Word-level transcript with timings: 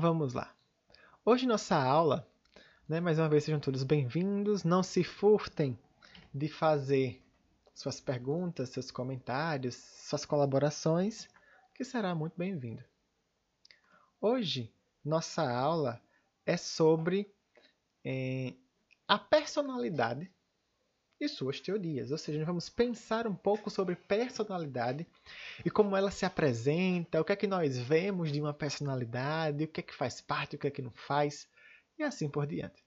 Vamos 0.00 0.32
lá. 0.32 0.50
Hoje 1.26 1.46
nossa 1.46 1.76
aula, 1.76 2.26
né, 2.88 3.00
mais 3.00 3.18
uma 3.18 3.28
vez 3.28 3.44
sejam 3.44 3.60
todos 3.60 3.84
bem-vindos. 3.84 4.64
Não 4.64 4.82
se 4.82 5.04
furtem 5.04 5.78
de 6.32 6.48
fazer 6.48 7.22
suas 7.74 8.00
perguntas, 8.00 8.70
seus 8.70 8.90
comentários, 8.90 9.74
suas 9.74 10.24
colaborações, 10.24 11.28
que 11.74 11.84
será 11.84 12.14
muito 12.14 12.32
bem-vindo. 12.34 12.82
Hoje 14.18 14.72
nossa 15.04 15.42
aula 15.42 16.00
é 16.46 16.56
sobre 16.56 17.30
é, 18.02 18.54
a 19.06 19.18
personalidade 19.18 20.32
e 21.20 21.28
suas 21.28 21.60
teorias. 21.60 22.10
Ou 22.10 22.18
seja, 22.18 22.38
nós 22.38 22.46
vamos 22.46 22.68
pensar 22.68 23.26
um 23.26 23.34
pouco 23.34 23.70
sobre 23.70 23.94
personalidade 23.94 25.06
e 25.64 25.70
como 25.70 25.96
ela 25.96 26.10
se 26.10 26.24
apresenta, 26.24 27.20
o 27.20 27.24
que 27.24 27.32
é 27.32 27.36
que 27.36 27.46
nós 27.46 27.78
vemos 27.78 28.32
de 28.32 28.40
uma 28.40 28.54
personalidade, 28.54 29.64
o 29.64 29.68
que 29.68 29.80
é 29.80 29.82
que 29.82 29.94
faz 29.94 30.20
parte, 30.20 30.56
o 30.56 30.58
que 30.58 30.66
é 30.66 30.70
que 30.70 30.82
não 30.82 30.90
faz, 30.92 31.46
e 31.98 32.02
assim 32.02 32.28
por 32.28 32.46
diante. 32.46 32.82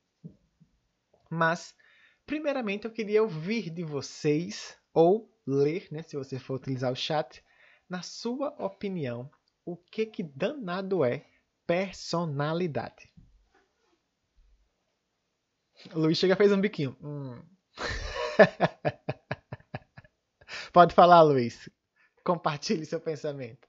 Mas, 1.30 1.75
primeiramente, 2.25 2.85
eu 2.85 2.91
queria 2.91 3.22
ouvir 3.22 3.70
de 3.70 3.84
vocês, 3.84 4.75
ou 4.94 5.31
ler, 5.45 5.88
né, 5.91 6.02
se 6.02 6.17
você 6.17 6.39
for 6.39 6.55
utilizar 6.55 6.91
o 6.91 6.95
chat, 6.95 7.44
na 7.89 8.02
sua 8.02 8.50
opinião, 8.63 9.30
o 9.66 9.75
que 9.75 10.05
que 10.05 10.23
danado 10.23 11.03
é 11.03 11.25
personalidade. 11.66 13.11
Luiz 15.94 16.17
chega 16.17 16.36
fez 16.36 16.52
um 16.52 16.61
biquinho. 16.61 16.95
Hum. 17.02 17.41
Pode 20.73 20.94
falar, 20.94 21.22
Luiz. 21.22 21.70
Compartilhe 22.23 22.86
seu 22.86 23.00
pensamento. 23.00 23.68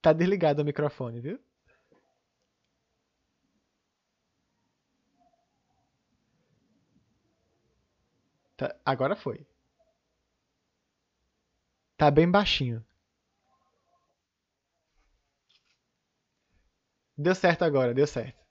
Tá 0.00 0.12
desligado 0.12 0.62
o 0.62 0.64
microfone, 0.64 1.20
viu? 1.20 1.36
Tá, 8.56 8.76
agora 8.84 9.14
foi. 9.16 9.46
Tá 11.96 12.08
bem 12.08 12.30
baixinho. 12.30 12.84
Deu 17.18 17.34
certo 17.34 17.64
agora, 17.64 17.92
deu 17.92 18.06
certo. 18.06 18.43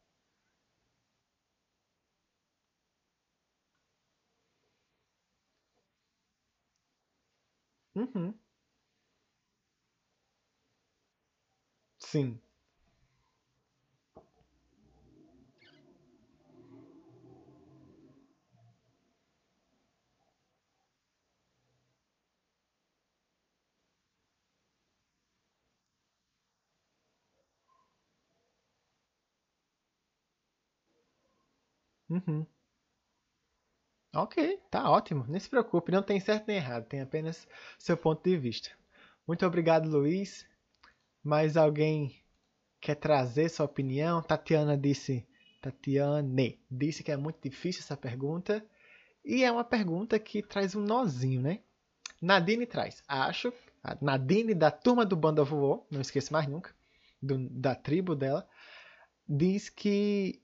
Uhum. 7.95 8.35
Sim. 11.99 12.39
Uhum. 32.09 32.47
Ok, 34.15 34.59
tá 34.69 34.89
ótimo. 34.91 35.25
Nem 35.27 35.39
se 35.39 35.49
preocupe, 35.49 35.91
não 35.91 36.03
tem 36.03 36.19
certo 36.19 36.45
nem 36.47 36.57
errado, 36.57 36.85
tem 36.85 37.01
apenas 37.01 37.47
seu 37.79 37.97
ponto 37.97 38.23
de 38.23 38.37
vista. 38.37 38.69
Muito 39.27 39.43
obrigado, 39.45 39.89
Luiz. 39.89 40.45
Mais 41.23 41.57
alguém 41.57 42.21
quer 42.79 42.95
trazer 42.95 43.49
sua 43.49 43.65
opinião? 43.65 44.21
Tatiana 44.21 44.77
disse, 44.77 45.25
Tatiane 45.59 46.59
disse 46.69 47.03
que 47.03 47.11
é 47.11 47.17
muito 47.17 47.39
difícil 47.41 47.81
essa 47.81 47.97
pergunta 47.97 48.63
e 49.25 49.43
é 49.43 49.51
uma 49.51 49.63
pergunta 49.63 50.19
que 50.19 50.43
traz 50.43 50.75
um 50.75 50.81
nozinho, 50.81 51.41
né? 51.41 51.61
Nadine 52.21 52.67
traz. 52.67 53.01
Acho, 53.07 53.51
Nadine 53.99 54.53
da 54.53 54.69
turma 54.69 55.05
do 55.05 55.15
Banda 55.15 55.43
Voou, 55.43 55.87
não 55.89 56.01
esqueço 56.01 56.31
mais 56.31 56.47
nunca, 56.47 56.75
do, 57.21 57.49
da 57.49 57.73
tribo 57.73 58.15
dela, 58.15 58.47
diz 59.27 59.69
que 59.69 60.41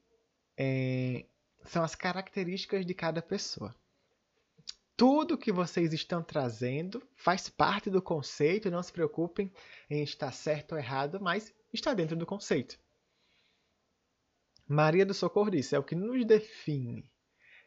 é, 0.58 1.25
são 1.66 1.84
as 1.84 1.96
características 1.96 2.86
de 2.86 2.94
cada 2.94 3.22
pessoa. 3.22 3.75
Tudo 4.96 5.38
que 5.38 5.52
vocês 5.52 5.94
estão 5.94 6.22
trazendo 6.22 7.02
faz 7.16 7.47
parte 7.47 7.90
do 7.90 8.02
conceito, 8.02 8.70
não 8.70 8.84
se 8.84 8.92
preocupem 8.92 9.52
em 9.90 10.03
estar 10.03 10.31
certo 10.31 10.74
ou 10.74 10.78
errado, 10.78 11.20
mas 11.22 11.53
está 11.72 11.94
dentro 11.94 12.18
do 12.18 12.25
conceito. 12.25 12.78
Maria 14.68 15.06
do 15.06 15.14
Socorro 15.14 15.50
disse: 15.50 15.75
é 15.75 15.80
o 15.80 15.84
que 15.84 15.96
nos 15.96 16.25
define, 16.25 17.09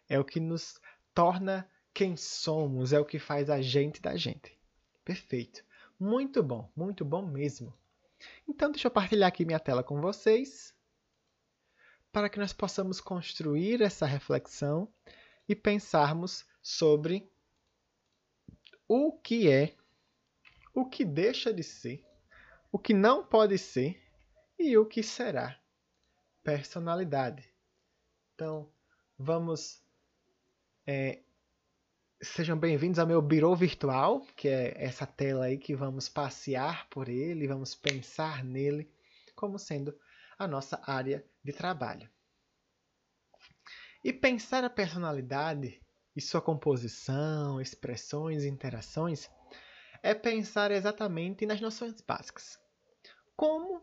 é 0.09 0.21
o 0.21 0.25
que 0.25 0.39
nos 0.39 0.79
torna 1.15 1.69
quem 1.95 2.17
somos, 2.17 2.93
é 2.93 3.01
o 3.01 3.05
que 3.05 3.19
faz 3.19 3.51
a 3.51 3.61
gente 3.61 4.01
da 4.01 4.17
gente. 4.17 4.59
Perfeito. 5.05 5.65
Muito 5.99 6.43
bom, 6.43 6.71
muito 6.77 7.05
bom 7.05 7.25
mesmo. 7.25 7.73
Então, 8.47 8.71
deixa 8.71 8.87
eu 8.87 8.91
partilhar 8.91 9.29
aqui 9.29 9.45
minha 9.45 9.59
tela 9.59 9.83
com 9.83 10.01
vocês 10.01 10.75
para 12.13 12.29
que 12.29 12.39
nós 12.39 12.53
possamos 12.53 13.01
construir 13.01 13.81
essa 13.81 14.05
reflexão 14.05 14.87
e 15.49 15.57
pensarmos 15.57 16.45
sobre 16.61 17.27
o 18.87 19.13
que 19.13 19.51
é, 19.51 19.75
o 20.75 20.85
que 20.85 21.05
deixa 21.05 21.53
de 21.53 21.63
ser, 21.63 22.05
o 22.71 22.79
que 22.79 22.93
não 22.93 23.25
pode 23.25 23.57
ser 23.57 23.99
e 24.59 24.77
o 24.77 24.85
que 24.85 25.03
será 25.03 25.59
personalidade. 26.45 27.49
Então, 28.35 28.71
vamos. 29.19 29.83
É, 30.87 31.23
sejam 32.21 32.59
bem-vindos 32.59 32.99
ao 32.99 33.07
meu 33.07 33.23
birô 33.23 33.57
virtual, 33.57 34.21
que 34.37 34.49
é 34.49 34.75
essa 34.77 35.07
tela 35.07 35.47
aí 35.47 35.57
que 35.57 35.75
vamos 35.75 36.09
passear 36.09 36.89
por 36.91 37.09
ele, 37.09 37.49
vamos 37.49 37.75
pensar 37.75 38.45
nele 38.45 38.91
como 39.35 39.59
sendo 39.59 39.97
a 40.39 40.47
nossa 40.47 40.81
área 40.87 41.25
de 41.43 41.53
trabalho. 41.53 42.11
E 44.05 44.13
pensar 44.13 44.65
a 44.65 44.71
personalidade 44.71 45.81
e 46.15 46.21
sua 46.21 46.43
composição, 46.43 47.61
expressões 47.61 48.43
e 48.43 48.49
interações 48.49 49.31
é 50.03 50.15
pensar 50.15 50.71
exatamente 50.71 51.47
nas 51.47 51.61
noções 51.61 52.01
básicas. 52.01 52.59
Como, 53.37 53.83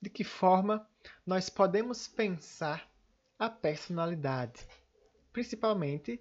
de 0.00 0.08
que 0.08 0.24
forma 0.24 0.88
nós 1.26 1.48
podemos 1.48 2.08
pensar 2.08 2.90
a 3.38 3.50
personalidade, 3.50 4.66
principalmente 5.32 6.20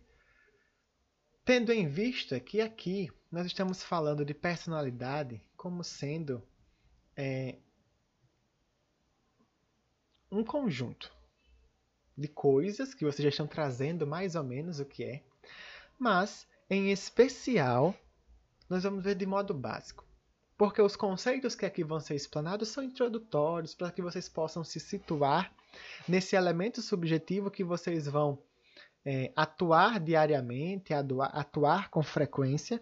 tendo 1.45 1.72
em 1.72 1.88
vista 1.88 2.39
que 2.39 2.61
aqui 2.61 3.09
nós 3.31 3.45
estamos 3.45 3.81
falando 3.81 4.25
de 4.25 4.33
personalidade 4.33 5.41
como 5.55 5.83
sendo 5.83 6.45
é, 7.16 7.59
um 10.31 10.44
conjunto 10.44 11.12
de 12.18 12.28
coisas 12.28 12.94
que 12.94 13.03
vocês 13.03 13.24
já 13.24 13.30
estão 13.30 13.47
trazendo 13.47 14.08
mais 14.08 14.36
ou 14.36 14.44
menos 14.44 14.80
o 14.80 14.86
que 14.86 15.03
é, 15.03 15.24
mas 16.00 16.47
em 16.69 16.92
especial 16.92 17.94
nós 18.70 18.84
vamos 18.84 19.03
ver 19.03 19.16
de 19.16 19.25
modo 19.25 19.53
básico, 19.53 20.06
porque 20.58 20.81
os 20.81 20.96
conceitos 20.96 21.56
que 21.56 21.66
aqui 21.66 21.84
vão 21.84 22.00
ser 22.00 22.16
explanados 22.16 22.70
são 22.70 22.84
introdutórios 22.84 23.75
para 23.75 23.91
que 23.91 24.02
vocês 24.02 24.30
possam 24.30 24.64
se 24.64 24.80
situar 24.80 25.53
nesse 26.08 26.36
elemento 26.36 26.81
subjetivo 26.81 27.52
que 27.52 27.64
vocês 27.64 28.08
vão 28.08 28.41
é, 29.03 29.31
atuar 29.36 30.00
diariamente, 30.00 30.94
atuar, 30.94 31.28
atuar 31.34 31.90
com 31.90 32.03
frequência, 32.03 32.81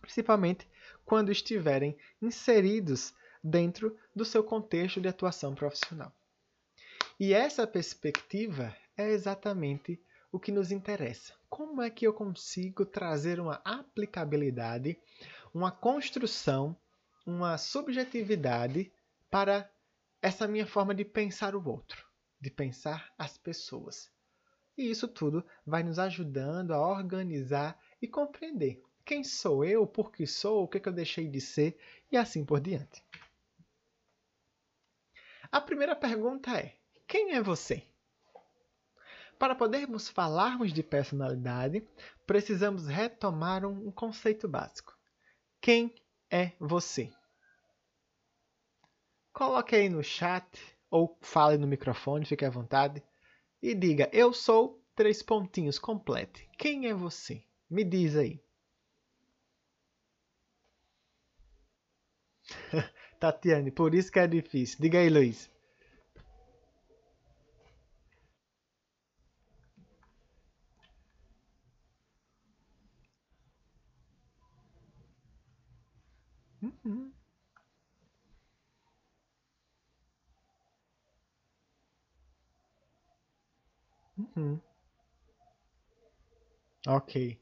principalmente 0.00 0.68
quando 1.04 1.32
estiverem 1.32 1.96
inseridos 2.20 3.14
dentro 3.42 3.96
do 4.14 4.24
seu 4.24 4.44
contexto 4.44 5.00
de 5.00 5.08
atuação 5.08 5.54
profissional. 5.54 6.12
E 7.20 7.34
essa 7.34 7.66
perspectiva 7.66 8.74
é 8.96 9.10
exatamente 9.10 10.02
o 10.32 10.40
que 10.40 10.50
nos 10.50 10.72
interessa. 10.72 11.34
Como 11.50 11.82
é 11.82 11.90
que 11.90 12.06
eu 12.06 12.14
consigo 12.14 12.86
trazer 12.86 13.38
uma 13.38 13.60
aplicabilidade, 13.62 14.98
uma 15.52 15.70
construção, 15.70 16.74
uma 17.26 17.58
subjetividade 17.58 18.90
para 19.30 19.70
essa 20.22 20.48
minha 20.48 20.66
forma 20.66 20.94
de 20.94 21.04
pensar 21.04 21.54
o 21.54 21.68
outro, 21.68 22.02
de 22.40 22.50
pensar 22.50 23.12
as 23.18 23.36
pessoas? 23.36 24.10
E 24.74 24.90
isso 24.90 25.06
tudo 25.06 25.44
vai 25.66 25.82
nos 25.82 25.98
ajudando 25.98 26.72
a 26.72 26.80
organizar 26.80 27.78
e 28.00 28.08
compreender 28.08 28.82
quem 29.04 29.22
sou 29.22 29.62
eu, 29.62 29.86
por 29.86 30.10
que 30.10 30.26
sou, 30.26 30.64
o 30.64 30.68
que, 30.68 30.78
é 30.78 30.82
eu 30.86 30.90
deixei 30.92 31.28
de 31.28 31.42
ser 31.42 31.78
e 32.10 32.16
assim 32.16 32.46
por 32.46 32.60
diante. 32.60 33.04
A 35.52 35.60
primeira 35.60 35.94
pergunta 35.94 36.58
é: 36.58 36.79
quem 37.10 37.32
é 37.34 37.42
você? 37.42 37.82
Para 39.38 39.54
podermos 39.54 40.08
falarmos 40.08 40.72
de 40.72 40.82
personalidade, 40.82 41.86
precisamos 42.26 42.86
retomar 42.86 43.66
um 43.66 43.90
conceito 43.90 44.46
básico. 44.46 44.96
Quem 45.60 45.94
é 46.30 46.52
você? 46.58 47.12
coloque 49.40 49.74
aí 49.74 49.88
no 49.88 50.02
chat 50.02 50.46
ou 50.90 51.16
fale 51.22 51.56
no 51.56 51.66
microfone, 51.66 52.26
fique 52.26 52.44
à 52.44 52.50
vontade 52.50 53.02
e 53.62 53.74
diga: 53.74 54.10
Eu 54.12 54.34
sou 54.34 54.84
três 54.94 55.22
pontinhos, 55.22 55.78
complete. 55.78 56.46
Quem 56.58 56.86
é 56.86 56.94
você? 56.94 57.42
Me 57.68 57.82
diz 57.82 58.16
aí. 58.16 58.38
Tatiane, 63.18 63.70
por 63.70 63.94
isso 63.94 64.12
que 64.12 64.18
é 64.18 64.26
difícil. 64.26 64.78
Diga 64.80 64.98
aí, 64.98 65.08
Luiz. 65.08 65.50
Uhum. 84.18 84.60
Ok. 86.86 87.38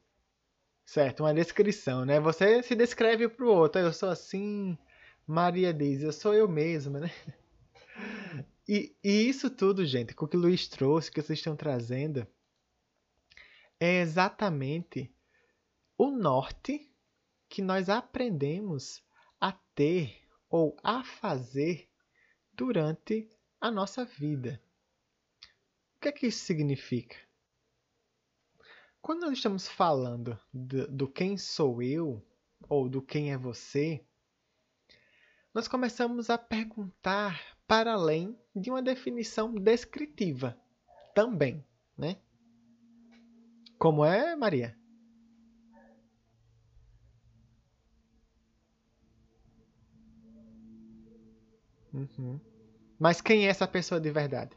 Certo, 0.86 1.20
uma 1.22 1.34
descrição, 1.34 2.04
né? 2.04 2.20
Você 2.20 2.62
se 2.62 2.74
descreve 2.74 3.28
para 3.28 3.44
o 3.44 3.48
outro. 3.50 3.80
Eu 3.80 3.92
sou 3.92 4.10
assim, 4.10 4.78
Maria 5.26 5.72
diz, 5.74 6.02
eu 6.02 6.12
sou 6.12 6.34
eu 6.34 6.48
mesma, 6.48 7.00
né? 7.00 7.10
E, 8.68 8.94
e 9.02 9.28
isso 9.28 9.48
tudo, 9.48 9.86
gente, 9.86 10.14
com 10.14 10.26
o 10.26 10.28
que 10.28 10.36
o 10.36 10.40
Luiz 10.40 10.68
trouxe, 10.68 11.10
que 11.10 11.22
vocês 11.22 11.38
estão 11.38 11.56
trazendo, 11.56 12.26
é 13.80 14.00
exatamente 14.00 15.10
o 15.96 16.10
norte 16.10 16.92
que 17.48 17.62
nós 17.62 17.88
aprendemos 17.88 19.02
ter 19.78 20.20
ou 20.50 20.76
a 20.82 21.04
fazer 21.04 21.88
durante 22.52 23.30
a 23.60 23.70
nossa 23.70 24.04
vida. 24.04 24.60
O 25.96 26.00
que 26.00 26.08
é 26.08 26.12
que 26.12 26.26
isso 26.26 26.44
significa? 26.44 27.16
Quando 29.00 29.20
nós 29.20 29.34
estamos 29.34 29.68
falando 29.68 30.36
do, 30.52 30.88
do 30.88 31.08
quem 31.08 31.38
sou 31.38 31.80
eu 31.80 32.20
ou 32.68 32.88
do 32.88 33.00
quem 33.00 33.32
é 33.32 33.38
você, 33.38 34.04
nós 35.54 35.68
começamos 35.68 36.28
a 36.28 36.36
perguntar 36.36 37.56
para 37.64 37.92
além 37.92 38.36
de 38.56 38.70
uma 38.70 38.82
definição 38.82 39.54
descritiva 39.54 40.60
também, 41.14 41.64
né? 41.96 42.20
Como 43.78 44.04
é, 44.04 44.34
Maria? 44.34 44.77
Uhum. 51.92 52.40
Mas 52.98 53.20
quem 53.20 53.46
é 53.46 53.50
essa 53.50 53.68
pessoa 53.68 54.00
de 54.00 54.10
verdade? 54.10 54.56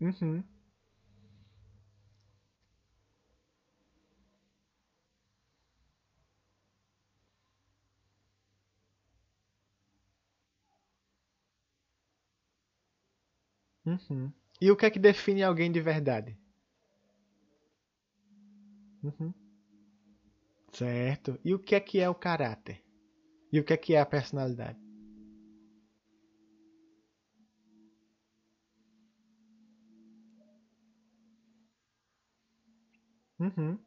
Uhum. 0.00 0.44
Uhum. 13.84 14.32
E 14.58 14.70
o 14.70 14.76
que 14.76 14.86
é 14.86 14.90
que 14.90 14.98
define 14.98 15.42
alguém 15.42 15.70
de 15.70 15.82
verdade? 15.82 16.34
Uhum. 19.02 19.34
Certo. 20.72 21.38
E 21.44 21.54
o 21.54 21.60
que 21.60 21.74
é 21.76 21.80
que 21.80 22.00
é 22.00 22.08
o 22.08 22.14
caráter? 22.26 22.82
E 23.52 23.60
o 23.60 23.64
que 23.64 23.74
é 23.74 23.76
que 23.76 23.94
é 23.94 24.00
a 24.00 24.06
personalidade? 24.06 24.78
Uhum. 33.40 33.78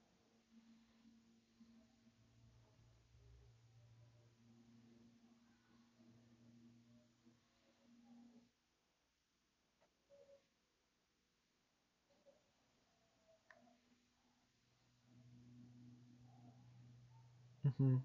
Uhum. 17.80 18.02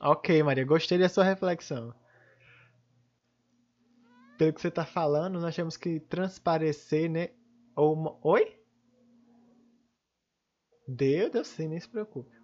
Ok, 0.00 0.42
Maria, 0.42 0.64
gostei 0.64 0.98
da 0.98 1.08
sua 1.08 1.24
reflexão. 1.24 1.94
Pelo 4.36 4.52
que 4.52 4.60
você 4.60 4.68
está 4.68 4.84
falando, 4.84 5.40
nós 5.40 5.54
temos 5.54 5.76
que 5.76 6.00
transparecer, 6.00 7.08
né? 7.08 7.30
Ou 7.76 7.94
uma... 7.94 8.18
Oi? 8.22 8.58
Deu, 10.88 11.30
deu 11.30 11.44
sim, 11.44 11.68
nem 11.68 11.78
se 11.78 11.88
preocupe. 11.88 12.36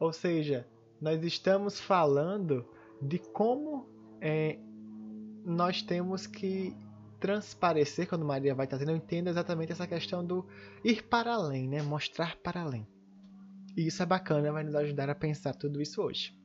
Ou 0.00 0.12
seja, 0.12 0.68
nós 1.00 1.22
estamos 1.22 1.80
falando 1.80 2.68
de 3.00 3.18
como 3.18 3.88
é, 4.20 4.58
nós 5.44 5.82
temos 5.82 6.26
que 6.26 6.76
transparecer, 7.20 8.08
quando 8.08 8.24
Maria 8.24 8.54
vai 8.54 8.66
trazendo, 8.66 8.92
eu 8.92 8.96
entendo 8.96 9.28
exatamente 9.28 9.72
essa 9.72 9.86
questão 9.86 10.24
do 10.24 10.46
ir 10.84 11.02
para 11.04 11.34
além, 11.34 11.68
né? 11.68 11.82
Mostrar 11.82 12.36
para 12.36 12.62
além. 12.62 12.86
E 13.76 13.86
isso 13.86 14.02
é 14.02 14.06
bacana, 14.06 14.52
vai 14.52 14.64
nos 14.64 14.74
ajudar 14.74 15.10
a 15.10 15.14
pensar 15.14 15.54
tudo 15.54 15.80
isso 15.80 16.02
hoje. 16.02 16.36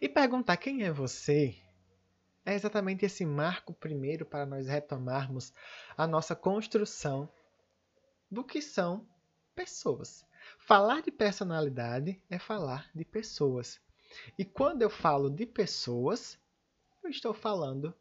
E 0.00 0.08
perguntar 0.08 0.56
quem 0.56 0.82
é 0.82 0.92
você 0.92 1.56
é 2.44 2.54
exatamente 2.54 3.04
esse 3.04 3.24
marco 3.24 3.72
primeiro 3.72 4.24
para 4.24 4.46
nós 4.46 4.66
retomarmos 4.66 5.52
a 5.96 6.06
nossa 6.06 6.34
construção 6.34 7.28
do 8.30 8.42
que 8.42 8.62
são 8.62 9.06
pessoas. 9.54 10.24
Falar 10.58 11.02
de 11.02 11.10
personalidade 11.10 12.20
é 12.30 12.38
falar 12.38 12.90
de 12.94 13.04
pessoas. 13.04 13.80
E 14.38 14.44
quando 14.44 14.82
eu 14.82 14.90
falo 14.90 15.30
de 15.30 15.46
pessoas, 15.46 16.38
eu 17.04 17.10
estou 17.10 17.34
falando 17.34 17.94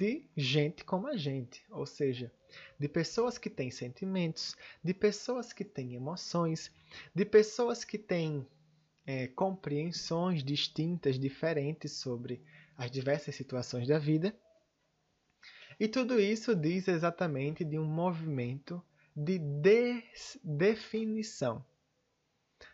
de 0.00 0.24
gente 0.34 0.82
como 0.82 1.08
a 1.08 1.16
gente, 1.18 1.62
ou 1.68 1.84
seja, 1.84 2.32
de 2.78 2.88
pessoas 2.88 3.36
que 3.36 3.50
têm 3.50 3.70
sentimentos, 3.70 4.56
de 4.82 4.94
pessoas 4.94 5.52
que 5.52 5.62
têm 5.62 5.94
emoções, 5.94 6.72
de 7.14 7.22
pessoas 7.26 7.84
que 7.84 7.98
têm 7.98 8.48
é, 9.04 9.28
compreensões 9.28 10.42
distintas, 10.42 11.18
diferentes 11.18 11.92
sobre 11.92 12.42
as 12.78 12.90
diversas 12.90 13.34
situações 13.34 13.86
da 13.86 13.98
vida. 13.98 14.34
E 15.78 15.86
tudo 15.86 16.18
isso 16.18 16.56
diz 16.56 16.88
exatamente 16.88 17.62
de 17.62 17.78
um 17.78 17.84
movimento 17.84 18.82
de 19.14 19.38
definição. 20.42 21.62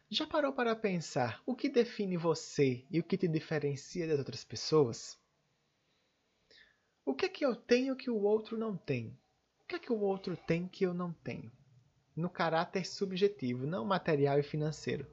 Já 0.09 0.29
parou 0.29 0.53
para 0.53 0.77
pensar 0.77 1.43
o 1.45 1.57
que 1.57 1.69
define 1.69 2.17
você 2.17 2.85
e 2.89 3.01
o 3.01 3.03
que 3.03 3.19
te 3.19 3.27
diferencia 3.27 4.07
das 4.07 4.21
outras 4.21 4.45
pessoas? 4.45 5.19
O 7.07 7.15
que 7.15 7.25
é 7.25 7.29
que 7.31 7.43
eu 7.47 7.57
tenho 7.57 7.97
que 7.97 8.11
o 8.11 8.21
outro 8.23 8.59
não 8.59 8.77
tem? 8.77 9.19
O 9.63 9.67
que 9.67 9.77
é 9.77 9.79
que 9.79 9.91
o 9.91 9.99
outro 9.99 10.37
tem 10.37 10.69
que 10.69 10.85
eu 10.85 10.93
não 10.93 11.11
tenho? 11.11 11.51
No 12.15 12.29
caráter 12.29 12.85
subjetivo, 12.87 13.67
não 13.67 13.85
material 13.85 14.39
e 14.39 14.43
financeiro. 14.43 15.07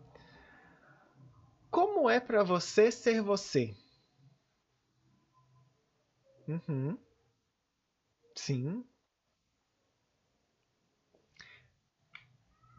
Como 1.69 2.09
é 2.09 2.21
para 2.21 2.41
você 2.41 2.89
ser 2.89 3.21
você? 3.21 3.75
Uhum. 6.47 6.97
Sim. 8.35 8.85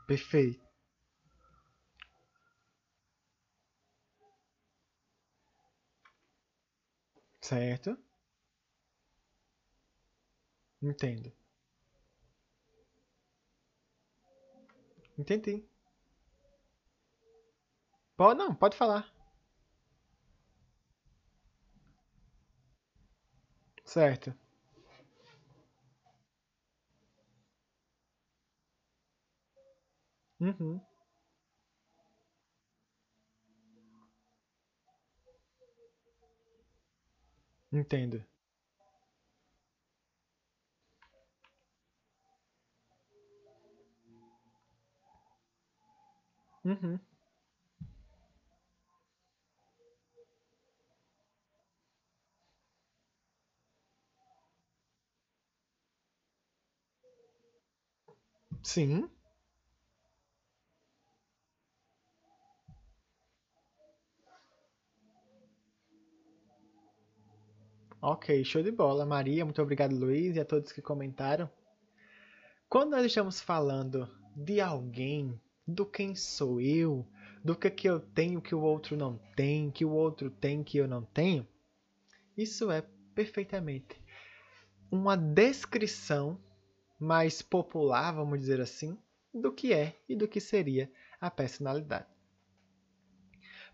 Perfeito. 0.06 0.64
Certo? 7.40 7.96
Entendo. 10.84 11.32
Entendi. 15.18 15.64
Pode, 18.16 18.36
não, 18.38 18.52
pode 18.54 18.76
falar. 18.76 19.08
Certo. 23.84 24.34
Uhum. 30.40 30.80
Entendo. 37.70 38.24
Uhum. 46.64 47.00
Sim. 58.62 59.08
Ok, 68.00 68.44
show 68.44 68.62
de 68.62 68.70
bola. 68.70 69.04
Maria, 69.04 69.44
muito 69.44 69.60
obrigado, 69.60 69.96
Luiz, 69.96 70.36
e 70.36 70.40
a 70.40 70.44
todos 70.44 70.70
que 70.70 70.80
comentaram. 70.80 71.50
Quando 72.68 72.90
nós 72.90 73.06
estamos 73.06 73.40
falando 73.40 74.06
de 74.36 74.60
alguém, 74.60 75.40
do 75.66 75.86
quem 75.86 76.14
sou 76.14 76.60
eu, 76.60 77.06
do 77.44 77.54
que, 77.56 77.70
que 77.70 77.88
eu 77.88 78.00
tenho 78.00 78.40
que 78.40 78.54
o 78.54 78.60
outro 78.60 78.96
não 78.96 79.18
tem, 79.36 79.70
que 79.70 79.84
o 79.84 79.90
outro 79.90 80.30
tem 80.30 80.62
que 80.62 80.78
eu 80.78 80.88
não 80.88 81.04
tenho, 81.04 81.46
isso 82.36 82.70
é 82.70 82.82
perfeitamente 83.14 84.04
uma 84.94 85.16
descrição 85.16 86.40
mais 86.98 87.42
popular, 87.42 88.12
vamos 88.12 88.38
dizer 88.38 88.60
assim, 88.60 88.96
do 89.32 89.52
que 89.52 89.72
é 89.72 89.98
e 90.08 90.14
do 90.14 90.28
que 90.28 90.40
seria 90.40 90.90
a 91.20 91.30
personalidade. 91.30 92.06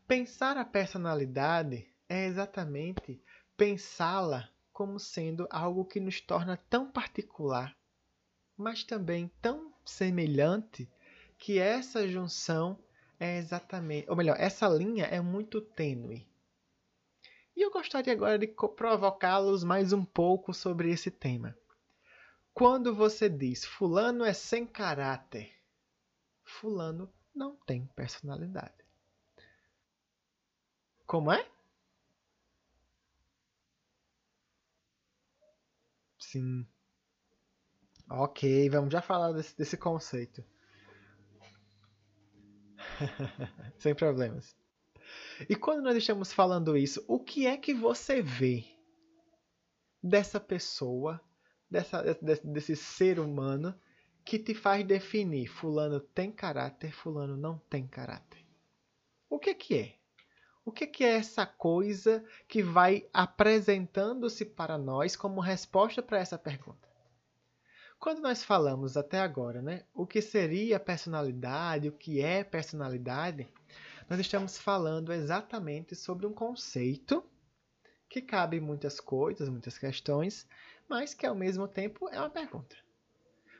Pensar 0.08 0.56
a 0.56 0.64
personalidade 0.64 1.86
é 2.08 2.24
exatamente 2.24 3.22
pensá-la 3.56 4.48
como 4.72 4.98
sendo 4.98 5.46
algo 5.50 5.84
que 5.84 6.00
nos 6.00 6.20
torna 6.20 6.56
tão 6.56 6.90
particular, 6.90 7.76
mas 8.56 8.82
também 8.82 9.30
tão 9.42 9.74
semelhante, 9.84 10.90
que 11.40 11.58
essa 11.58 12.06
junção 12.06 12.78
é 13.18 13.38
exatamente, 13.38 14.08
ou 14.10 14.14
melhor, 14.14 14.36
essa 14.38 14.68
linha 14.68 15.06
é 15.06 15.20
muito 15.22 15.60
tênue. 15.60 16.28
E 17.56 17.62
eu 17.62 17.70
gostaria 17.70 18.12
agora 18.12 18.38
de 18.38 18.46
provocá-los 18.46 19.64
mais 19.64 19.92
um 19.94 20.04
pouco 20.04 20.52
sobre 20.52 20.90
esse 20.92 21.10
tema. 21.10 21.56
Quando 22.52 22.94
você 22.94 23.28
diz 23.28 23.64
fulano 23.64 24.22
é 24.22 24.34
sem 24.34 24.66
caráter, 24.66 25.50
fulano 26.44 27.10
não 27.34 27.56
tem 27.56 27.86
personalidade. 27.96 28.84
Como 31.06 31.32
é? 31.32 31.48
Sim. 36.18 36.66
Ok, 38.10 38.68
vamos 38.68 38.92
já 38.92 39.00
falar 39.00 39.32
desse, 39.32 39.56
desse 39.56 39.76
conceito. 39.76 40.44
Sem 43.78 43.94
problemas. 43.94 44.54
E 45.48 45.56
quando 45.56 45.82
nós 45.82 45.96
estamos 45.96 46.32
falando 46.32 46.76
isso, 46.76 47.04
o 47.08 47.18
que 47.18 47.46
é 47.46 47.56
que 47.56 47.74
você 47.74 48.22
vê 48.22 48.64
dessa 50.02 50.38
pessoa, 50.38 51.20
dessa, 51.70 52.02
desse, 52.14 52.46
desse 52.46 52.76
ser 52.76 53.18
humano, 53.18 53.74
que 54.24 54.38
te 54.38 54.54
faz 54.54 54.84
definir 54.84 55.48
fulano 55.48 56.00
tem 56.00 56.30
caráter, 56.30 56.92
fulano 56.92 57.36
não 57.36 57.58
tem 57.70 57.86
caráter? 57.86 58.44
O 59.28 59.38
que, 59.38 59.54
que 59.54 59.76
é? 59.76 59.94
O 60.64 60.70
que, 60.70 60.86
que 60.86 61.04
é 61.04 61.16
essa 61.16 61.46
coisa 61.46 62.24
que 62.46 62.62
vai 62.62 63.08
apresentando-se 63.12 64.44
para 64.44 64.76
nós 64.76 65.16
como 65.16 65.40
resposta 65.40 66.02
para 66.02 66.18
essa 66.18 66.38
pergunta? 66.38 66.89
Quando 68.00 68.22
nós 68.22 68.42
falamos 68.42 68.96
até 68.96 69.20
agora, 69.20 69.60
né, 69.60 69.84
o 69.92 70.06
que 70.06 70.22
seria 70.22 70.80
personalidade, 70.80 71.86
o 71.86 71.92
que 71.92 72.22
é 72.22 72.42
personalidade, 72.42 73.46
nós 74.08 74.18
estamos 74.18 74.56
falando 74.56 75.12
exatamente 75.12 75.94
sobre 75.94 76.26
um 76.26 76.32
conceito 76.32 77.22
que 78.08 78.22
cabe 78.22 78.58
muitas 78.58 78.98
coisas, 78.98 79.50
muitas 79.50 79.76
questões, 79.76 80.48
mas 80.88 81.12
que 81.12 81.26
ao 81.26 81.34
mesmo 81.34 81.68
tempo 81.68 82.08
é 82.08 82.18
uma 82.18 82.30
pergunta. 82.30 82.74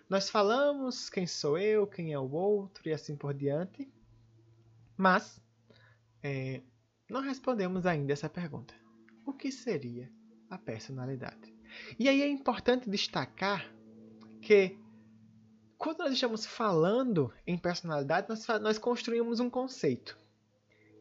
Nós 0.09 0.30
falamos 0.30 1.11
quem 1.11 1.26
sou 1.26 1.59
eu, 1.59 1.87
quem 1.87 2.14
é 2.14 2.18
o 2.18 2.32
outro 2.32 2.88
e 2.88 2.94
assim 2.94 3.14
por 3.14 3.35
diante, 3.35 3.92
mas 4.97 5.38
é, 6.23 6.62
não 7.11 7.20
respondemos 7.20 7.85
ainda 7.85 8.14
essa 8.14 8.28
pergunta. 8.28 8.75
O 9.26 9.35
que 9.35 9.52
seria 9.52 10.11
a 10.49 10.56
personalidade? 10.56 11.54
E 11.99 12.09
aí 12.09 12.23
é 12.23 12.28
importante 12.28 12.88
destacar 12.88 13.70
que 14.40 14.78
quando 15.78 16.00
nós 16.00 16.12
estamos 16.12 16.44
falando 16.44 17.32
em 17.47 17.56
personalidade, 17.56 18.28
nós, 18.28 18.47
nós 18.61 18.78
construímos 18.78 19.40
um 19.40 19.49
conceito. 19.49 20.18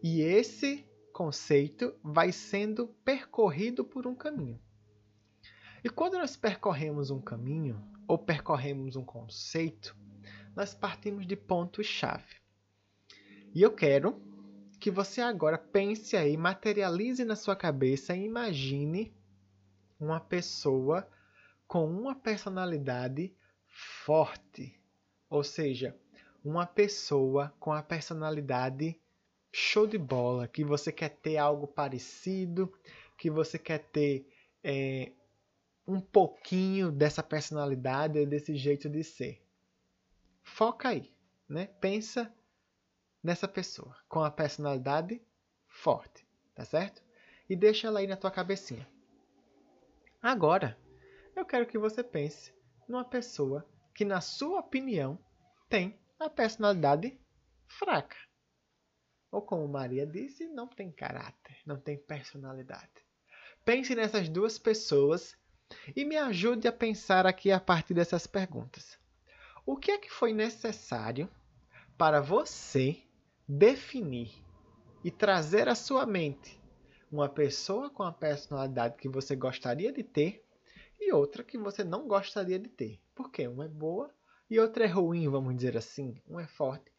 E 0.01 0.21
esse 0.21 0.85
conceito 1.11 1.93
vai 2.01 2.31
sendo 2.31 2.87
percorrido 3.03 3.83
por 3.83 4.07
um 4.07 4.15
caminho. 4.15 4.59
E 5.83 5.89
quando 5.89 6.13
nós 6.13 6.37
percorremos 6.37 7.09
um 7.09 7.19
caminho, 7.19 7.81
ou 8.07 8.17
percorremos 8.17 8.95
um 8.95 9.03
conceito, 9.03 9.95
nós 10.55 10.73
partimos 10.73 11.27
de 11.27 11.35
pontos-chave. 11.35 12.37
E 13.53 13.61
eu 13.61 13.71
quero 13.71 14.21
que 14.79 14.89
você 14.89 15.21
agora 15.21 15.57
pense 15.57 16.15
aí, 16.15 16.37
materialize 16.37 17.23
na 17.25 17.35
sua 17.35 17.55
cabeça 17.55 18.15
e 18.15 18.23
imagine 18.23 19.13
uma 19.99 20.19
pessoa 20.19 21.07
com 21.69 21.85
uma 21.85 22.15
personalidade 22.15 23.31
forte. 24.03 24.75
Ou 25.29 25.43
seja, 25.43 25.95
uma 26.43 26.65
pessoa 26.65 27.53
com 27.59 27.71
a 27.71 27.83
personalidade 27.83 28.99
show 29.51 29.85
de 29.85 29.97
bola, 29.97 30.47
que 30.47 30.63
você 30.63 30.91
quer 30.91 31.09
ter 31.09 31.37
algo 31.37 31.67
parecido, 31.67 32.73
que 33.15 33.29
você 33.29 33.59
quer 33.59 33.83
ter 33.91 34.27
é, 34.63 35.11
um 35.87 36.01
pouquinho 36.01 36.91
dessa 36.91 37.21
personalidade, 37.21 38.25
desse 38.25 38.55
jeito 38.55 38.89
de 38.89 39.03
ser. 39.03 39.39
Foca 40.41 40.89
aí, 40.89 41.13
né? 41.47 41.67
Pensa 41.79 42.33
nessa 43.23 43.47
pessoa 43.47 43.95
com 44.07 44.23
a 44.23 44.31
personalidade 44.31 45.21
forte, 45.67 46.25
tá 46.55 46.65
certo? 46.65 47.03
E 47.47 47.55
deixa 47.55 47.87
ela 47.87 47.99
aí 47.99 48.07
na 48.07 48.17
tua 48.17 48.31
cabecinha. 48.31 48.87
Agora, 50.19 50.75
eu 51.39 51.45
quero 51.45 51.65
que 51.65 51.77
você 51.77 52.03
pense 52.03 52.53
numa 52.87 53.05
pessoa 53.05 53.65
que, 53.95 54.03
na 54.03 54.19
sua 54.19 54.59
opinião, 54.59 55.17
tem 55.69 55.97
a 56.19 56.29
personalidade 56.29 57.17
fraca. 57.65 58.17
Ou 59.31 59.41
como 59.41 59.67
Maria 59.67 60.05
disse, 60.05 60.47
não 60.47 60.67
tem 60.67 60.91
caráter, 60.91 61.57
não 61.65 61.79
tem 61.79 61.97
personalidade. 61.97 62.89
Pense 63.63 63.95
nessas 63.95 64.27
duas 64.27 64.57
pessoas 64.57 65.37
e 65.95 66.03
me 66.03 66.17
ajude 66.17 66.67
a 66.67 66.73
pensar 66.73 67.25
aqui 67.25 67.51
a 67.51 67.59
partir 67.59 67.93
dessas 67.93 68.25
perguntas. 68.25 68.97
O 69.65 69.77
que 69.77 69.91
é 69.91 69.97
que 69.97 70.09
foi 70.09 70.33
necessário 70.33 71.29
para 71.97 72.19
você 72.19 73.03
definir 73.47 74.33
e 75.03 75.11
trazer 75.11 75.69
à 75.69 75.75
sua 75.75 76.05
mente 76.05 76.59
uma 77.11 77.29
pessoa 77.29 77.89
com 77.89 78.03
a 78.03 78.11
personalidade 78.11 78.97
que 78.97 79.07
você 79.07 79.35
gostaria 79.35 79.91
de 79.91 80.03
ter 80.03 80.43
e 80.99 81.11
outra 81.13 81.43
que 81.43 81.57
você 81.57 81.83
não 81.83 82.07
gostaria 82.07 82.59
de 82.59 82.69
ter. 82.69 83.01
Porque 83.15 83.47
uma 83.47 83.65
é 83.65 83.67
boa 83.67 84.13
e 84.49 84.59
outra 84.59 84.85
é 84.85 84.87
ruim, 84.87 85.29
vamos 85.29 85.55
dizer 85.55 85.77
assim. 85.77 86.21
Uma 86.27 86.43
é 86.43 86.47
forte 86.47 86.91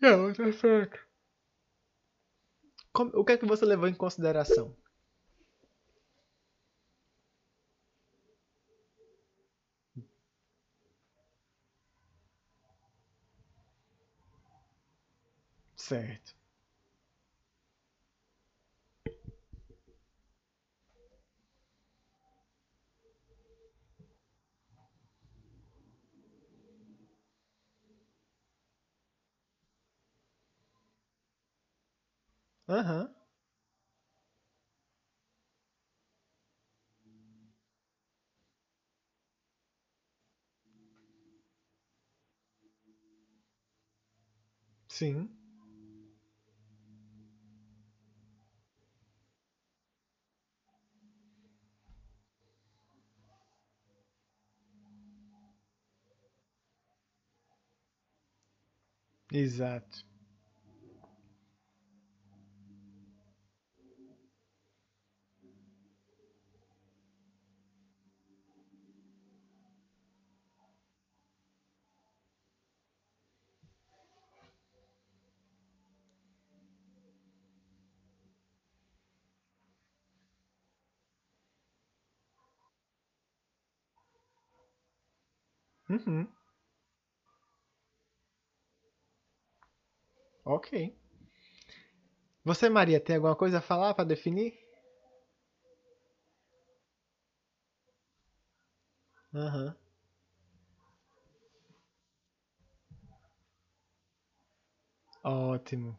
e 0.00 0.06
a 0.06 0.16
outra 0.16 0.48
é 0.48 0.52
fraca. 0.52 1.00
O 3.14 3.24
que 3.24 3.32
é 3.32 3.38
que 3.38 3.46
você 3.46 3.64
levou 3.64 3.88
em 3.88 3.94
consideração? 3.94 4.76
Certo. 15.76 16.41
Aham. 32.72 33.12
Sim. 44.88 45.28
Exato. 59.32 60.04
Uhum. 85.92 86.26
Ok. 90.44 90.72
Você, 92.44 92.68
Maria, 92.68 93.00
tem 93.00 93.16
alguma 93.16 93.34
coisa 93.34 93.58
a 93.58 93.60
falar 93.60 93.94
para 93.94 94.04
definir? 94.04 94.54
Aham. 99.34 99.74
Ótimo. 105.24 105.98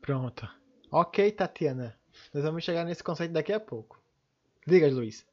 Pronto. 0.00 0.48
Ok, 0.92 1.32
Tatiana. 1.32 1.98
Nós 2.32 2.44
vamos 2.44 2.64
chegar 2.64 2.84
nesse 2.84 3.02
conceito 3.02 3.32
daqui 3.32 3.52
a 3.52 3.60
pouco. 3.60 4.00
Diga, 4.66 4.88
Luiz. 4.88 5.26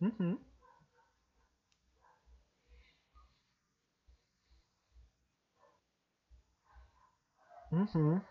Uhum. 0.00 0.38
Uhum. 7.72 8.22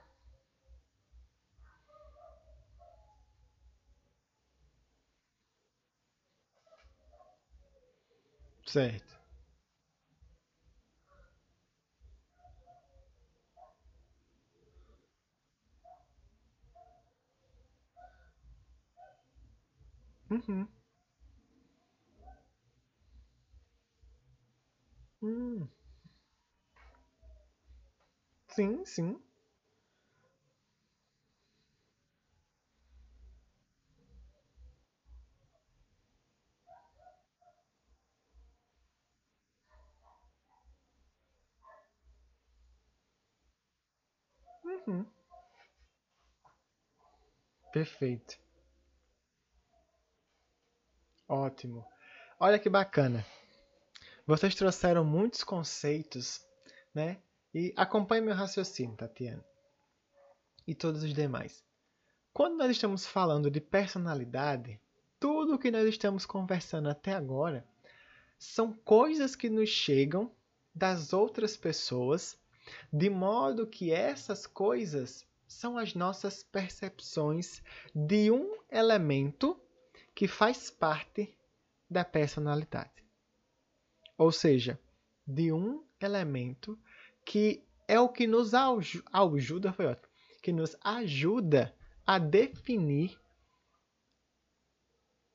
Certo. 8.66 9.13
Uhum. 20.34 20.68
Hum. 25.22 25.70
Sim, 28.48 28.86
sim. 28.86 29.20
Uhum. 44.66 45.06
Perfeito. 47.74 48.38
Ótimo. 51.34 51.84
Olha 52.40 52.60
que 52.60 52.70
bacana. 52.70 53.26
Vocês 54.24 54.54
trouxeram 54.54 55.04
muitos 55.04 55.44
conceitos, 55.44 56.46
né? 56.94 57.18
E 57.52 57.74
acompanhe 57.76 58.22
meu 58.22 58.36
raciocínio, 58.36 58.96
Tatiana. 58.96 59.44
E 60.68 60.76
todos 60.76 61.02
os 61.02 61.12
demais. 61.12 61.64
Quando 62.32 62.58
nós 62.58 62.70
estamos 62.70 63.08
falando 63.08 63.50
de 63.50 63.60
personalidade, 63.60 64.80
tudo 65.20 65.56
o 65.56 65.58
que 65.58 65.72
nós 65.72 65.90
estamos 65.90 66.24
conversando 66.24 66.88
até 66.88 67.14
agora 67.14 67.68
são 68.38 68.72
coisas 68.72 69.36
que 69.36 69.50
nos 69.50 69.70
chegam 69.70 70.32
das 70.74 71.14
outras 71.14 71.58
pessoas, 71.58 72.38
de 72.92 73.10
modo 73.10 73.66
que 73.66 73.92
essas 73.92 74.46
coisas 74.46 75.26
são 75.48 75.80
as 75.80 75.96
nossas 75.96 76.44
percepções 76.44 77.64
de 77.96 78.30
um 78.30 78.56
elemento 78.70 79.60
que 80.16 80.28
faz 80.28 80.70
parte 80.70 81.38
da 81.90 82.04
personalidade. 82.04 83.04
Ou 84.18 84.32
seja, 84.32 84.80
de 85.26 85.52
um 85.52 85.86
elemento 86.00 86.80
que 87.26 87.66
é 87.88 88.00
o 88.00 88.10
que 88.10 88.28
nos 88.28 88.54
ajuda, 88.54 89.74
foi 89.74 89.86
ótimo, 89.86 90.08
que 90.42 90.52
nos 90.52 90.76
ajuda 90.84 91.76
a 92.06 92.20
definir 92.20 93.20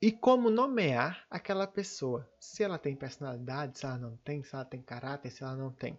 e 0.01 0.13
como 0.13 0.49
nomear 0.51 1.27
aquela 1.29 1.67
pessoa. 1.67 2.31
Se 2.39 2.63
ela 2.63 2.79
tem 2.79 2.95
personalidade, 2.95 3.79
se 3.79 3.85
ela 3.85 3.99
não 3.99 4.17
tem, 4.19 4.43
se 4.43 4.55
ela 4.55 4.65
tem 4.65 4.81
caráter, 4.81 5.31
se 5.31 5.43
ela 5.43 5.57
não 5.57 5.73
tem. 5.73 5.99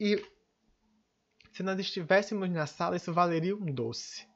E 0.00 0.16
se 1.52 1.62
nós 1.62 1.78
estivéssemos 1.78 2.48
na 2.50 2.66
sala, 2.66 2.96
isso 2.96 3.12
valeria 3.12 3.54
um 3.54 3.72
doce. 3.72 4.26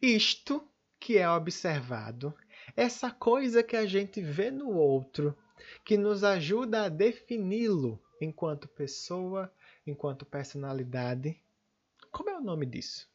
Isto 0.00 0.68
que 1.04 1.18
é 1.18 1.28
observado, 1.28 2.34
essa 2.74 3.10
coisa 3.10 3.62
que 3.62 3.76
a 3.76 3.84
gente 3.84 4.22
vê 4.22 4.50
no 4.50 4.70
outro, 4.70 5.36
que 5.84 5.98
nos 5.98 6.24
ajuda 6.24 6.84
a 6.84 6.88
defini-lo 6.88 8.02
enquanto 8.18 8.66
pessoa, 8.66 9.52
enquanto 9.86 10.24
personalidade. 10.24 11.38
Como 12.10 12.30
é 12.30 12.38
o 12.38 12.40
nome 12.40 12.64
disso? 12.64 13.06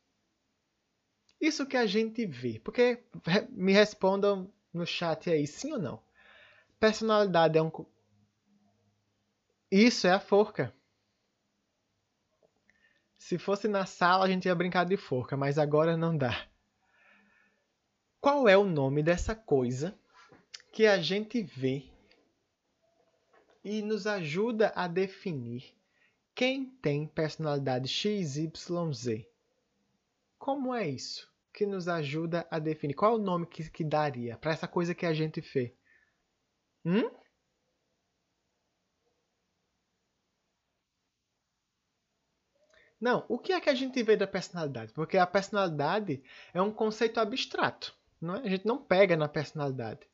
Isso 1.42 1.66
que 1.66 1.76
a 1.76 1.88
gente 1.88 2.28
vê. 2.28 2.60
Porque 2.60 3.04
me 3.50 3.74
respondam 3.74 4.54
no 4.72 4.86
chat 4.86 5.28
aí, 5.28 5.48
sim 5.48 5.74
ou 5.74 5.80
não? 5.80 6.00
Personalidade 6.80 7.58
é 7.58 7.62
um. 7.64 7.72
Isso 9.72 10.06
é 10.06 10.12
a 10.12 10.20
forca. 10.20 10.72
Se 13.18 13.40
fosse 13.40 13.68
na 13.68 13.88
sala, 13.88 14.26
a 14.26 14.30
gente 14.30 14.46
ia 14.46 14.54
brincar 14.54 14.84
de 14.84 14.96
forca, 14.96 15.36
mas 15.36 15.58
agora 15.58 15.98
não 15.98 16.16
dá. 16.16 16.48
Qual 18.22 18.50
é 18.50 18.58
o 18.58 18.66
nome 18.66 19.02
dessa 19.02 19.34
coisa 19.34 19.98
que 20.74 20.86
a 20.86 21.02
gente 21.02 21.42
vê 21.42 21.90
e 23.64 23.82
nos 23.82 24.06
ajuda 24.06 24.74
a 24.76 24.90
definir 24.90 25.74
quem 26.36 26.66
tem 26.66 27.08
personalidade 27.08 27.88
XYZ? 27.88 29.26
Como 30.38 30.76
é 30.76 30.86
isso 30.90 31.32
que 31.54 31.66
nos 31.66 31.88
ajuda 31.88 32.46
a 32.52 32.60
definir? 32.60 32.94
Qual 32.94 33.14
é 33.14 33.16
o 33.16 33.24
nome 33.24 33.46
que, 33.46 33.70
que 33.70 33.86
daria 33.86 34.38
para 34.38 34.52
essa 34.52 34.68
coisa 34.68 34.94
que 34.94 35.06
a 35.06 35.14
gente 35.14 35.40
vê? 35.40 35.74
Hum? 36.84 37.10
Não, 43.00 43.26
o 43.30 43.40
que 43.40 43.54
é 43.54 43.62
que 43.62 43.70
a 43.70 43.74
gente 43.74 44.04
vê 44.04 44.18
da 44.18 44.28
personalidade? 44.28 44.92
Porque 44.92 45.18
a 45.18 45.26
personalidade 45.26 46.22
é 46.54 46.62
um 46.62 46.70
conceito 46.70 47.18
abstrato. 47.22 47.98
Não 48.22 48.36
é? 48.36 48.40
A 48.40 48.50
gente 48.50 48.66
não 48.66 48.84
pega 48.84 49.16
na 49.16 49.28
personalidade. 49.28 50.10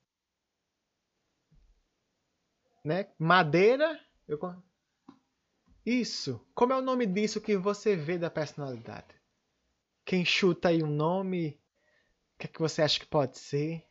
Né? 2.84 3.12
Madeira. 3.18 4.00
Eu... 4.28 4.40
Isso. 5.86 6.40
Como 6.54 6.74
é 6.74 6.78
o 6.78 6.82
nome 6.82 7.06
disso 7.06 7.42
que 7.42 7.58
você 7.58 7.96
vê 7.96 8.18
da 8.18 8.30
personalidade? 8.30 9.16
Quem 10.06 10.24
chuta 10.24 10.70
aí 10.70 10.84
um 10.84 10.90
nome? 10.90 11.60
O 12.36 12.38
que, 12.38 12.46
é 12.46 12.50
que 12.50 12.60
você 12.60 12.82
acha 12.82 13.00
que 13.00 13.08
pode 13.08 13.40
ser? 13.40 13.88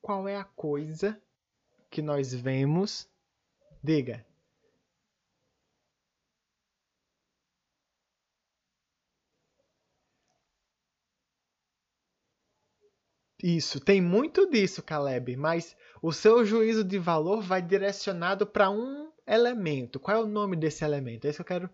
Qual 0.00 0.26
é 0.28 0.36
a 0.36 0.44
coisa 0.44 1.20
que 1.90 2.00
nós 2.00 2.32
vemos? 2.32 3.10
Diga. 3.82 4.24
Isso, 13.48 13.78
tem 13.78 14.00
muito 14.00 14.50
disso, 14.50 14.82
Caleb, 14.82 15.36
mas 15.36 15.76
o 16.02 16.12
seu 16.12 16.44
juízo 16.44 16.82
de 16.82 16.98
valor 16.98 17.40
vai 17.40 17.62
direcionado 17.62 18.44
para 18.44 18.68
um 18.68 19.12
elemento. 19.24 20.00
Qual 20.00 20.16
é 20.16 20.20
o 20.20 20.26
nome 20.26 20.56
desse 20.56 20.84
elemento? 20.84 21.26
É 21.26 21.30
isso 21.30 21.36
que 21.36 21.52
eu 21.52 21.60
quero 21.60 21.70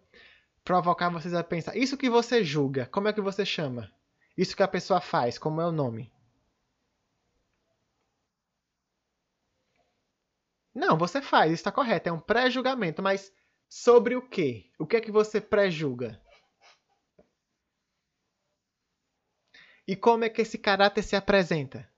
provocar 0.62 1.08
vocês 1.08 1.32
a 1.32 1.42
pensar. 1.42 1.74
Isso 1.74 1.96
que 1.96 2.10
você 2.10 2.44
julga, 2.44 2.84
como 2.84 3.08
é 3.08 3.12
que 3.14 3.22
você 3.22 3.46
chama? 3.46 3.90
Isso 4.36 4.54
que 4.54 4.62
a 4.62 4.68
pessoa 4.68 5.00
faz, 5.00 5.38
como 5.38 5.62
é 5.62 5.66
o 5.66 5.72
nome? 5.72 6.12
Não, 10.74 10.98
você 10.98 11.22
faz, 11.22 11.52
está 11.52 11.72
correto, 11.72 12.06
é 12.10 12.12
um 12.12 12.20
pré-julgamento, 12.20 13.02
mas 13.02 13.32
sobre 13.66 14.14
o 14.14 14.20
quê? 14.20 14.70
O 14.78 14.86
que 14.86 14.98
é 14.98 15.00
que 15.00 15.10
você 15.10 15.40
pré-julga? 15.40 16.20
E 19.86 19.96
como 19.96 20.24
é 20.24 20.30
que 20.30 20.42
esse 20.42 20.58
caráter 20.58 21.02
se 21.02 21.16
apresenta? 21.16 21.88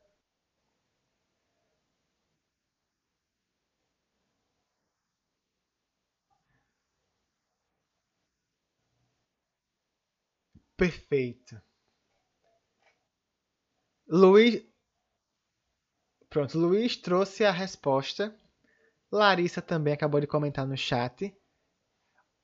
Perfeito. 10.77 11.61
Luiz. 14.09 14.63
Pronto, 16.29 16.59
Luiz 16.59 16.97
trouxe 16.97 17.45
a 17.45 17.53
resposta 17.53 18.37
Larissa 19.15 19.63
também 19.63 19.95
acabou 19.95 20.21
de 20.21 20.27
comentar 20.27 20.67
no 20.67 20.77
chat. 20.77 21.33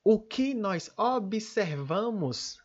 O 0.05 0.21
que 0.21 0.55
nós 0.55 0.89
observamos 0.97 2.63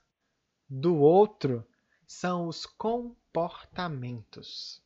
do 0.69 0.97
outro 0.97 1.67
são 2.07 2.47
os 2.47 2.65
comportamentos. 2.65 4.81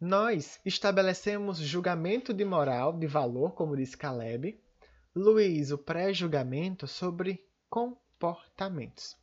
Nós 0.00 0.58
estabelecemos 0.64 1.58
julgamento 1.58 2.34
de 2.34 2.44
moral, 2.44 2.98
de 2.98 3.06
valor, 3.06 3.52
como 3.52 3.76
disse 3.76 3.96
Caleb. 3.96 4.60
Luiz, 5.14 5.70
o 5.70 5.78
pré-julgamento 5.78 6.88
sobre 6.88 7.46
comportamentos. 7.70 9.16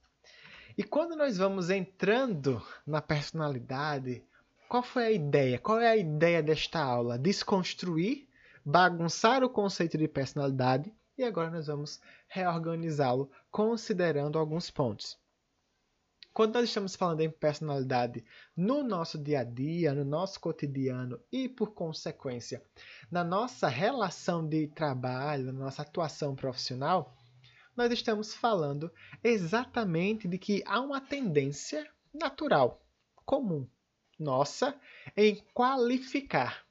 E 0.77 0.83
quando 0.83 1.17
nós 1.17 1.37
vamos 1.37 1.69
entrando 1.69 2.65
na 2.87 3.01
personalidade, 3.01 4.23
qual 4.69 4.81
foi 4.81 5.07
a 5.07 5.11
ideia? 5.11 5.59
Qual 5.59 5.81
é 5.81 5.89
a 5.89 5.97
ideia 5.97 6.41
desta 6.41 6.79
aula? 6.79 7.19
Desconstruir, 7.19 8.29
bagunçar 8.63 9.43
o 9.43 9.49
conceito 9.49 9.97
de 9.97 10.07
personalidade 10.07 10.93
e 11.17 11.23
agora 11.23 11.49
nós 11.49 11.67
vamos 11.67 11.99
reorganizá-lo 12.29 13.29
considerando 13.51 14.39
alguns 14.39 14.71
pontos. 14.71 15.19
Quando 16.39 16.53
nós 16.53 16.69
estamos 16.69 16.95
falando 16.95 17.19
em 17.19 17.29
personalidade 17.29 18.23
no 18.55 18.81
nosso 18.81 19.17
dia 19.17 19.41
a 19.41 19.43
dia, 19.43 19.93
no 19.93 20.05
nosso 20.05 20.39
cotidiano 20.39 21.19
e, 21.29 21.49
por 21.49 21.73
consequência, 21.73 22.63
na 23.11 23.25
nossa 23.25 23.67
relação 23.67 24.47
de 24.47 24.67
trabalho, 24.67 25.47
na 25.47 25.51
nossa 25.51 25.81
atuação 25.81 26.37
profissional, 26.37 27.13
nós 27.75 27.91
estamos 27.91 28.33
falando 28.33 28.89
exatamente 29.21 30.29
de 30.29 30.37
que 30.37 30.63
há 30.65 30.79
uma 30.79 31.01
tendência 31.01 31.85
natural, 32.13 32.81
comum, 33.25 33.67
nossa, 34.17 34.79
em 35.17 35.43
qualificar 35.53 36.65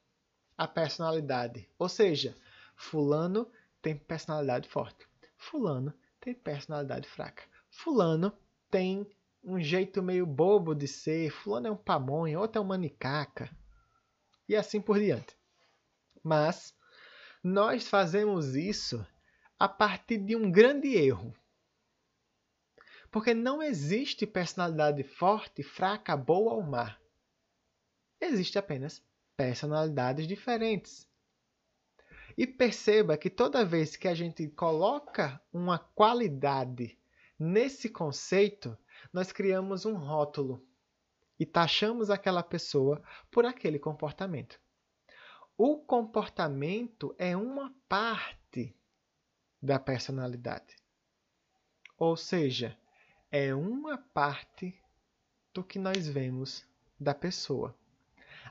a 0.56 0.66
personalidade. 0.66 1.68
Ou 1.78 1.90
seja, 1.90 2.34
Fulano 2.74 3.46
tem 3.82 3.94
personalidade 3.94 4.66
forte, 4.66 5.06
Fulano 5.36 5.92
tem 6.18 6.32
personalidade 6.32 7.06
fraca, 7.06 7.42
Fulano 7.68 8.32
tem 8.70 9.06
um 9.42 9.60
jeito 9.60 10.02
meio 10.02 10.26
bobo 10.26 10.74
de 10.74 10.86
ser, 10.86 11.30
fulano 11.30 11.68
é 11.68 11.70
um 11.70 11.76
pamonha, 11.76 12.38
outro 12.38 12.60
é 12.60 12.64
um 12.64 12.68
manicaca, 12.68 13.50
e 14.48 14.56
assim 14.56 14.80
por 14.80 14.98
diante. 14.98 15.36
Mas 16.22 16.74
nós 17.42 17.88
fazemos 17.88 18.56
isso 18.56 19.06
a 19.58 19.68
partir 19.68 20.18
de 20.18 20.36
um 20.36 20.50
grande 20.50 20.94
erro. 20.94 21.34
Porque 23.10 23.32
não 23.32 23.62
existe 23.62 24.26
personalidade 24.26 25.02
forte, 25.02 25.62
fraca, 25.62 26.16
boa 26.16 26.54
ou 26.54 26.62
má. 26.62 26.96
Existe 28.20 28.58
apenas 28.58 29.02
personalidades 29.36 30.26
diferentes. 30.26 31.08
E 32.36 32.46
perceba 32.46 33.16
que 33.16 33.30
toda 33.30 33.64
vez 33.64 33.96
que 33.96 34.06
a 34.06 34.14
gente 34.14 34.46
coloca 34.48 35.40
uma 35.52 35.78
qualidade 35.78 36.98
nesse 37.38 37.88
conceito, 37.88 38.76
nós 39.12 39.32
criamos 39.32 39.84
um 39.84 39.94
rótulo 39.94 40.66
e 41.38 41.46
taxamos 41.46 42.10
aquela 42.10 42.42
pessoa 42.42 43.02
por 43.30 43.46
aquele 43.46 43.78
comportamento. 43.78 44.60
O 45.56 45.78
comportamento 45.78 47.14
é 47.18 47.36
uma 47.36 47.74
parte 47.88 48.76
da 49.60 49.78
personalidade. 49.78 50.76
Ou 51.96 52.16
seja, 52.16 52.78
é 53.30 53.54
uma 53.54 53.98
parte 53.98 54.80
do 55.52 55.64
que 55.64 55.78
nós 55.78 56.06
vemos 56.06 56.64
da 56.98 57.14
pessoa. 57.14 57.76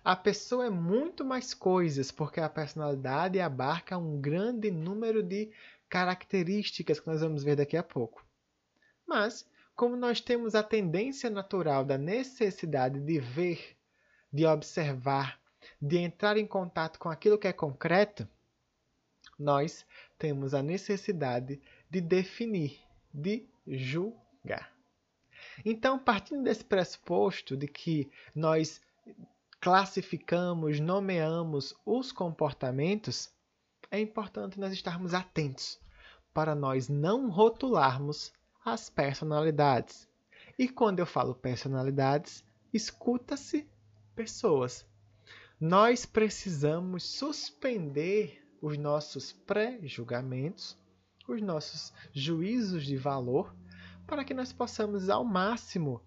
A 0.03 0.15
pessoa 0.15 0.65
é 0.65 0.69
muito 0.69 1.25
mais 1.25 1.53
coisas, 1.53 2.11
porque 2.11 2.39
a 2.39 2.49
personalidade 2.49 3.39
abarca 3.39 3.97
um 3.97 4.19
grande 4.19 4.69
número 4.69 5.23
de 5.23 5.51
características 5.89 6.99
que 6.99 7.07
nós 7.07 7.21
vamos 7.21 7.43
ver 7.43 7.55
daqui 7.55 7.77
a 7.77 7.83
pouco. 7.83 8.25
Mas 9.05 9.47
como 9.77 9.95
nós 9.95 10.19
temos 10.19 10.55
a 10.55 10.63
tendência 10.63 11.29
natural 11.29 11.85
da 11.85 11.99
necessidade 11.99 12.99
de 12.99 13.19
ver, 13.19 13.77
de 14.33 14.43
observar, 14.43 15.39
de 15.79 15.99
entrar 15.99 16.35
em 16.35 16.47
contato 16.47 16.97
com 16.97 17.09
aquilo 17.09 17.37
que 17.37 17.47
é 17.47 17.53
concreto, 17.53 18.27
nós 19.37 19.85
temos 20.17 20.55
a 20.55 20.63
necessidade 20.63 21.61
de 21.87 22.01
definir, 22.01 22.79
de 23.13 23.47
julgar. 23.67 24.73
Então, 25.63 25.99
partindo 25.99 26.43
desse 26.43 26.65
pressuposto 26.65 27.55
de 27.55 27.67
que 27.67 28.09
nós 28.33 28.81
classificamos, 29.61 30.79
nomeamos 30.79 31.75
os 31.85 32.11
comportamentos, 32.11 33.31
é 33.91 33.99
importante 33.99 34.59
nós 34.59 34.73
estarmos 34.73 35.13
atentos 35.13 35.79
para 36.33 36.55
nós 36.55 36.89
não 36.89 37.29
rotularmos 37.29 38.33
as 38.67 38.89
personalidades. 38.89 40.09
E 40.59 40.67
quando 40.67 40.99
eu 40.99 41.05
falo 41.05 41.33
personalidades, 41.33 42.43
escuta-se 42.73 43.65
pessoas. 44.13 44.85
Nós 45.57 46.05
precisamos 46.05 47.03
suspender 47.05 48.45
os 48.61 48.77
nossos 48.77 49.31
pré-julgamentos, 49.31 50.77
os 51.29 51.41
nossos 51.41 51.93
juízos 52.11 52.85
de 52.85 52.97
valor, 52.97 53.55
para 54.05 54.25
que 54.25 54.33
nós 54.33 54.51
possamos 54.51 55.09
ao 55.09 55.23
máximo 55.23 56.05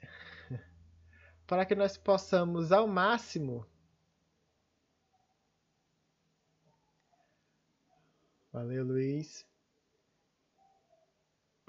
para 1.46 1.66
que 1.66 1.74
nós 1.74 1.98
possamos 1.98 2.72
ao 2.72 2.86
máximo 2.86 3.66
Valeu, 8.52 8.84
Luiz 8.84 9.49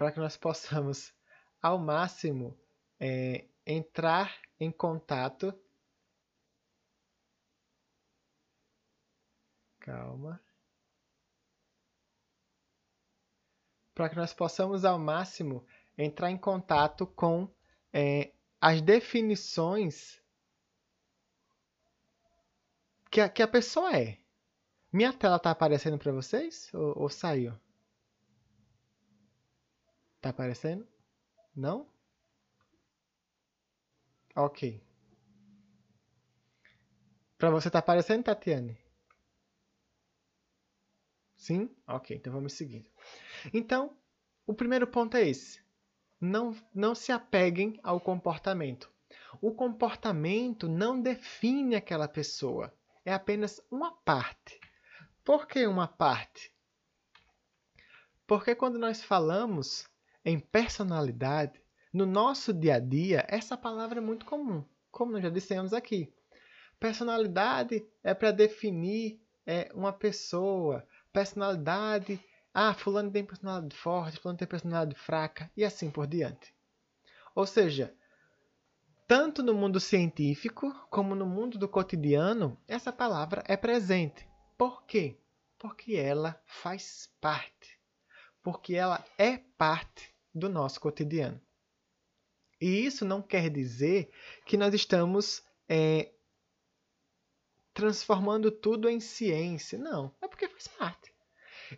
para 0.02 0.12
que 0.12 0.20
nós 0.20 0.36
possamos, 0.36 1.14
ao 1.62 1.78
máximo, 1.78 2.58
é, 3.00 3.46
entrar 3.64 4.36
em 4.60 4.72
contato. 4.72 5.54
Calma. 9.80 10.42
Para 13.94 14.10
que 14.10 14.16
nós 14.16 14.34
possamos, 14.34 14.84
ao 14.84 14.98
máximo, 14.98 15.64
entrar 15.96 16.32
em 16.32 16.38
contato 16.38 17.06
com 17.06 17.48
é, 17.94 18.34
as 18.60 18.82
definições 18.82 20.20
que 23.12 23.22
a, 23.22 23.30
que 23.30 23.44
a 23.44 23.48
pessoa 23.48 23.96
é. 23.96 24.18
Minha 24.92 25.14
tela 25.14 25.36
está 25.36 25.52
aparecendo 25.52 26.00
para 26.00 26.12
vocês 26.12 26.74
ou, 26.74 27.04
ou 27.04 27.08
saiu? 27.08 27.56
Tá 30.22 30.30
aparecendo? 30.30 30.88
Não? 31.56 31.90
Ok. 34.36 34.82
Para 37.38 37.50
você 37.50 37.72
tá 37.72 37.80
aparecendo, 37.80 38.24
Tatiane? 38.24 38.78
Sim? 41.36 41.76
Ok, 41.88 42.16
então 42.16 42.32
vamos 42.32 42.54
seguindo. 42.54 42.88
Então, 43.52 43.98
o 44.46 44.54
primeiro 44.54 44.86
ponto 44.86 45.18
é 45.18 45.28
esse. 45.28 45.60
Não, 46.20 46.56
não 46.72 46.94
se 46.94 47.12
apeguem 47.12 47.80
ao 47.82 48.00
comportamento. 48.00 48.92
O 49.42 49.52
comportamento 49.52 50.70
não 50.70 51.02
define 51.02 51.76
aquela 51.76 52.08
pessoa. 52.08 52.72
É 53.04 53.12
apenas 53.12 53.60
uma 53.72 53.92
parte. 53.92 54.60
Por 55.24 55.48
que 55.48 55.66
uma 55.66 55.88
parte? 55.88 56.54
Porque 58.28 58.54
quando 58.54 58.78
nós 58.78 59.04
falamos 59.04 59.90
em 60.24 60.40
personalidade, 60.40 61.60
no 61.94 62.06
nosso 62.06 62.54
dia 62.54 62.76
a 62.76 62.80
dia, 62.80 63.26
essa 63.28 63.58
palavra 63.58 64.00
é 64.00 64.02
muito 64.02 64.26
comum, 64.26 64.64
como 64.92 65.12
nós 65.12 65.24
já 65.24 65.30
dissemos 65.30 65.74
aqui. 65.74 66.14
Personalidade 66.80 67.86
é 68.04 68.14
para 68.14 68.32
definir 68.32 69.22
é, 69.46 69.70
uma 69.74 69.92
pessoa. 69.92 70.86
Personalidade, 71.12 72.20
ah, 72.54 72.74
fulano 72.74 73.12
tem 73.12 73.26
personalidade 73.26 73.76
forte, 73.76 74.20
fulano 74.20 74.38
tem 74.38 74.48
personalidade 74.48 74.98
fraca 75.00 75.52
e 75.56 75.66
assim 75.66 75.92
por 75.92 76.08
diante. 76.08 76.56
Ou 77.36 77.46
seja, 77.46 77.94
tanto 79.08 79.44
no 79.44 79.54
mundo 79.54 79.80
científico 79.80 80.74
como 80.90 81.14
no 81.14 81.26
mundo 81.26 81.58
do 81.58 81.68
cotidiano, 81.68 82.58
essa 82.68 82.94
palavra 82.94 83.44
é 83.46 83.58
presente. 83.58 84.26
Por 84.58 84.84
quê? 84.86 85.18
Porque 85.60 85.96
ela 85.96 86.42
faz 86.46 87.12
parte. 87.20 87.78
Porque 88.42 88.76
ela 88.76 89.04
é 89.18 89.38
parte 89.38 90.11
do 90.34 90.50
nosso 90.50 90.80
cotidiano. 90.80 91.42
E 92.60 92.86
isso 92.86 93.04
não 93.04 93.22
quer 93.22 93.50
dizer 93.50 94.12
que 94.46 94.56
nós 94.56 94.74
estamos 94.74 95.44
é, 95.68 96.12
transformando 97.74 98.52
tudo 98.52 98.88
em 98.88 99.00
ciência. 99.00 99.80
Não, 99.80 100.14
é 100.22 100.28
porque 100.28 100.48
faz 100.48 100.68
parte. 100.68 101.12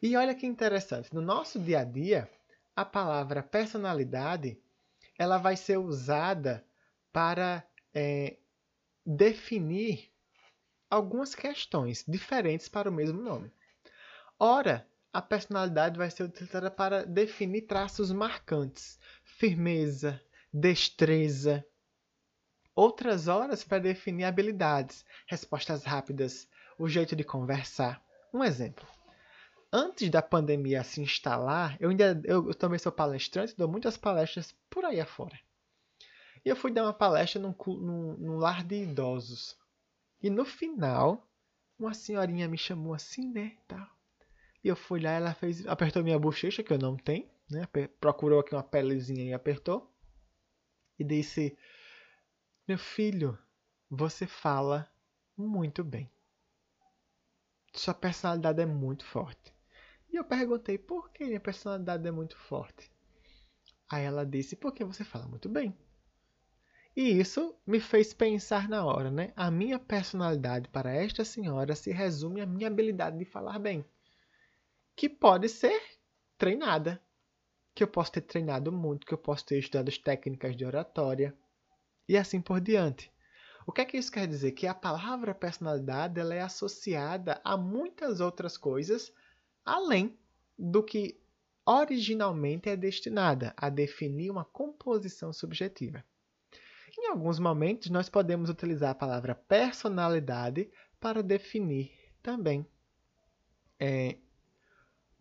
E 0.01 0.15
olha 0.17 0.35
que 0.35 0.45
interessante, 0.45 1.13
no 1.13 1.21
nosso 1.21 1.59
dia 1.59 1.79
a 1.79 1.83
dia, 1.83 2.29
a 2.75 2.83
palavra 2.83 3.43
personalidade 3.43 4.59
ela 5.17 5.37
vai 5.37 5.55
ser 5.55 5.77
usada 5.77 6.65
para 7.11 7.65
é, 7.93 8.37
definir 9.05 10.11
algumas 10.89 11.35
questões 11.35 12.03
diferentes 12.07 12.67
para 12.67 12.89
o 12.89 12.93
mesmo 12.93 13.21
nome. 13.21 13.51
Ora, 14.39 14.87
a 15.13 15.21
personalidade 15.21 15.95
vai 15.95 16.09
ser 16.09 16.23
utilizada 16.23 16.71
para 16.71 17.05
definir 17.05 17.61
traços 17.61 18.11
marcantes, 18.11 18.99
firmeza, 19.23 20.19
destreza. 20.51 21.63
Outras 22.75 23.27
horas 23.27 23.63
para 23.63 23.77
definir 23.77 24.23
habilidades, 24.23 25.05
respostas 25.27 25.83
rápidas, 25.83 26.49
o 26.79 26.89
jeito 26.89 27.15
de 27.15 27.23
conversar. 27.23 28.03
Um 28.33 28.43
exemplo. 28.43 28.87
Antes 29.71 30.09
da 30.09 30.21
pandemia 30.21 30.83
se 30.83 30.99
instalar, 30.99 31.77
eu 31.79 31.91
ainda 31.91 32.19
eu, 32.23 32.47
eu 32.47 32.55
também 32.55 32.79
sou 32.79 32.91
palestrante, 32.91 33.55
dou 33.55 33.67
muitas 33.67 33.95
palestras 33.95 34.55
por 34.67 34.83
aí 34.83 34.99
afora. 34.99 35.39
E 36.43 36.49
eu 36.49 36.55
fui 36.55 36.71
dar 36.71 36.83
uma 36.83 36.93
palestra 36.93 37.39
num, 37.39 37.53
num, 37.67 38.17
num 38.17 38.37
lar 38.37 38.63
de 38.63 38.81
idosos. 38.81 39.55
E 40.21 40.29
no 40.29 40.43
final, 40.43 41.27
uma 41.77 41.93
senhorinha 41.93 42.47
me 42.47 42.57
chamou 42.57 42.95
assim, 42.95 43.31
né, 43.31 43.55
tal. 43.67 43.87
E 44.63 44.69
eu 44.69 44.75
fui 44.77 45.01
lá, 45.01 45.11
ela 45.11 45.33
fez, 45.33 45.67
apertou 45.67 46.01
minha 46.01 46.17
bochecha, 46.17 46.63
que 46.63 46.71
eu 46.71 46.77
não 46.77 46.95
tenho, 46.95 47.29
né? 47.51 47.67
Procurou 47.99 48.39
aqui 48.39 48.55
uma 48.55 48.63
pelezinha 48.63 49.25
e 49.25 49.33
apertou. 49.33 49.93
E 50.97 51.03
disse: 51.03 51.57
Meu 52.65 52.77
filho, 52.77 53.37
você 53.89 54.25
fala 54.25 54.89
muito 55.35 55.83
bem. 55.83 56.09
Sua 57.73 57.93
personalidade 57.93 58.61
é 58.61 58.65
muito 58.65 59.05
forte. 59.05 59.53
E 60.09 60.15
eu 60.15 60.23
perguntei: 60.23 60.77
Por 60.77 61.11
que 61.11 61.25
minha 61.25 61.41
personalidade 61.41 62.07
é 62.07 62.11
muito 62.11 62.37
forte? 62.37 62.89
Aí 63.89 64.05
ela 64.05 64.25
disse: 64.25 64.55
Porque 64.55 64.85
você 64.85 65.03
fala 65.03 65.27
muito 65.27 65.49
bem. 65.49 65.77
E 66.95 67.19
isso 67.19 67.59
me 67.65 67.81
fez 67.81 68.13
pensar 68.13 68.69
na 68.69 68.85
hora, 68.85 69.11
né? 69.11 69.33
A 69.35 69.51
minha 69.51 69.77
personalidade 69.77 70.69
para 70.69 70.93
esta 70.93 71.25
senhora 71.25 71.75
se 71.75 71.91
resume 71.91 72.39
à 72.39 72.45
minha 72.45 72.67
habilidade 72.67 73.17
de 73.17 73.25
falar 73.25 73.59
bem 73.59 73.83
que 74.95 75.09
pode 75.09 75.49
ser 75.49 75.81
treinada. 76.37 77.01
Que 77.75 77.83
eu 77.83 77.87
posso 77.87 78.11
ter 78.11 78.21
treinado 78.21 78.71
muito, 78.71 79.05
que 79.05 79.13
eu 79.13 79.17
posso 79.17 79.45
ter 79.45 79.57
estudado 79.57 79.89
as 79.89 79.97
técnicas 79.97 80.55
de 80.55 80.63
oratória 80.63 81.35
e 82.07 82.15
assim 82.17 82.39
por 82.39 82.61
diante. 82.61 83.11
O 83.65 83.71
que 83.71 83.81
é 83.81 83.85
que 83.85 83.97
isso 83.97 84.11
quer 84.11 84.27
dizer? 84.27 84.51
Que 84.51 84.67
a 84.67 84.73
palavra 84.75 85.33
personalidade 85.33 86.19
ela 86.19 86.35
é 86.35 86.41
associada 86.41 87.41
a 87.43 87.57
muitas 87.57 88.19
outras 88.19 88.57
coisas 88.57 89.11
além 89.65 90.17
do 90.57 90.83
que 90.83 91.19
originalmente 91.65 92.69
é 92.69 92.75
destinada 92.75 93.53
a 93.55 93.69
definir 93.69 94.29
uma 94.29 94.43
composição 94.43 95.31
subjetiva. 95.31 96.03
Em 96.97 97.07
alguns 97.07 97.39
momentos, 97.39 97.89
nós 97.89 98.09
podemos 98.09 98.49
utilizar 98.49 98.91
a 98.91 98.95
palavra 98.95 99.33
personalidade 99.33 100.69
para 100.99 101.23
definir 101.23 101.91
também 102.21 102.67
é, 103.79 104.17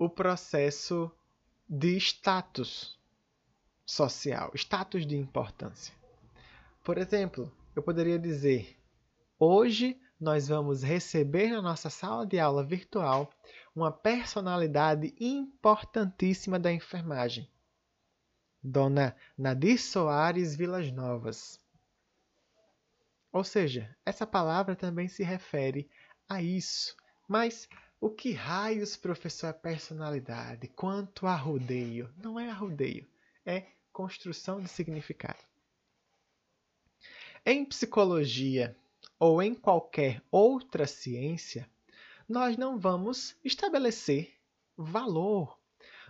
o 0.04 0.10
processo 0.10 1.10
de 1.68 1.96
status 1.96 2.98
social, 3.86 4.50
status 4.54 5.06
de 5.06 5.16
importância. 5.16 5.94
Por 6.82 6.98
exemplo, 6.98 7.54
eu 7.76 7.82
poderia 7.84 8.18
dizer: 8.18 8.76
hoje 9.38 10.00
nós 10.18 10.48
vamos 10.48 10.82
receber 10.82 11.50
na 11.50 11.62
nossa 11.62 11.88
sala 11.88 12.26
de 12.26 12.38
aula 12.40 12.64
virtual 12.64 13.30
uma 13.74 13.92
personalidade 13.92 15.14
importantíssima 15.20 16.58
da 16.58 16.72
enfermagem, 16.72 17.48
Dona 18.60 19.16
Nadir 19.38 19.80
Soares 19.80 20.56
Vilas 20.56 20.90
Novas. 20.90 21.60
Ou 23.32 23.44
seja, 23.44 23.96
essa 24.04 24.26
palavra 24.26 24.74
também 24.74 25.06
se 25.06 25.22
refere 25.22 25.88
a 26.28 26.42
isso, 26.42 26.96
mas 27.28 27.68
o 28.02 28.10
que 28.10 28.32
raios, 28.32 28.96
professor, 28.96 29.46
é 29.46 29.52
personalidade? 29.52 30.66
Quanto 30.66 31.24
arrudeio? 31.24 32.12
Não 32.16 32.38
é 32.38 32.50
arrudeio, 32.50 33.08
é 33.46 33.64
construção 33.92 34.60
de 34.60 34.68
significado. 34.68 35.38
Em 37.46 37.64
psicologia 37.64 38.76
ou 39.20 39.40
em 39.40 39.54
qualquer 39.54 40.20
outra 40.32 40.84
ciência, 40.84 41.70
nós 42.28 42.56
não 42.56 42.76
vamos 42.76 43.36
estabelecer 43.44 44.34
valor. 44.76 45.56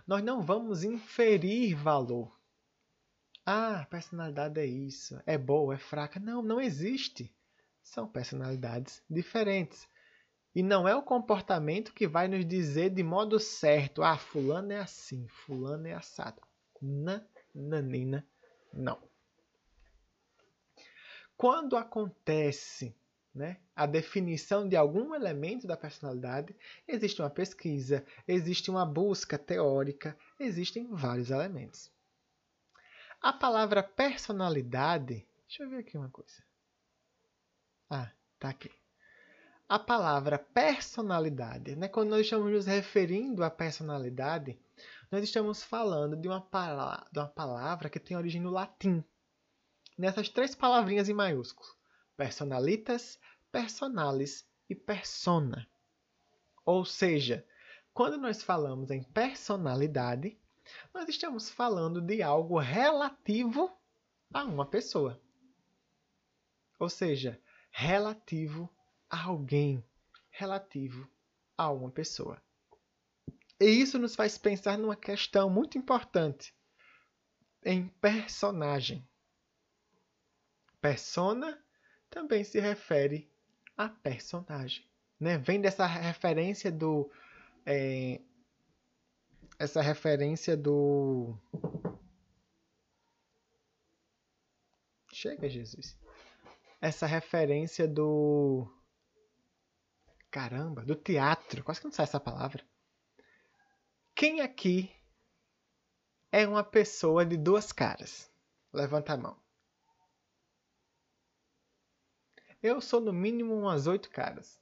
Nós 0.07 0.23
não 0.23 0.41
vamos 0.41 0.83
inferir 0.83 1.75
valor. 1.75 2.35
Ah, 3.45 3.85
personalidade 3.87 4.59
é 4.59 4.65
isso, 4.65 5.21
é 5.27 5.37
boa, 5.37 5.75
é 5.75 5.77
fraca. 5.77 6.19
Não, 6.19 6.41
não 6.41 6.59
existe. 6.59 7.31
São 7.83 8.07
personalidades 8.07 8.99
diferentes. 9.07 9.87
E 10.55 10.61
não 10.61 10.87
é 10.87 10.95
o 10.95 11.01
comportamento 11.01 11.93
que 11.93 12.07
vai 12.07 12.27
nos 12.27 12.45
dizer 12.45 12.91
de 12.91 13.01
modo 13.01 13.39
certo, 13.39 14.03
ah, 14.03 14.17
fulano 14.17 14.71
é 14.71 14.79
assim, 14.79 15.27
fulano 15.27 15.87
é 15.87 15.93
assado. 15.93 16.39
Nananina, 16.79 18.25
não. 18.71 19.01
Quando 21.35 21.75
acontece 21.75 22.95
né, 23.33 23.57
a 23.75 23.87
definição 23.87 24.67
de 24.67 24.75
algum 24.75 25.15
elemento 25.15 25.65
da 25.65 25.75
personalidade, 25.75 26.55
existe 26.87 27.19
uma 27.19 27.31
pesquisa, 27.31 28.05
existe 28.27 28.69
uma 28.69 28.85
busca 28.85 29.39
teórica, 29.39 30.15
existem 30.39 30.87
vários 30.87 31.31
elementos. 31.31 31.91
A 33.19 33.33
palavra 33.33 33.81
personalidade, 33.81 35.25
deixa 35.47 35.63
eu 35.63 35.69
ver 35.69 35.77
aqui 35.77 35.97
uma 35.97 36.09
coisa. 36.09 36.43
Ah, 37.89 38.11
tá 38.37 38.49
aqui 38.49 38.69
a 39.67 39.79
palavra 39.79 40.37
personalidade. 40.37 41.75
Né? 41.75 41.87
Quando 41.87 42.09
nós 42.09 42.21
estamos 42.21 42.51
nos 42.51 42.65
referindo 42.65 43.43
à 43.43 43.49
personalidade, 43.49 44.59
nós 45.11 45.23
estamos 45.23 45.63
falando 45.63 46.15
de 46.15 46.27
uma, 46.27 46.39
de 47.11 47.19
uma 47.19 47.27
palavra 47.27 47.89
que 47.89 47.99
tem 47.99 48.17
origem 48.17 48.41
no 48.41 48.51
latim. 48.51 49.03
Nessas 49.97 50.29
três 50.29 50.55
palavrinhas 50.55 51.07
em 51.09 51.13
maiúsculo: 51.13 51.69
personalitas, 52.17 53.19
personalis 53.51 54.47
e 54.69 54.75
persona. 54.75 55.67
Ou 56.65 56.85
seja, 56.85 57.45
quando 57.93 58.17
nós 58.17 58.41
falamos 58.41 58.89
em 58.89 59.03
personalidade, 59.03 60.37
nós 60.93 61.07
estamos 61.07 61.49
falando 61.49 62.01
de 62.01 62.23
algo 62.23 62.57
relativo 62.57 63.71
a 64.33 64.43
uma 64.43 64.65
pessoa. 64.65 65.21
Ou 66.79 66.89
seja, 66.89 67.39
relativo 67.69 68.69
a 69.13 69.25
alguém 69.25 69.85
relativo 70.31 71.07
a 71.55 71.69
uma 71.69 71.91
pessoa. 71.91 72.41
E 73.59 73.65
isso 73.65 73.99
nos 73.99 74.15
faz 74.15 74.39
pensar 74.39 74.75
numa 74.75 74.95
questão 74.95 75.51
muito 75.51 75.77
importante 75.77 76.51
em 77.63 77.87
personagem. 78.01 79.07
Persona 80.81 81.63
também 82.09 82.43
se 82.43 82.59
refere 82.59 83.31
a 83.77 83.87
personagem. 83.87 84.83
Né? 85.19 85.37
Vem 85.37 85.61
dessa 85.61 85.85
referência 85.85 86.71
do. 86.71 87.11
É, 87.67 88.19
essa 89.59 89.79
referência 89.83 90.57
do. 90.57 91.37
Chega, 95.13 95.47
Jesus. 95.47 95.95
Essa 96.81 97.05
referência 97.05 97.87
do 97.87 98.67
Caramba, 100.33 100.83
do 100.83 100.95
teatro. 100.95 101.63
Quase 101.63 101.79
que 101.79 101.85
não 101.85 101.93
sai 101.93 102.05
essa 102.05 102.19
palavra. 102.19 102.67
Quem 104.15 104.41
aqui 104.41 104.91
é 106.31 106.47
uma 106.47 106.63
pessoa 106.63 107.23
de 107.23 107.37
duas 107.37 107.71
caras? 107.71 108.33
Levanta 108.73 109.13
a 109.13 109.17
mão. 109.17 109.39
Eu 112.63 112.81
sou 112.81 112.99
no 112.99 113.13
mínimo 113.13 113.53
umas 113.53 113.85
oito 113.85 114.09
caras. 114.09 114.59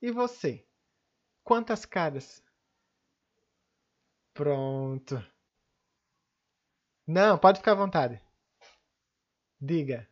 E 0.00 0.10
você? 0.10 0.66
Quantas 1.42 1.84
caras? 1.84 2.42
Pronto. 4.32 5.22
Não, 7.06 7.38
pode 7.38 7.58
ficar 7.58 7.72
à 7.72 7.74
vontade. 7.74 8.18
Diga. 9.60 10.08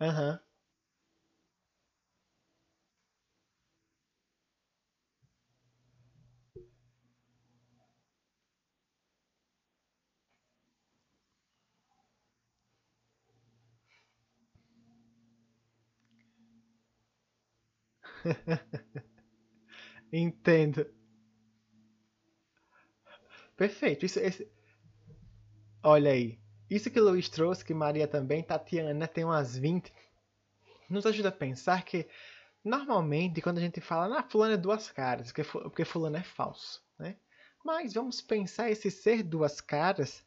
Aham. 0.00 0.40
Entendo. 20.12 20.86
Perfeito. 23.56 24.04
Isso, 24.06 24.18
esse... 24.20 24.48
Olha 25.82 26.10
aí. 26.12 26.38
Isso 26.70 26.90
que 26.90 27.00
Luiz 27.00 27.28
trouxe, 27.28 27.64
que 27.64 27.74
Maria 27.74 28.06
também, 28.06 28.42
Tatiana 28.42 29.08
tem 29.08 29.24
umas 29.24 29.58
20, 29.58 29.92
nos 30.88 31.04
ajuda 31.04 31.30
a 31.30 31.32
pensar 31.32 31.84
que 31.84 32.06
normalmente 32.64 33.42
quando 33.42 33.58
a 33.58 33.60
gente 33.60 33.80
fala, 33.80 34.20
ah, 34.20 34.22
fulano 34.22 34.54
é 34.54 34.56
duas 34.56 34.90
caras, 34.90 35.32
porque, 35.32 35.42
porque 35.44 35.84
fulano 35.84 36.16
é 36.16 36.22
falso, 36.22 36.82
né? 36.98 37.16
Mas 37.64 37.92
vamos 37.92 38.20
pensar 38.20 38.70
esse 38.70 38.90
ser 38.90 39.22
duas 39.22 39.60
caras 39.60 40.24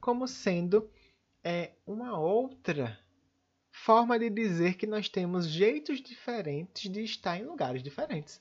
como 0.00 0.28
sendo 0.28 0.90
é, 1.42 1.72
uma 1.86 2.18
outra 2.18 2.98
forma 3.70 4.18
de 4.18 4.28
dizer 4.28 4.74
que 4.74 4.86
nós 4.86 5.08
temos 5.08 5.46
jeitos 5.46 6.00
diferentes 6.00 6.90
de 6.90 7.02
estar 7.02 7.38
em 7.38 7.44
lugares 7.44 7.82
diferentes. 7.82 8.40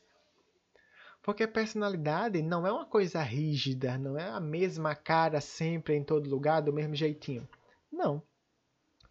Porque 1.27 1.45
personalidade 1.45 2.41
não 2.41 2.65
é 2.65 2.71
uma 2.71 2.85
coisa 2.85 3.21
rígida, 3.21 3.97
não 3.97 4.17
é 4.17 4.29
a 4.29 4.39
mesma 4.39 4.95
cara 4.95 5.41
sempre 5.41 5.93
em 5.93 6.01
todo 6.01 6.29
lugar, 6.29 6.61
do 6.61 6.71
mesmo 6.71 6.95
jeitinho. 6.95 7.45
Não. 7.91 8.23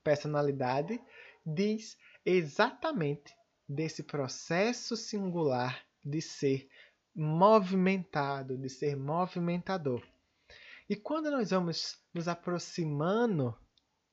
Personalidade 0.03 0.99
diz 1.45 1.95
exatamente 2.25 3.37
desse 3.69 4.03
processo 4.03 4.97
singular 4.97 5.85
de 6.03 6.23
ser 6.23 6.71
movimentado, 7.15 8.57
de 8.57 8.71
ser 8.71 8.97
movimentador. 8.97 10.03
E 10.89 10.97
quando 10.97 11.31
nós 11.31 11.51
vamos 11.51 11.99
nos 12.15 12.29
aproximando 12.29 13.55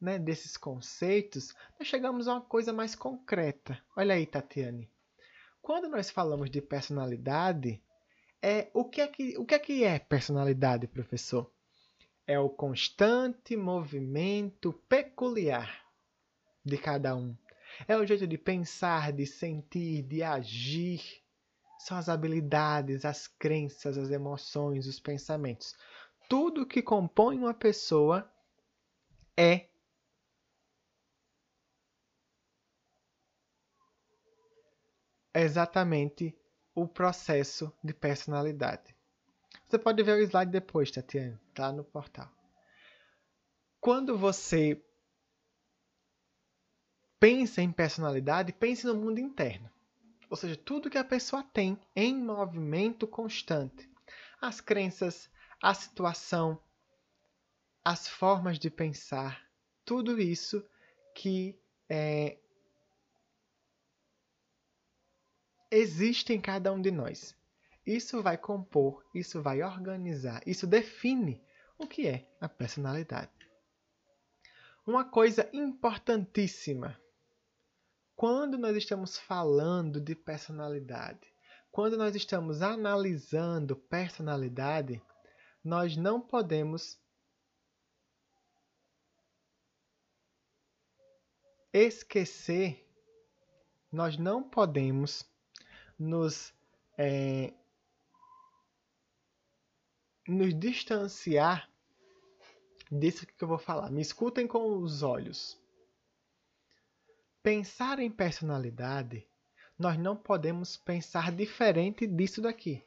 né, 0.01 0.19
desses 0.19 0.57
conceitos, 0.57 1.55
nós 1.79 1.87
chegamos 1.87 2.27
a 2.27 2.33
uma 2.33 2.41
coisa 2.41 2.73
mais 2.73 2.95
concreta. 2.95 3.81
Olha 3.95 4.15
aí, 4.15 4.25
Tatiane. 4.25 4.91
Quando 5.61 5.87
nós 5.87 6.09
falamos 6.09 6.49
de 6.49 6.61
personalidade, 6.61 7.81
é 8.43 8.69
o 8.73 8.83
que 8.83 8.99
é 8.99 9.07
que, 9.07 9.37
o 9.37 9.45
que, 9.45 9.55
é, 9.55 9.59
que 9.59 9.83
é 9.85 9.97
personalidade, 9.97 10.85
professor? 10.85 11.49
É 12.27 12.37
o 12.37 12.49
constante 12.49 13.55
movimento 13.55 14.73
peculiar 14.89 15.81
de 16.63 16.77
cada 16.77 17.15
um. 17.15 17.37
É 17.87 17.95
o 17.95 18.05
jeito 18.05 18.27
de 18.27 18.37
pensar, 18.37 19.13
de 19.13 19.25
sentir, 19.25 20.03
de 20.03 20.21
agir. 20.21 21.01
São 21.79 21.97
as 21.97 22.09
habilidades, 22.09 23.05
as 23.05 23.27
crenças, 23.27 23.97
as 23.97 24.09
emoções, 24.11 24.87
os 24.87 24.99
pensamentos. 24.99 25.73
Tudo 26.27 26.67
que 26.67 26.81
compõe 26.81 27.37
uma 27.37 27.53
pessoa 27.53 28.29
é 29.37 29.69
exatamente 35.33 36.37
o 36.75 36.87
processo 36.87 37.71
de 37.83 37.93
personalidade. 37.93 38.95
Você 39.67 39.77
pode 39.77 40.01
ver 40.03 40.13
o 40.13 40.23
slide 40.23 40.51
depois, 40.51 40.91
Tatiana, 40.91 41.39
tá 41.53 41.71
no 41.71 41.83
portal. 41.83 42.31
Quando 43.79 44.17
você 44.17 44.81
pensa 47.19 47.61
em 47.61 47.71
personalidade, 47.71 48.53
pense 48.53 48.85
no 48.85 48.95
mundo 48.95 49.19
interno. 49.19 49.69
Ou 50.29 50.35
seja, 50.35 50.55
tudo 50.55 50.89
que 50.89 50.97
a 50.97 51.03
pessoa 51.03 51.43
tem 51.43 51.79
em 51.95 52.15
movimento 52.15 53.07
constante. 53.07 53.89
As 54.41 54.59
crenças, 54.59 55.29
a 55.61 55.73
situação, 55.73 56.61
as 57.83 58.07
formas 58.07 58.57
de 58.57 58.69
pensar, 58.69 59.47
tudo 59.85 60.19
isso 60.19 60.65
que 61.15 61.59
é, 61.89 62.37
existe 65.73 66.33
em 66.33 66.39
cada 66.39 66.71
um 66.71 66.81
de 66.81 66.91
nós. 66.91 67.35
Isso 67.85 68.21
vai 68.21 68.37
compor, 68.37 69.03
isso 69.13 69.41
vai 69.41 69.61
organizar, 69.61 70.41
isso 70.45 70.67
define 70.67 71.43
o 71.77 71.87
que 71.87 72.07
é 72.07 72.29
a 72.39 72.47
personalidade. 72.47 73.31
Uma 74.85 75.03
coisa 75.03 75.49
importantíssima. 75.51 76.99
Quando 78.15 78.57
nós 78.57 78.77
estamos 78.77 79.17
falando 79.17 79.99
de 79.99 80.15
personalidade, 80.15 81.33
quando 81.71 81.97
nós 81.97 82.15
estamos 82.15 82.61
analisando 82.61 83.75
personalidade, 83.75 85.01
nós 85.63 85.97
não 85.97 86.21
podemos 86.21 87.01
esquecer, 91.73 92.87
nós 93.91 94.17
não 94.17 94.47
podemos 94.47 95.32
nos, 96.03 96.53
é, 96.97 97.53
nos 100.27 100.53
distanciar 100.53 101.69
disso 102.91 103.25
que 103.25 103.43
eu 103.43 103.47
vou 103.47 103.57
falar. 103.57 103.89
Me 103.89 104.01
escutem 104.01 104.45
com 104.45 104.77
os 104.77 105.01
olhos. 105.01 105.59
Pensar 107.41 107.99
em 107.99 108.11
personalidade, 108.11 109.27
nós 109.77 109.97
não 109.97 110.15
podemos 110.15 110.77
pensar 110.77 111.31
diferente 111.31 112.05
disso 112.05 112.41
daqui. 112.41 112.83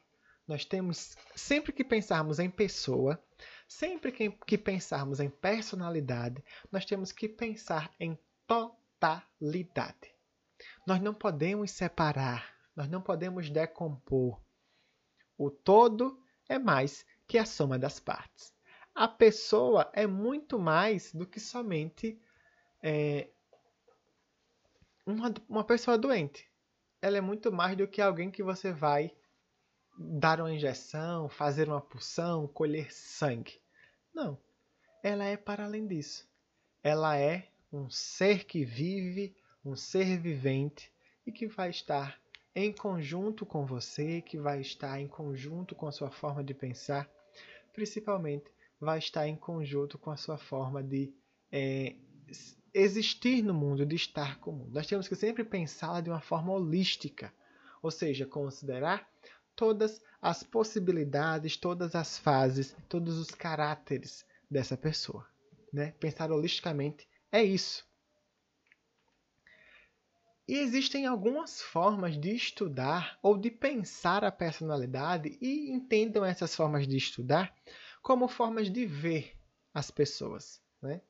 Nós 0.47 0.63
temos, 0.63 1.15
sempre 1.35 1.73
que 1.73 1.83
pensarmos 1.83 2.39
em 2.39 2.49
pessoa, 2.49 3.21
sempre 3.67 4.11
que, 4.11 4.31
que 4.31 4.57
pensarmos 4.57 5.19
em 5.19 5.29
personalidade, 5.29 6.41
nós 6.71 6.85
temos 6.85 7.11
que 7.11 7.27
pensar 7.27 7.93
em 7.99 8.17
totalidade. 8.47 10.15
Nós 10.87 11.01
não 11.01 11.13
podemos 11.13 11.71
separar 11.71 12.56
nós 12.77 12.87
não 12.87 13.01
podemos 13.01 13.49
decompor. 13.49 14.39
O 15.35 15.49
todo 15.49 16.23
é 16.47 16.59
mais 16.59 17.03
que 17.27 17.39
a 17.39 17.45
soma 17.45 17.79
das 17.79 17.99
partes. 17.99 18.53
A 18.93 19.07
pessoa 19.07 19.89
é 19.93 20.05
muito 20.05 20.59
mais 20.59 21.11
do 21.11 21.25
que 21.25 21.39
somente 21.39 22.21
é, 22.83 23.29
uma, 25.03 25.33
uma 25.49 25.63
pessoa 25.63 25.97
doente. 25.97 26.47
Ela 27.01 27.17
é 27.17 27.21
muito 27.21 27.51
mais 27.51 27.75
do 27.75 27.87
que 27.87 27.99
alguém 27.99 28.29
que 28.29 28.43
você 28.43 28.71
vai 28.71 29.11
dar 29.97 30.39
uma 30.39 30.53
injeção, 30.53 31.27
fazer 31.27 31.67
uma 31.67 31.81
pulsão, 31.81 32.47
colher 32.47 32.93
sangue. 32.93 33.59
Não. 34.13 34.39
Ela 35.01 35.25
é 35.25 35.35
para 35.35 35.65
além 35.65 35.87
disso. 35.87 36.29
Ela 36.83 37.17
é 37.17 37.49
um 37.73 37.89
ser 37.89 38.45
que 38.45 38.63
vive, 38.63 39.35
um 39.65 39.75
ser 39.75 40.19
vivente 40.19 40.93
e 41.25 41.31
que 41.31 41.47
vai 41.47 41.71
estar 41.71 42.19
em 42.59 42.73
conjunto 42.73 43.45
com 43.45 43.67
você, 43.67 44.19
que 44.19 44.35
vai 44.35 44.59
estar 44.61 44.99
em 44.99 45.07
conjunto 45.07 45.75
com 45.75 45.87
a 45.87 45.91
sua 45.91 46.09
forma 46.09 46.43
de 46.43 46.55
pensar, 46.55 47.07
principalmente 47.71 48.51
vai 48.79 48.97
estar 48.97 49.27
em 49.27 49.35
conjunto 49.35 49.95
com 49.99 50.09
a 50.09 50.17
sua 50.17 50.39
forma 50.39 50.81
de 50.81 51.13
é, 51.51 51.95
existir 52.73 53.43
no 53.43 53.53
mundo, 53.53 53.85
de 53.85 53.95
estar 53.95 54.39
com 54.39 54.49
o 54.49 54.53
mundo. 54.55 54.71
Nós 54.73 54.87
temos 54.87 55.07
que 55.07 55.15
sempre 55.15 55.43
pensá-la 55.43 56.01
de 56.01 56.09
uma 56.09 56.19
forma 56.19 56.51
holística, 56.51 57.31
ou 57.79 57.91
seja, 57.91 58.25
considerar 58.25 59.07
todas 59.55 60.01
as 60.19 60.41
possibilidades, 60.41 61.57
todas 61.57 61.93
as 61.93 62.17
fases, 62.17 62.75
todos 62.89 63.19
os 63.19 63.29
caráteres 63.29 64.25
dessa 64.49 64.75
pessoa. 64.75 65.27
Né? 65.71 65.91
Pensar 65.99 66.31
holisticamente 66.31 67.07
é 67.31 67.43
isso. 67.43 67.86
E 70.47 70.57
existem 70.59 71.05
algumas 71.05 71.61
formas 71.61 72.17
de 72.17 72.33
estudar 72.33 73.19
ou 73.21 73.37
de 73.37 73.51
pensar 73.51 74.23
a 74.23 74.31
personalidade 74.31 75.37
e 75.41 75.69
entendam 75.69 76.23
essas 76.23 76.55
formas 76.55 76.87
de 76.87 76.95
estudar 76.95 77.53
como 78.01 78.29
formas 78.29 78.71
de 78.71 78.85
ver 78.85 79.37
as 79.73 79.91
pessoas. 79.91 80.61
Né? 80.81 81.01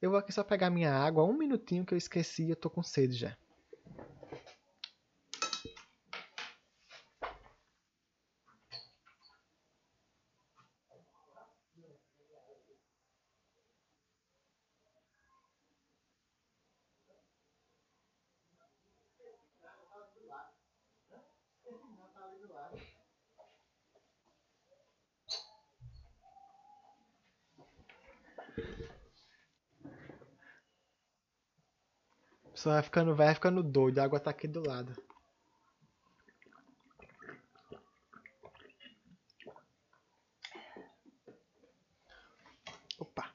Eu 0.00 0.10
vou 0.10 0.18
aqui 0.18 0.32
só 0.32 0.42
pegar 0.42 0.70
minha 0.70 0.92
água, 0.92 1.24
um 1.24 1.36
minutinho 1.36 1.84
que 1.84 1.92
eu 1.92 1.98
esqueci, 1.98 2.48
eu 2.48 2.54
estou 2.54 2.70
com 2.70 2.82
sede 2.82 3.14
já. 3.14 3.36
Só 32.58 32.70
vai 32.70 32.82
ficando, 32.82 33.14
vai 33.14 33.32
ficando 33.34 33.62
doido. 33.62 34.00
A 34.00 34.04
água 34.04 34.18
tá 34.18 34.30
aqui 34.30 34.48
do 34.48 34.66
lado. 34.66 34.92
Opa. 42.98 43.32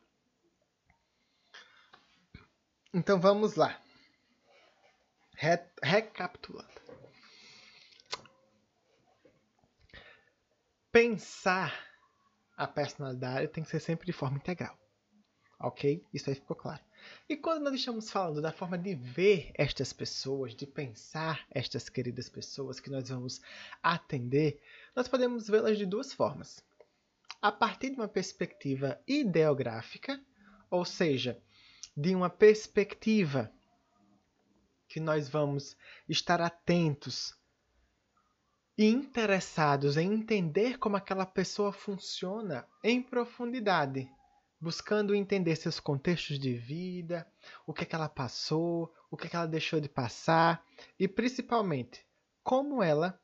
Então 2.93 3.17
vamos 3.17 3.55
lá. 3.55 3.81
Re 5.35 5.57
recapitulando. 5.81 6.81
Pensar 10.91 11.73
a 12.57 12.67
personalidade 12.67 13.47
tem 13.47 13.63
que 13.63 13.69
ser 13.69 13.79
sempre 13.79 14.05
de 14.05 14.11
forma 14.11 14.35
integral. 14.35 14.82
Ok? 15.63 16.05
Isso 16.13 16.29
aí 16.29 16.35
ficou 16.35 16.57
claro. 16.57 16.81
E 17.27 17.37
quando 17.37 17.63
nós 17.63 17.73
estamos 17.73 18.11
falando 18.11 18.41
da 18.41 18.51
forma 18.51 18.77
de 18.77 18.93
ver 18.93 19.49
estas 19.53 19.93
pessoas, 19.93 20.53
de 20.53 20.67
pensar 20.67 21.47
estas 21.49 21.87
queridas 21.87 22.27
pessoas 22.27 22.81
que 22.81 22.89
nós 22.89 23.07
vamos 23.07 23.41
atender, 23.81 24.61
nós 24.93 25.07
podemos 25.07 25.47
vê-las 25.47 25.77
de 25.77 25.85
duas 25.85 26.11
formas. 26.11 26.61
A 27.41 27.49
partir 27.49 27.91
de 27.91 27.95
uma 27.95 28.09
perspectiva 28.09 29.01
ideográfica, 29.07 30.21
ou 30.69 30.83
seja, 30.83 31.41
de 31.95 32.13
uma 32.13 32.29
perspectiva 32.29 33.49
que 34.89 34.99
nós 34.99 35.29
vamos 35.29 35.77
estar 36.09 36.41
atentos 36.41 37.33
e 38.77 38.85
interessados 38.85 39.95
em 39.95 40.13
entender 40.13 40.77
como 40.77 40.97
aquela 40.97 41.25
pessoa 41.25 41.71
funciona 41.71 42.67
em 42.83 43.01
profundidade, 43.01 44.11
buscando 44.63 45.13
entender 45.13 45.57
seus 45.57 45.77
contextos 45.77 46.39
de 46.39 46.53
vida, 46.53 47.27
o 47.67 47.73
que, 47.73 47.83
é 47.83 47.85
que 47.85 47.93
ela 47.93 48.07
passou, 48.07 48.93
o 49.11 49.17
que, 49.17 49.27
é 49.27 49.29
que 49.29 49.35
ela 49.35 49.45
deixou 49.45 49.81
de 49.81 49.89
passar 49.89 50.63
e 50.97 51.05
principalmente 51.05 52.05
como 52.41 52.81
ela 52.81 53.19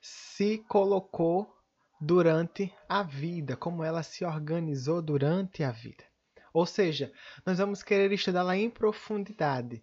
se 0.00 0.58
colocou 0.68 1.52
durante 2.00 2.72
a 2.88 3.02
vida, 3.02 3.56
como 3.56 3.82
ela 3.82 4.04
se 4.04 4.24
organizou 4.24 5.02
durante 5.02 5.64
a 5.64 5.72
vida. 5.72 6.04
Ou 6.52 6.64
seja, 6.64 7.12
nós 7.44 7.58
vamos 7.58 7.82
querer 7.82 8.12
estudá-la 8.12 8.56
em 8.56 8.70
profundidade, 8.70 9.82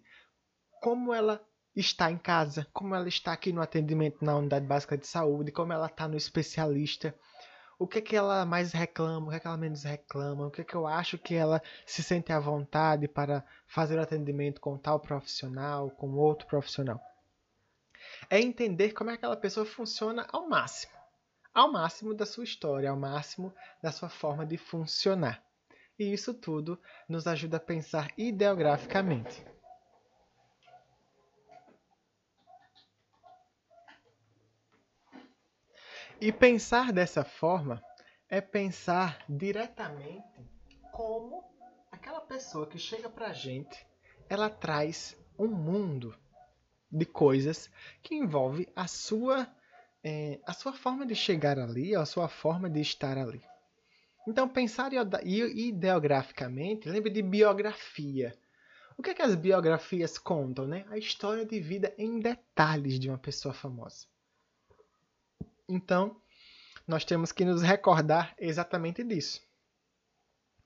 como 0.80 1.12
ela 1.12 1.46
está 1.76 2.10
em 2.10 2.16
casa, 2.16 2.66
como 2.72 2.94
ela 2.94 3.08
está 3.08 3.34
aqui 3.34 3.52
no 3.52 3.60
atendimento 3.60 4.24
na 4.24 4.36
unidade 4.36 4.66
básica 4.66 4.96
de 4.96 5.06
saúde, 5.06 5.52
como 5.52 5.74
ela 5.74 5.86
está 5.86 6.08
no 6.08 6.16
especialista, 6.16 7.14
o 7.82 7.86
que 7.88 8.00
que 8.00 8.14
ela 8.14 8.46
mais 8.46 8.70
reclama, 8.70 9.26
o 9.26 9.30
que 9.32 9.40
que 9.40 9.46
ela 9.48 9.56
menos 9.56 9.82
reclama, 9.82 10.46
o 10.46 10.50
que 10.52 10.62
que 10.62 10.74
eu 10.76 10.86
acho 10.86 11.18
que 11.18 11.34
ela 11.34 11.60
se 11.84 12.00
sente 12.00 12.32
à 12.32 12.38
vontade 12.38 13.08
para 13.08 13.44
fazer 13.66 13.98
o 13.98 14.00
atendimento 14.00 14.60
com 14.60 14.78
tal 14.78 15.00
profissional, 15.00 15.90
com 15.90 16.12
outro 16.12 16.46
profissional. 16.46 17.00
É 18.30 18.40
entender 18.40 18.92
como 18.92 19.10
é 19.10 19.14
que 19.14 19.18
aquela 19.18 19.36
pessoa 19.36 19.66
funciona 19.66 20.28
ao 20.30 20.48
máximo, 20.48 20.92
ao 21.52 21.72
máximo 21.72 22.14
da 22.14 22.24
sua 22.24 22.44
história, 22.44 22.88
ao 22.88 22.96
máximo 22.96 23.52
da 23.82 23.90
sua 23.90 24.08
forma 24.08 24.46
de 24.46 24.56
funcionar. 24.56 25.42
E 25.98 26.12
isso 26.12 26.32
tudo 26.32 26.80
nos 27.08 27.26
ajuda 27.26 27.56
a 27.56 27.60
pensar 27.60 28.12
ideograficamente. 28.16 29.44
E 36.24 36.30
pensar 36.30 36.92
dessa 36.92 37.24
forma 37.24 37.82
é 38.28 38.40
pensar 38.40 39.24
diretamente 39.28 40.22
como 40.92 41.42
aquela 41.90 42.20
pessoa 42.20 42.64
que 42.64 42.78
chega 42.78 43.08
para 43.10 43.26
a 43.26 43.32
gente, 43.32 43.84
ela 44.28 44.48
traz 44.48 45.20
um 45.36 45.48
mundo 45.48 46.16
de 46.88 47.04
coisas 47.04 47.68
que 48.00 48.14
envolve 48.14 48.68
a 48.76 48.86
sua 48.86 49.52
é, 50.04 50.38
a 50.46 50.52
sua 50.52 50.72
forma 50.72 51.04
de 51.04 51.16
chegar 51.16 51.58
ali, 51.58 51.92
a 51.92 52.06
sua 52.06 52.28
forma 52.28 52.70
de 52.70 52.80
estar 52.80 53.18
ali. 53.18 53.42
Então, 54.24 54.48
pensar 54.48 54.92
ideograficamente, 54.92 56.88
lembre 56.88 57.10
de 57.10 57.20
biografia. 57.20 58.32
O 58.96 59.02
que, 59.02 59.10
é 59.10 59.14
que 59.14 59.22
as 59.22 59.34
biografias 59.34 60.18
contam? 60.18 60.68
Né? 60.68 60.86
A 60.88 60.96
história 60.96 61.44
de 61.44 61.58
vida 61.58 61.92
em 61.98 62.20
detalhes 62.20 63.00
de 63.00 63.08
uma 63.08 63.18
pessoa 63.18 63.52
famosa. 63.52 64.11
Então, 65.68 66.20
nós 66.86 67.04
temos 67.04 67.30
que 67.32 67.44
nos 67.44 67.62
recordar 67.62 68.34
exatamente 68.38 69.04
disso. 69.04 69.40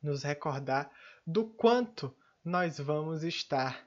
Nos 0.02 0.22
recordar 0.22 0.90
do 1.26 1.44
quanto 1.44 2.14
nós 2.44 2.78
vamos 2.78 3.22
estar 3.22 3.86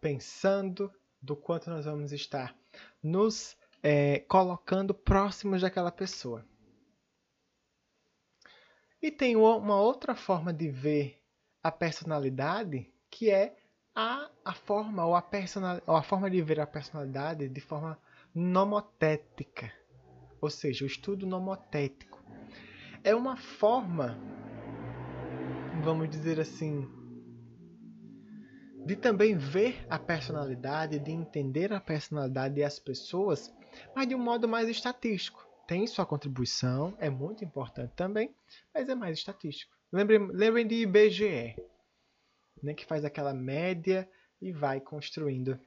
pensando, 0.00 0.92
do 1.20 1.36
quanto 1.36 1.70
nós 1.70 1.84
vamos 1.84 2.12
estar 2.12 2.56
nos 3.02 3.56
é, 3.82 4.20
colocando 4.20 4.94
próximos 4.94 5.62
daquela 5.62 5.92
pessoa. 5.92 6.44
E 9.02 9.10
tem 9.10 9.36
uma 9.36 9.80
outra 9.80 10.14
forma 10.14 10.52
de 10.52 10.68
ver 10.68 11.22
a 11.62 11.70
personalidade 11.70 12.92
que 13.10 13.30
é 13.30 13.56
a, 13.94 14.30
a 14.44 14.54
forma 14.54 15.04
ou 15.04 15.14
a, 15.14 15.26
ou 15.86 15.96
a 15.96 16.02
forma 16.02 16.30
de 16.30 16.42
ver 16.42 16.60
a 16.60 16.66
personalidade 16.66 17.48
de 17.48 17.60
forma 17.60 17.98
nomotética 18.34 19.72
ou 20.40 20.50
seja, 20.50 20.84
o 20.84 20.86
estudo 20.86 21.26
nomotético. 21.26 22.22
É 23.02 23.14
uma 23.14 23.36
forma, 23.36 24.18
vamos 25.82 26.08
dizer 26.08 26.40
assim, 26.40 26.88
de 28.84 28.96
também 28.96 29.36
ver 29.36 29.86
a 29.88 29.98
personalidade, 29.98 30.98
de 30.98 31.10
entender 31.10 31.72
a 31.72 31.80
personalidade 31.80 32.58
e 32.58 32.64
as 32.64 32.78
pessoas, 32.78 33.54
mas 33.94 34.06
de 34.06 34.14
um 34.14 34.18
modo 34.18 34.48
mais 34.48 34.68
estatístico. 34.68 35.46
Tem 35.66 35.86
sua 35.86 36.04
contribuição, 36.04 36.96
é 36.98 37.08
muito 37.08 37.44
importante 37.44 37.92
também, 37.94 38.34
mas 38.74 38.88
é 38.88 38.94
mais 38.94 39.18
estatístico. 39.18 39.76
Lembrem, 39.92 40.26
lembrem 40.32 40.66
de 40.66 40.74
IBGE, 40.76 41.56
né, 42.62 42.74
que 42.74 42.84
faz 42.84 43.04
aquela 43.04 43.32
média 43.32 44.10
e 44.40 44.52
vai 44.52 44.80
construindo 44.80 45.58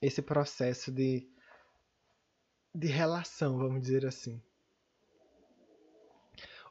esse 0.00 0.20
processo 0.20 0.90
de 0.90 1.28
de 2.76 2.88
relação, 2.88 3.56
vamos 3.56 3.80
dizer 3.80 4.04
assim. 4.04 4.40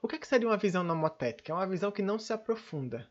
O 0.02 0.08
que, 0.08 0.16
é 0.16 0.20
que 0.20 0.28
seria 0.28 0.48
uma 0.48 0.58
visão 0.58 0.84
nomotética? 0.84 1.52
É 1.52 1.56
uma 1.56 1.66
visão 1.66 1.92
que 1.92 2.04
não 2.04 2.20
se 2.20 2.32
aprofunda. 2.32 3.10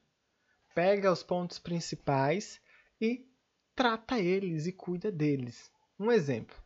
Pega 0.74 1.10
os 1.10 1.22
pontos 1.22 1.58
principais 1.58 2.60
e 3.00 3.26
trata 3.74 4.20
eles 4.20 4.66
e 4.66 4.72
cuida 4.72 5.10
deles. 5.10 5.72
Um 5.98 6.12
exemplo. 6.12 6.56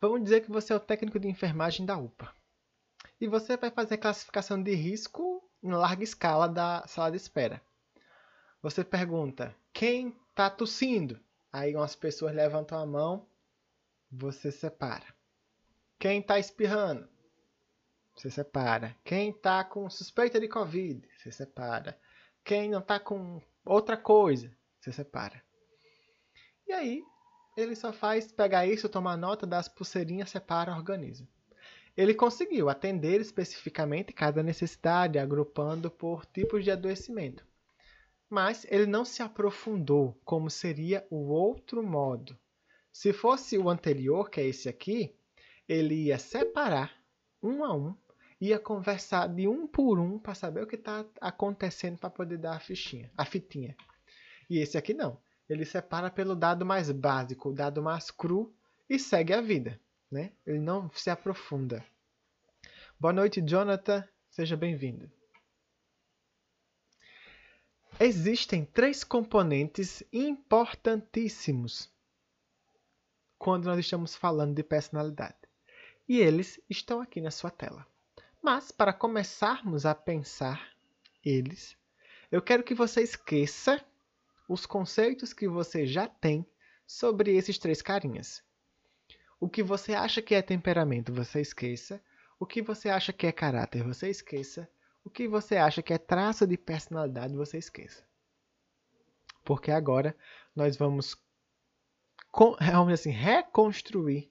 Vamos 0.00 0.22
dizer 0.22 0.40
que 0.40 0.50
você 0.50 0.72
é 0.72 0.76
o 0.76 0.80
técnico 0.80 1.20
de 1.20 1.28
enfermagem 1.28 1.84
da 1.84 1.98
UPA. 1.98 2.32
E 3.20 3.26
você 3.26 3.56
vai 3.56 3.70
fazer 3.70 3.98
classificação 3.98 4.62
de 4.62 4.74
risco 4.74 5.46
em 5.62 5.70
larga 5.70 6.02
escala 6.02 6.48
da 6.48 6.86
sala 6.86 7.10
de 7.10 7.18
espera. 7.18 7.60
Você 8.62 8.82
pergunta: 8.82 9.54
quem 9.72 10.16
está 10.30 10.48
tossindo? 10.48 11.20
Aí 11.52 11.74
umas 11.74 11.94
pessoas 11.94 12.34
levantam 12.34 12.78
a 12.78 12.86
mão, 12.86 13.26
você 14.10 14.50
separa. 14.50 15.17
Quem 15.98 16.20
está 16.20 16.38
espirrando? 16.38 17.08
Você 18.14 18.30
separa. 18.30 18.94
Quem 19.02 19.30
está 19.30 19.64
com 19.64 19.90
suspeita 19.90 20.38
de 20.38 20.46
Covid? 20.46 21.02
Você 21.16 21.32
separa. 21.32 21.98
Quem 22.44 22.70
não 22.70 22.78
está 22.78 23.00
com 23.00 23.42
outra 23.64 23.96
coisa? 23.96 24.56
Você 24.80 24.92
separa. 24.92 25.42
E 26.68 26.72
aí, 26.72 27.02
ele 27.56 27.74
só 27.74 27.92
faz 27.92 28.30
pegar 28.30 28.64
isso, 28.64 28.88
tomar 28.88 29.16
nota 29.16 29.44
das 29.44 29.66
pulseirinhas, 29.66 30.30
separa, 30.30 30.72
organiza. 30.72 31.26
Ele 31.96 32.14
conseguiu 32.14 32.68
atender 32.68 33.20
especificamente 33.20 34.12
cada 34.12 34.40
necessidade, 34.40 35.18
agrupando 35.18 35.90
por 35.90 36.24
tipos 36.26 36.62
de 36.62 36.70
adoecimento. 36.70 37.44
Mas 38.30 38.64
ele 38.70 38.86
não 38.86 39.04
se 39.04 39.20
aprofundou 39.20 40.16
como 40.24 40.48
seria 40.48 41.04
o 41.10 41.32
outro 41.32 41.82
modo. 41.82 42.38
Se 42.92 43.12
fosse 43.12 43.58
o 43.58 43.68
anterior, 43.68 44.30
que 44.30 44.40
é 44.40 44.46
esse 44.46 44.68
aqui, 44.68 45.17
ele 45.68 46.06
ia 46.06 46.18
separar 46.18 46.96
um 47.42 47.62
a 47.62 47.74
um, 47.76 47.94
ia 48.40 48.58
conversar 48.58 49.28
de 49.28 49.46
um 49.46 49.66
por 49.66 49.98
um 49.98 50.18
para 50.18 50.34
saber 50.34 50.62
o 50.62 50.66
que 50.66 50.76
está 50.76 51.04
acontecendo 51.20 51.98
para 51.98 52.08
poder 52.08 52.38
dar 52.38 52.56
a 52.56 52.60
fichinha, 52.60 53.10
a 53.16 53.24
fitinha. 53.24 53.76
E 54.48 54.58
esse 54.58 54.78
aqui 54.78 54.94
não. 54.94 55.20
Ele 55.48 55.64
separa 55.64 56.10
pelo 56.10 56.34
dado 56.34 56.64
mais 56.64 56.90
básico, 56.90 57.50
o 57.50 57.54
dado 57.54 57.82
mais 57.82 58.10
cru 58.10 58.54
e 58.88 58.98
segue 58.98 59.32
a 59.32 59.40
vida. 59.40 59.78
Né? 60.10 60.32
Ele 60.46 60.58
não 60.58 60.90
se 60.92 61.10
aprofunda. 61.10 61.84
Boa 62.98 63.12
noite, 63.12 63.42
Jonathan. 63.42 64.06
Seja 64.30 64.56
bem-vindo. 64.56 65.10
Existem 67.98 68.64
três 68.64 69.02
componentes 69.02 70.02
importantíssimos 70.12 71.90
quando 73.36 73.64
nós 73.64 73.78
estamos 73.78 74.14
falando 74.14 74.54
de 74.54 74.62
personalidade 74.62 75.47
e 76.08 76.18
eles 76.18 76.58
estão 76.70 77.00
aqui 77.00 77.20
na 77.20 77.30
sua 77.30 77.50
tela. 77.50 77.86
Mas, 78.42 78.70
para 78.70 78.92
começarmos 78.92 79.84
a 79.84 79.94
pensar 79.94 80.72
eles, 81.24 81.76
eu 82.30 82.40
quero 82.40 82.62
que 82.62 82.74
você 82.74 83.02
esqueça 83.02 83.84
os 84.48 84.64
conceitos 84.64 85.32
que 85.32 85.46
você 85.46 85.86
já 85.86 86.08
tem 86.08 86.46
sobre 86.86 87.36
esses 87.36 87.58
três 87.58 87.82
carinhas. 87.82 88.42
O 89.38 89.48
que 89.48 89.62
você 89.62 89.94
acha 89.94 90.22
que 90.22 90.34
é 90.34 90.40
temperamento, 90.40 91.12
você 91.12 91.40
esqueça. 91.40 92.02
O 92.40 92.46
que 92.46 92.62
você 92.62 92.88
acha 92.88 93.12
que 93.12 93.26
é 93.26 93.32
caráter, 93.32 93.82
você 93.82 94.08
esqueça. 94.08 94.68
O 95.04 95.10
que 95.10 95.28
você 95.28 95.56
acha 95.56 95.82
que 95.82 95.92
é 95.92 95.98
traço 95.98 96.46
de 96.46 96.56
personalidade, 96.56 97.36
você 97.36 97.58
esqueça. 97.58 98.02
Porque 99.44 99.70
agora 99.70 100.16
nós 100.54 100.76
vamos, 100.76 101.16
vamos 102.60 102.92
assim, 102.92 103.10
reconstruir 103.10 104.30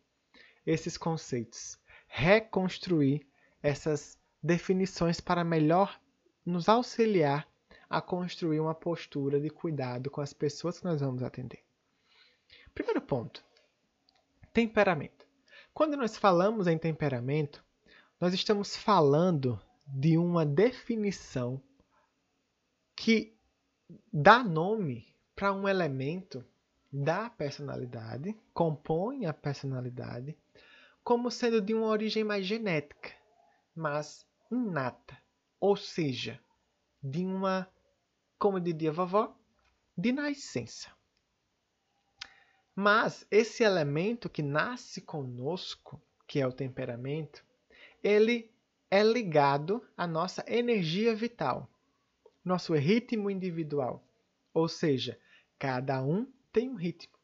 esses 0.68 0.98
conceitos, 0.98 1.80
reconstruir 2.08 3.26
essas 3.64 4.20
definições 4.44 5.22
para 5.22 5.44
melhor 5.44 5.98
nos 6.46 6.68
auxiliar 6.68 7.48
a 7.90 8.02
construir 8.02 8.60
uma 8.60 8.76
postura 8.76 9.40
de 9.40 9.50
cuidado 9.50 10.12
com 10.12 10.20
as 10.20 10.34
pessoas 10.34 10.78
que 10.78 10.86
nós 10.86 11.00
vamos 11.00 11.24
atender. 11.24 11.64
Primeiro 12.76 13.02
ponto: 13.02 13.44
temperamento. 14.52 15.26
Quando 15.74 15.96
nós 15.96 16.18
falamos 16.18 16.68
em 16.68 16.78
temperamento, 16.78 17.64
nós 18.20 18.34
estamos 18.34 18.76
falando 18.76 19.58
de 19.88 20.18
uma 20.18 20.46
definição 20.46 21.62
que 22.94 23.38
dá 24.12 24.44
nome 24.44 25.08
para 25.34 25.54
um 25.54 25.68
elemento 25.68 26.44
da 26.92 27.30
personalidade, 27.30 28.36
compõe 28.54 29.26
a 29.26 29.34
personalidade, 29.34 30.36
como 31.08 31.32
sendo 31.32 31.62
de 31.62 31.74
uma 31.74 31.88
origem 31.88 32.22
mais 32.22 32.46
genética, 32.46 33.14
mas 33.74 34.28
inata, 34.52 35.18
ou 35.58 35.78
seja, 35.78 36.38
de 37.02 37.26
uma, 37.26 37.66
como 38.38 38.60
diria 38.60 38.90
a 38.90 38.94
vovó, 38.94 39.34
de 39.98 40.12
nascença. 40.12 40.92
Mas 42.76 43.26
esse 43.32 43.64
elemento 43.64 44.30
que 44.30 44.42
nasce 44.44 45.00
conosco, 45.00 45.98
que 46.28 46.42
é 46.42 46.46
o 46.46 46.52
temperamento, 46.52 47.42
ele 48.04 48.52
é 48.92 49.02
ligado 49.02 49.82
à 49.96 50.06
nossa 50.06 50.44
energia 50.46 51.16
vital, 51.16 51.70
nosso 52.44 52.74
ritmo 52.74 53.32
individual. 53.32 54.06
Ou 54.54 54.68
seja, 54.68 55.18
cada 55.58 56.04
um 56.04 56.30
tem 56.52 56.70
um 56.70 56.76
ritmo. 56.76 57.18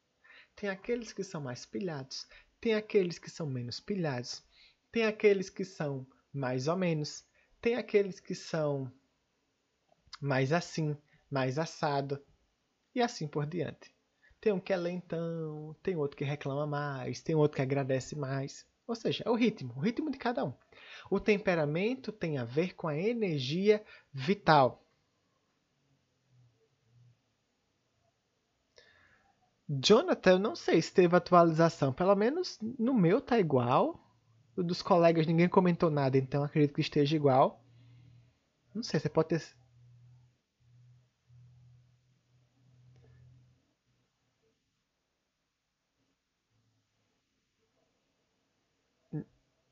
Tem 0.56 0.70
aqueles 0.70 1.12
que 1.12 1.22
são 1.22 1.42
mais 1.42 1.66
pilhados, 1.66 2.26
tem 2.64 2.76
aqueles 2.76 3.20
que 3.20 3.30
são 3.30 3.46
menos 3.46 3.82
pilhados, 3.82 4.42
tem 4.90 5.04
aqueles 5.04 5.50
que 5.50 5.66
são 5.66 6.08
mais 6.34 6.70
ou 6.70 6.78
menos, 6.78 7.26
tem 7.60 7.76
aqueles 7.76 8.22
que 8.22 8.34
são 8.34 8.90
mais 10.22 10.54
assim, 10.54 10.96
mais 11.30 11.60
assado 11.60 12.24
e 12.96 13.02
assim 13.02 13.28
por 13.28 13.46
diante. 13.46 13.94
Tem 14.40 14.54
um 14.54 14.62
que 14.62 14.72
é 14.72 14.78
lentão, 14.78 15.76
tem 15.84 15.98
outro 15.98 16.16
que 16.16 16.24
reclama 16.24 16.66
mais, 16.66 17.22
tem 17.22 17.36
outro 17.36 17.58
que 17.58 17.62
agradece 17.62 18.16
mais. 18.16 18.66
Ou 18.88 18.96
seja, 18.96 19.26
é 19.28 19.30
o 19.30 19.36
ritmo, 19.36 19.74
o 19.76 19.82
ritmo 19.82 20.10
de 20.10 20.18
cada 20.18 20.46
um. 20.46 20.54
O 21.12 21.20
temperamento 21.20 22.14
tem 22.14 22.38
a 22.38 22.46
ver 22.46 22.76
com 22.76 22.88
a 22.88 22.98
energia 22.98 23.84
vital. 24.14 24.83
Jonathan, 29.70 30.40
não 30.40 30.56
sei 30.56 30.82
se 30.82 30.94
teve 30.94 31.16
atualização. 31.16 31.94
Pelo 31.94 32.16
menos 32.16 32.60
no 32.62 32.94
meu 32.94 33.22
tá 33.22 33.40
igual. 33.40 34.00
O 34.56 34.64
dos 34.64 34.82
colegas 34.82 35.26
ninguém 35.26 35.50
comentou 35.50 35.90
nada, 35.90 36.18
então 36.18 36.44
acredito 36.44 36.76
que 36.76 36.82
esteja 36.82 37.16
igual. 37.16 37.64
Não 38.74 38.84
sei, 38.84 39.00
você 39.00 39.10
pode 39.10 39.30
ter. 39.30 39.42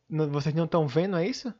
Vocês 0.10 0.54
não 0.54 0.66
estão 0.66 0.88
vendo, 0.88 1.18
é 1.18 1.28
isso? 1.28 1.54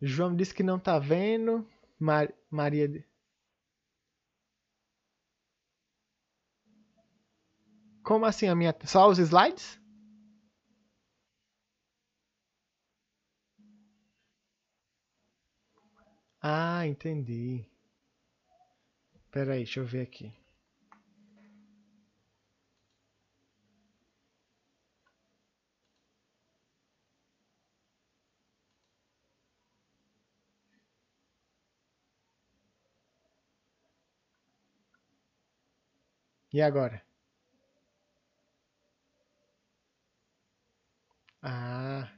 João 0.00 0.36
disse 0.36 0.54
que 0.54 0.62
não 0.62 0.76
está 0.76 0.98
vendo. 0.98 1.66
Mar... 1.98 2.32
Maria. 2.50 3.04
Como 8.02 8.26
assim 8.26 8.48
a 8.48 8.54
minha. 8.54 8.74
Só 8.84 9.08
os 9.08 9.18
slides? 9.18 9.80
Ah, 16.40 16.86
entendi. 16.86 17.66
Pera 19.30 19.54
aí, 19.54 19.64
deixa 19.64 19.80
eu 19.80 19.86
ver 19.86 20.02
aqui. 20.02 20.32
E 36.56 36.62
agora? 36.62 36.98
Ah, 41.42 42.10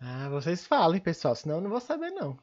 ah, 0.00 0.28
vocês 0.28 0.66
falem, 0.66 1.00
pessoal, 1.00 1.36
senão 1.36 1.56
eu 1.56 1.60
não 1.60 1.70
vou 1.70 1.80
saber 1.80 2.10
não. 2.10 2.36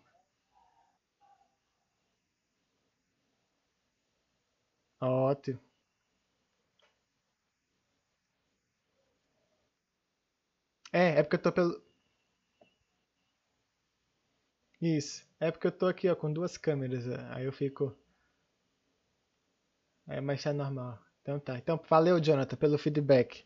Ótimo. 4.99 5.61
É, 10.91 11.19
é 11.19 11.23
porque 11.23 11.35
eu 11.35 11.41
tô 11.41 11.51
pelo. 11.51 11.81
Isso. 14.81 15.27
É 15.37 15.51
porque 15.51 15.67
eu 15.67 15.71
tô 15.73 15.85
aqui, 15.85 16.07
ó, 16.09 16.15
com 16.15 16.31
duas 16.31 16.55
câmeras. 16.57 17.05
Aí 17.31 17.43
eu 17.43 17.51
fico. 17.51 17.93
É, 20.07 20.21
mas 20.21 20.43
tá 20.43 20.53
normal. 20.53 20.99
Então 21.21 21.39
tá. 21.39 21.57
Então 21.57 21.79
valeu, 21.89 22.19
Jonathan, 22.19 22.55
pelo 22.55 22.77
feedback. 22.77 23.45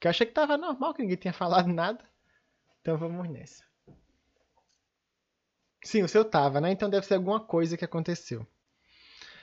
Que 0.00 0.08
eu 0.08 0.10
achei 0.10 0.26
que 0.26 0.32
tava 0.32 0.56
normal, 0.56 0.94
que 0.94 1.02
ninguém 1.02 1.16
tinha 1.16 1.32
falado 1.32 1.68
nada. 1.68 2.04
Então 2.80 2.96
vamos 2.96 3.28
nessa. 3.28 3.64
Sim, 5.84 6.02
o 6.02 6.08
seu 6.08 6.24
tava, 6.24 6.60
né? 6.60 6.70
Então 6.70 6.88
deve 6.88 7.06
ser 7.06 7.14
alguma 7.14 7.40
coisa 7.40 7.76
que 7.76 7.84
aconteceu. 7.84 8.46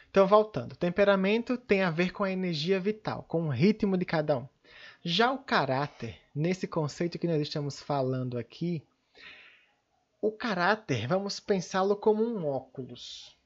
Então, 0.09 0.25
voltando. 0.25 0.75
Temperamento 0.75 1.57
tem 1.57 1.83
a 1.83 1.91
ver 1.91 2.11
com 2.11 2.23
a 2.23 2.31
energia 2.31 2.79
vital, 2.79 3.23
com 3.27 3.43
o 3.43 3.49
ritmo 3.49 3.95
de 3.95 4.05
cada 4.05 4.37
um. 4.39 4.47
Já 5.03 5.31
o 5.31 5.37
caráter, 5.37 6.19
nesse 6.33 6.67
conceito 6.67 7.19
que 7.19 7.27
nós 7.27 7.41
estamos 7.41 7.79
falando 7.79 8.37
aqui, 8.37 8.83
o 10.21 10.31
caráter, 10.31 11.07
vamos 11.07 11.39
pensá-lo 11.39 11.95
como 11.95 12.23
um 12.23 12.47
óculos. 12.47 13.37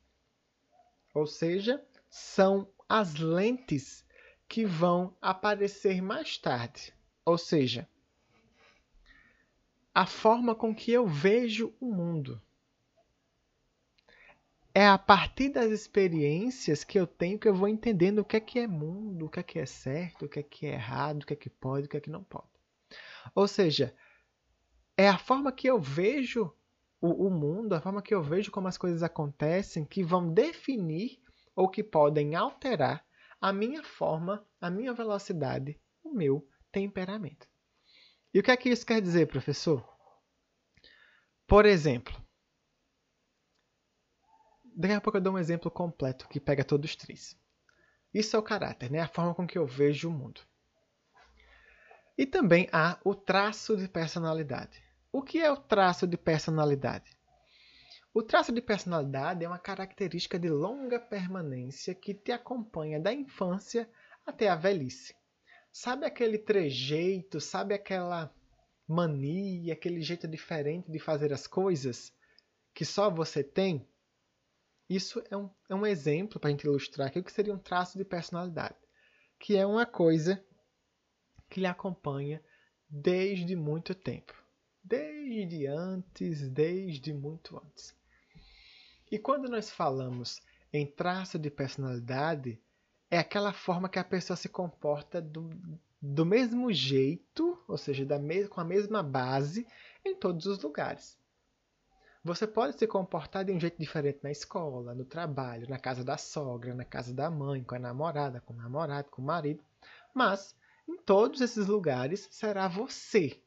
Ou 1.14 1.28
seja, 1.28 1.84
são 2.16 2.72
as 2.88 3.16
lentes 3.16 4.06
que 4.48 4.68
vão 4.68 5.18
aparecer 5.20 6.00
mais 6.00 6.38
tarde. 6.38 6.94
Ou 7.26 7.40
seja, 7.40 7.90
a 9.96 10.06
forma 10.06 10.54
com 10.54 10.76
que 10.76 10.92
eu 10.92 11.08
vejo 11.08 11.74
o 11.82 11.92
mundo. 11.92 12.40
É 14.76 14.86
a 14.86 14.98
partir 15.00 15.50
das 15.50 15.72
experiências 15.72 16.84
que 16.84 17.00
eu 17.00 17.08
tenho 17.08 17.40
que 17.40 17.48
eu 17.48 17.56
vou 17.56 17.68
entendendo 17.68 18.20
o 18.20 18.26
que 18.26 18.38
é 18.38 18.40
que 18.40 18.60
é 18.60 18.68
mundo, 18.68 19.26
o 19.26 19.30
que 19.30 19.40
é 19.40 19.44
que 19.44 19.58
é 19.58 19.66
certo, 19.66 20.26
o 20.26 20.30
que 20.30 20.40
é 20.40 20.44
que 20.44 20.68
é 20.68 20.74
errado, 20.74 21.24
o 21.24 21.26
que 21.26 21.34
é 21.34 21.36
que 21.36 21.50
pode, 21.50 21.88
o 21.88 21.90
que 21.90 21.98
é 21.98 22.02
que 22.02 22.12
não 22.12 22.24
pode. 22.24 22.46
Ou 23.34 23.48
seja, 23.48 23.92
é 24.96 25.10
a 25.10 25.18
forma 25.18 25.52
que 25.52 25.66
eu 25.66 25.82
vejo 25.82 26.54
o, 27.02 27.26
o 27.26 27.32
mundo, 27.32 27.74
a 27.74 27.82
forma 27.82 28.04
que 28.04 28.14
eu 28.14 28.22
vejo 28.22 28.52
como 28.52 28.68
as 28.68 28.78
coisas 28.78 29.02
acontecem, 29.02 29.84
que 29.84 30.04
vão 30.04 30.32
definir 30.32 31.23
ou 31.56 31.70
que 31.70 31.84
podem 31.84 32.36
alterar 32.36 33.06
a 33.40 33.52
minha 33.52 33.84
forma, 33.84 34.46
a 34.60 34.70
minha 34.70 34.94
velocidade, 34.94 35.80
o 36.04 36.12
meu 36.12 36.48
temperamento. 36.72 37.48
E 38.34 38.40
o 38.40 38.44
que 38.44 38.52
é 38.52 38.58
que 38.58 38.70
isso 38.70 38.86
quer 38.86 39.02
dizer, 39.02 39.28
professor? 39.28 39.88
Por 41.46 41.66
exemplo, 41.66 42.16
daqui 44.76 44.94
a 44.94 45.02
pouco 45.02 45.18
eu 45.18 45.22
dou 45.22 45.34
um 45.34 45.38
exemplo 45.38 45.70
completo 45.70 46.28
que 46.28 46.40
pega 46.40 46.64
todos 46.64 46.90
os 46.90 46.96
três. 46.96 47.38
Isso 48.14 48.36
é 48.36 48.40
o 48.40 48.44
caráter, 48.44 48.92
né? 48.92 49.02
a 49.02 49.08
forma 49.08 49.36
com 49.36 49.46
que 49.46 49.58
eu 49.58 49.66
vejo 49.66 50.10
o 50.10 50.12
mundo. 50.12 50.42
E 52.18 52.26
também 52.26 52.70
há 52.72 53.00
o 53.04 53.16
traço 53.16 53.76
de 53.76 53.88
personalidade. 53.88 54.84
O 55.12 55.22
que 55.22 55.40
é 55.40 55.52
o 55.52 55.58
traço 55.58 56.08
de 56.08 56.18
personalidade? 56.18 57.12
O 58.16 58.22
traço 58.22 58.52
de 58.52 58.62
personalidade 58.62 59.44
é 59.44 59.48
uma 59.48 59.58
característica 59.58 60.38
de 60.38 60.48
longa 60.48 61.00
permanência 61.00 61.96
que 61.96 62.14
te 62.14 62.32
acompanha 62.32 63.00
da 63.00 63.12
infância 63.12 63.90
até 64.24 64.48
a 64.48 64.56
velhice. 64.56 65.16
Sabe 65.72 66.06
aquele 66.06 66.38
trejeito, 66.38 67.42
sabe 67.42 67.74
aquela 67.74 68.32
mania, 68.88 69.74
aquele 69.74 70.00
jeito 70.00 70.28
diferente 70.28 70.92
de 70.92 71.00
fazer 71.00 71.34
as 71.34 71.48
coisas 71.48 72.14
que 72.72 72.86
só 72.86 73.10
você 73.10 73.44
tem? 73.44 73.84
Isso 74.88 75.24
é 75.32 75.36
um, 75.36 75.50
é 75.68 75.74
um 75.74 75.84
exemplo 75.84 76.40
para 76.40 76.50
a 76.50 76.52
gente 76.52 76.68
ilustrar 76.68 77.08
aqui 77.08 77.18
o 77.18 77.24
que 77.24 77.32
seria 77.32 77.56
um 77.56 77.58
traço 77.58 77.98
de 77.98 78.06
personalidade, 78.06 78.78
que 79.40 79.58
é 79.58 79.66
uma 79.66 79.88
coisa 79.88 80.46
que 81.50 81.60
lhe 81.60 81.66
acompanha 81.66 82.44
desde 82.88 83.56
muito 83.56 83.96
tempo. 83.96 84.36
Desde 84.84 85.66
antes, 85.66 86.48
desde 86.48 87.12
muito 87.12 87.58
antes. 87.58 88.03
E 89.14 89.20
quando 89.20 89.48
nós 89.48 89.70
falamos 89.70 90.42
em 90.74 90.88
traço 90.88 91.38
de 91.38 91.52
personalidade, 91.52 92.60
é 93.12 93.20
aquela 93.20 93.54
forma 93.54 93.88
que 93.88 94.00
a 94.00 94.04
pessoa 94.04 94.36
se 94.36 94.50
comporta 94.50 95.22
do, 95.22 95.52
do 96.02 96.26
mesmo 96.26 96.74
jeito, 96.74 97.64
ou 97.68 97.78
seja, 97.78 98.04
da 98.04 98.18
me 98.18 98.48
com 98.48 98.60
a 98.60 98.64
mesma 98.64 99.04
base 99.04 99.68
em 100.04 100.16
todos 100.16 100.48
os 100.48 100.58
lugares. 100.64 101.16
Você 102.24 102.48
pode 102.48 102.80
se 102.80 102.88
comportar 102.88 103.46
de 103.46 103.52
um 103.52 103.60
jeito 103.60 103.78
diferente 103.78 104.18
na 104.24 104.32
escola, 104.32 104.96
no 104.96 105.06
trabalho, 105.06 105.70
na 105.70 105.78
casa 105.78 106.04
da 106.04 106.18
sogra, 106.18 106.74
na 106.74 106.84
casa 106.84 107.14
da 107.14 107.30
mãe, 107.30 107.64
com 107.64 107.76
a 107.76 107.80
namorada, 107.80 108.42
com 108.42 108.56
o 108.56 108.58
namorado, 108.58 109.12
com 109.12 109.22
o 109.22 109.26
marido, 109.26 109.64
mas 110.12 110.56
em 110.88 110.98
todos 110.98 111.40
esses 111.40 111.68
lugares 111.68 112.28
será 112.32 112.68
você, 112.68 113.40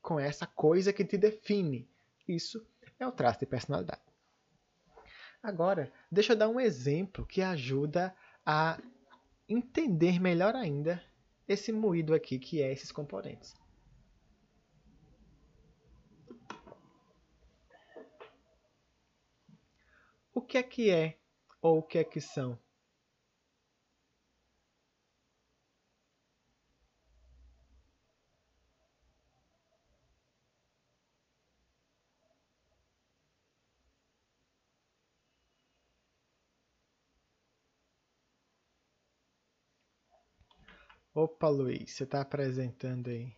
com 0.00 0.20
essa 0.20 0.46
coisa 0.46 0.92
que 0.92 1.04
te 1.04 1.18
define. 1.18 1.90
Isso 2.28 2.64
é 3.00 3.04
o 3.04 3.10
traço 3.10 3.40
de 3.40 3.46
personalidade. 3.46 4.07
Agora, 5.42 5.92
deixa 6.10 6.32
eu 6.32 6.36
dar 6.36 6.48
um 6.48 6.60
exemplo 6.60 7.24
que 7.24 7.40
ajuda 7.40 8.14
a 8.44 8.80
entender 9.48 10.20
melhor 10.20 10.54
ainda 10.54 11.02
esse 11.46 11.72
moído 11.72 12.12
aqui, 12.14 12.38
que 12.38 12.60
é 12.60 12.72
esses 12.72 12.92
componentes. 12.92 13.54
O 20.34 20.42
que 20.42 20.58
é 20.58 20.62
que 20.62 20.90
é 20.90 21.18
ou 21.60 21.78
o 21.78 21.82
que 21.82 21.98
é 21.98 22.04
que 22.04 22.20
são? 22.20 22.58
Opa, 41.20 41.48
Luiz, 41.48 41.90
você 41.90 42.04
está 42.04 42.20
apresentando 42.20 43.08
aí. 43.10 43.34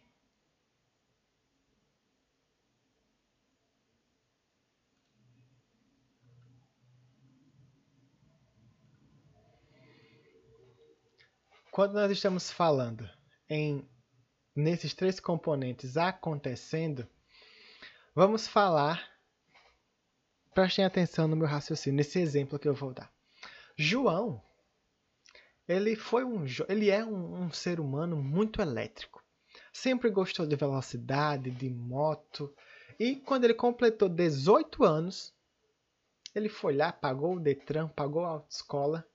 Quando 11.71 11.95
nós 11.95 12.11
estamos 12.11 12.51
falando 12.51 13.09
em 13.49 13.89
nesses 14.55 14.93
três 14.93 15.19
componentes 15.19 15.97
acontecendo, 15.97 17.09
vamos 18.15 18.47
falar, 18.47 19.11
prestem 20.53 20.85
atenção 20.85 21.27
no 21.27 21.35
meu 21.35 21.49
raciocínio, 21.49 21.97
nesse 21.97 22.19
exemplo 22.19 22.59
que 22.59 22.69
eu 22.69 22.75
vou 22.75 22.93
dar. 22.93 23.11
João 23.75 24.50
ele 25.71 25.95
foi 25.95 26.25
um, 26.25 26.45
ele 26.69 26.91
é 26.91 27.05
um, 27.05 27.45
um 27.45 27.53
ser 27.53 27.79
humano 27.79 28.17
muito 28.17 28.61
elétrico. 28.61 29.25
Sempre 29.73 30.11
gostou 30.11 30.45
de 30.45 30.57
velocidade, 30.57 31.49
de 31.51 31.71
moto. 31.71 32.53
E 32.99 33.15
quando 33.15 33.45
ele 33.45 33.55
completou 33.55 34.09
18 34.09 34.83
anos, 34.83 35.33
ele 36.35 36.49
foi 36.49 36.75
lá, 36.75 36.93
pagou 36.93 37.37
o 37.37 37.41
Detran, 37.41 37.87
pagou 37.87 38.25
a 38.25 38.31
autoescola 38.31 39.07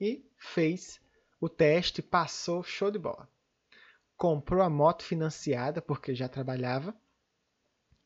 e 0.00 0.24
fez 0.36 1.00
o 1.40 1.48
teste, 1.48 2.02
passou, 2.02 2.64
show 2.64 2.90
de 2.90 2.98
bola. 2.98 3.28
Comprou 4.16 4.62
a 4.62 4.68
moto 4.68 5.04
financiada, 5.04 5.80
porque 5.80 6.12
já 6.12 6.28
trabalhava, 6.28 6.94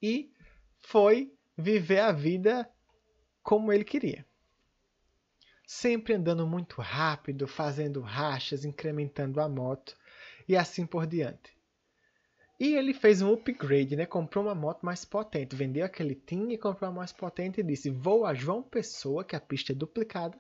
e 0.01 0.31
foi 0.79 1.35
viver 1.57 2.01
a 2.01 2.13
vida 2.13 2.71
como 3.43 3.73
ele 3.73 3.85
queria 3.85 4.27
sempre 5.67 6.15
andando 6.15 6.47
muito 6.47 6.81
rápido, 6.81 7.49
fazendo 7.49 8.01
rachas, 8.01 8.65
incrementando 8.65 9.41
a 9.41 9.49
moto 9.49 9.97
e 10.49 10.57
assim 10.57 10.87
por 10.87 11.07
diante. 11.07 11.55
E 12.59 12.75
ele 12.75 12.95
fez 12.95 13.21
um 13.21 13.33
upgrade, 13.33 13.97
né? 13.97 14.07
Comprou 14.07 14.45
uma 14.45 14.55
moto 14.55 14.87
mais 14.87 15.05
potente, 15.05 15.57
vendeu 15.57 15.85
aquele 15.85 16.15
tinha 16.15 16.55
e 16.55 16.59
comprou 16.59 16.89
uma 16.89 16.99
mais 16.99 17.13
potente 17.13 17.61
e 17.61 17.65
disse: 17.65 17.91
"Vou 17.91 18.25
a 18.25 18.33
João 18.33 18.63
Pessoa, 18.63 19.25
que 19.25 19.35
a 19.35 19.41
pista 19.41 19.73
é 19.73 19.75
duplicada, 19.75 20.39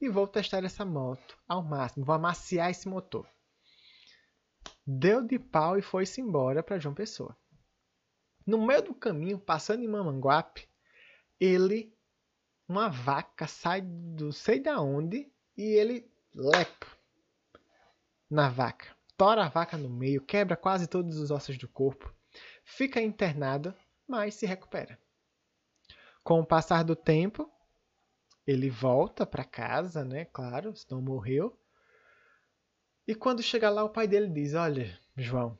e 0.00 0.08
vou 0.08 0.26
testar 0.26 0.64
essa 0.64 0.84
moto 0.84 1.38
ao 1.48 1.62
máximo, 1.62 2.04
vou 2.04 2.14
amaciar 2.14 2.70
esse 2.70 2.88
motor". 2.88 3.26
Deu 4.84 5.22
de 5.22 5.38
pau 5.38 5.78
e 5.78 5.82
foi-se 5.82 6.20
embora 6.20 6.62
para 6.62 6.78
João 6.78 6.94
Pessoa. 6.94 7.36
No 8.46 8.64
meio 8.64 8.82
do 8.82 8.94
caminho, 8.94 9.38
passando 9.38 9.82
em 9.82 9.88
Mamanguape, 9.88 10.68
ele 11.40 11.95
uma 12.68 12.88
vaca 12.88 13.46
sai 13.46 13.80
do 13.80 14.32
sei 14.32 14.60
da 14.60 14.80
onde 14.80 15.30
e 15.56 15.62
ele 15.62 16.10
lepa 16.34 16.86
na 18.28 18.48
vaca. 18.48 18.94
Tora 19.16 19.46
a 19.46 19.48
vaca 19.48 19.78
no 19.78 19.88
meio, 19.88 20.20
quebra 20.20 20.56
quase 20.56 20.86
todos 20.86 21.16
os 21.18 21.30
ossos 21.30 21.56
do 21.56 21.68
corpo, 21.68 22.12
fica 22.64 23.00
internado, 23.00 23.74
mas 24.06 24.34
se 24.34 24.44
recupera. 24.44 24.98
Com 26.22 26.40
o 26.40 26.46
passar 26.46 26.82
do 26.82 26.94
tempo, 26.94 27.50
ele 28.46 28.68
volta 28.68 29.24
para 29.24 29.44
casa, 29.44 30.04
né? 30.04 30.26
Claro, 30.26 30.76
senão 30.76 31.00
morreu. 31.00 31.58
E 33.06 33.14
quando 33.14 33.42
chega 33.42 33.70
lá, 33.70 33.84
o 33.84 33.90
pai 33.90 34.06
dele 34.06 34.28
diz: 34.28 34.54
Olha, 34.54 34.98
João, 35.16 35.58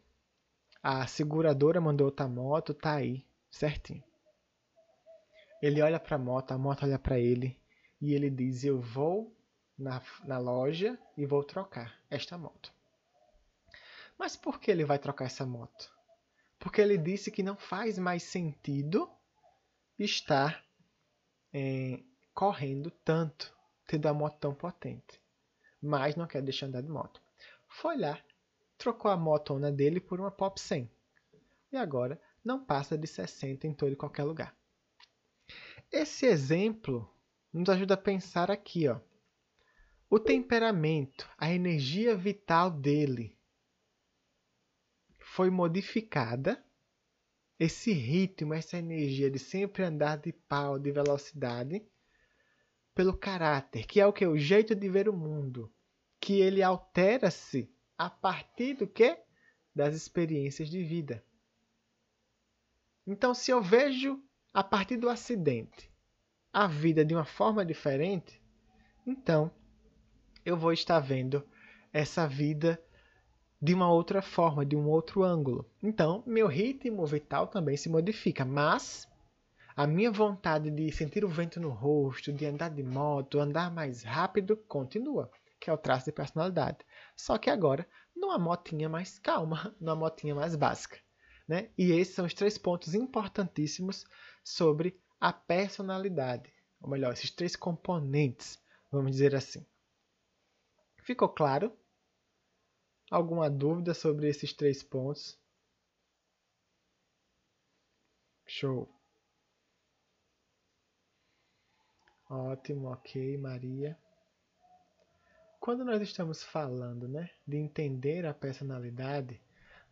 a 0.82 1.06
seguradora 1.06 1.80
mandou 1.80 2.06
outra 2.06 2.28
moto, 2.28 2.74
tá 2.74 2.94
aí, 2.94 3.24
certinho. 3.50 4.04
Ele 5.62 5.80
olha 5.80 5.98
para 5.98 6.16
a 6.16 6.18
moto, 6.18 6.52
a 6.52 6.58
moto 6.58 6.84
olha 6.84 6.98
para 6.98 7.18
ele 7.18 7.58
e 8.00 8.14
ele 8.14 8.30
diz: 8.30 8.64
Eu 8.64 8.80
vou 8.80 9.34
na, 9.78 10.02
na 10.24 10.38
loja 10.38 10.98
e 11.16 11.26
vou 11.26 11.42
trocar 11.42 11.94
esta 12.10 12.36
moto. 12.36 12.72
Mas 14.18 14.36
por 14.36 14.60
que 14.60 14.70
ele 14.70 14.84
vai 14.84 14.98
trocar 14.98 15.26
essa 15.26 15.44
moto? 15.44 15.94
Porque 16.58 16.80
ele 16.80 16.96
disse 16.96 17.30
que 17.30 17.42
não 17.42 17.56
faz 17.56 17.98
mais 17.98 18.22
sentido 18.22 19.10
estar 19.98 20.64
é, 21.52 22.02
correndo 22.34 22.90
tanto, 22.90 23.54
tendo 23.86 24.06
a 24.06 24.14
moto 24.14 24.38
tão 24.38 24.54
potente. 24.54 25.20
Mas 25.80 26.16
não 26.16 26.26
quer 26.26 26.42
deixar 26.42 26.66
andar 26.66 26.82
de 26.82 26.88
moto. 26.88 27.20
Foi 27.68 27.96
lá, 27.96 28.18
trocou 28.78 29.10
a 29.10 29.16
motona 29.16 29.70
dele 29.70 30.00
por 30.00 30.18
uma 30.18 30.30
Pop 30.30 30.60
100. 30.60 30.90
E 31.72 31.76
agora 31.76 32.20
não 32.44 32.64
passa 32.64 32.96
de 32.96 33.06
60 33.06 33.66
em 33.66 33.74
todo 33.74 33.92
e 33.92 33.96
qualquer 33.96 34.24
lugar. 34.24 34.56
Esse 35.90 36.26
exemplo 36.26 37.08
nos 37.52 37.68
ajuda 37.68 37.94
a 37.94 37.98
pensar 37.98 38.50
aqui, 38.50 38.88
ó. 38.88 39.00
O 40.08 40.18
temperamento, 40.20 41.28
a 41.36 41.52
energia 41.52 42.16
vital 42.16 42.70
dele 42.70 43.36
foi 45.18 45.50
modificada. 45.50 46.64
Esse 47.58 47.92
ritmo, 47.92 48.52
essa 48.52 48.76
energia 48.76 49.30
de 49.30 49.38
sempre 49.38 49.82
andar 49.82 50.18
de 50.18 50.32
pau, 50.32 50.78
de 50.78 50.92
velocidade, 50.92 51.84
pelo 52.94 53.16
caráter, 53.16 53.86
que 53.86 54.00
é 54.00 54.06
o 54.06 54.12
que? 54.12 54.26
O 54.26 54.38
jeito 54.38 54.74
de 54.74 54.88
ver 54.88 55.08
o 55.08 55.12
mundo. 55.12 55.72
Que 56.20 56.40
ele 56.40 56.62
altera-se 56.62 57.70
a 57.96 58.08
partir 58.10 58.74
do 58.74 58.86
que? 58.86 59.18
Das 59.74 59.94
experiências 59.94 60.68
de 60.68 60.82
vida. 60.82 61.24
Então, 63.06 63.34
se 63.34 63.50
eu 63.50 63.62
vejo 63.62 64.22
a 64.56 64.64
partir 64.64 64.96
do 64.96 65.10
acidente 65.10 65.92
a 66.50 66.66
vida 66.66 67.04
de 67.04 67.14
uma 67.14 67.26
forma 67.26 67.62
diferente, 67.62 68.42
então 69.06 69.50
eu 70.46 70.56
vou 70.56 70.72
estar 70.72 70.98
vendo 70.98 71.46
essa 71.92 72.26
vida 72.26 72.82
de 73.60 73.74
uma 73.74 73.92
outra 73.92 74.22
forma, 74.22 74.64
de 74.64 74.74
um 74.74 74.88
outro 74.88 75.22
ângulo. 75.22 75.70
Então, 75.82 76.22
meu 76.26 76.46
ritmo 76.46 77.04
vital 77.04 77.46
também 77.48 77.76
se 77.76 77.90
modifica, 77.90 78.46
mas 78.46 79.06
a 79.76 79.86
minha 79.86 80.10
vontade 80.10 80.70
de 80.70 80.90
sentir 80.90 81.22
o 81.22 81.28
vento 81.28 81.60
no 81.60 81.68
rosto, 81.68 82.32
de 82.32 82.46
andar 82.46 82.70
de 82.70 82.82
moto, 82.82 83.38
andar 83.38 83.70
mais 83.70 84.04
rápido, 84.04 84.56
continua, 84.56 85.30
que 85.60 85.68
é 85.68 85.72
o 85.72 85.76
traço 85.76 86.06
de 86.06 86.12
personalidade. 86.12 86.78
Só 87.14 87.36
que 87.36 87.50
agora, 87.50 87.86
numa 88.16 88.38
motinha 88.38 88.88
mais 88.88 89.18
calma, 89.18 89.76
numa 89.78 89.94
motinha 89.94 90.34
mais 90.34 90.56
básica. 90.56 90.98
Né? 91.46 91.68
E 91.76 91.92
esses 91.92 92.14
são 92.14 92.24
os 92.24 92.32
três 92.32 92.56
pontos 92.56 92.94
importantíssimos 92.94 94.06
sobre 94.46 94.96
a 95.20 95.32
personalidade. 95.32 96.54
Ou 96.80 96.88
melhor, 96.88 97.12
esses 97.12 97.32
três 97.32 97.56
componentes, 97.56 98.62
vamos 98.92 99.10
dizer 99.10 99.34
assim. 99.34 99.66
Ficou 101.02 101.28
claro? 101.28 101.76
Alguma 103.10 103.50
dúvida 103.50 103.92
sobre 103.92 104.28
esses 104.28 104.52
três 104.52 104.84
pontos? 104.84 105.36
Show. 108.46 108.88
Ótimo, 112.30 112.92
ok, 112.92 113.36
Maria. 113.38 113.98
Quando 115.58 115.84
nós 115.84 116.00
estamos 116.00 116.44
falando 116.44 117.08
né, 117.08 117.30
de 117.44 117.56
entender 117.56 118.24
a 118.24 118.32
personalidade, 118.32 119.40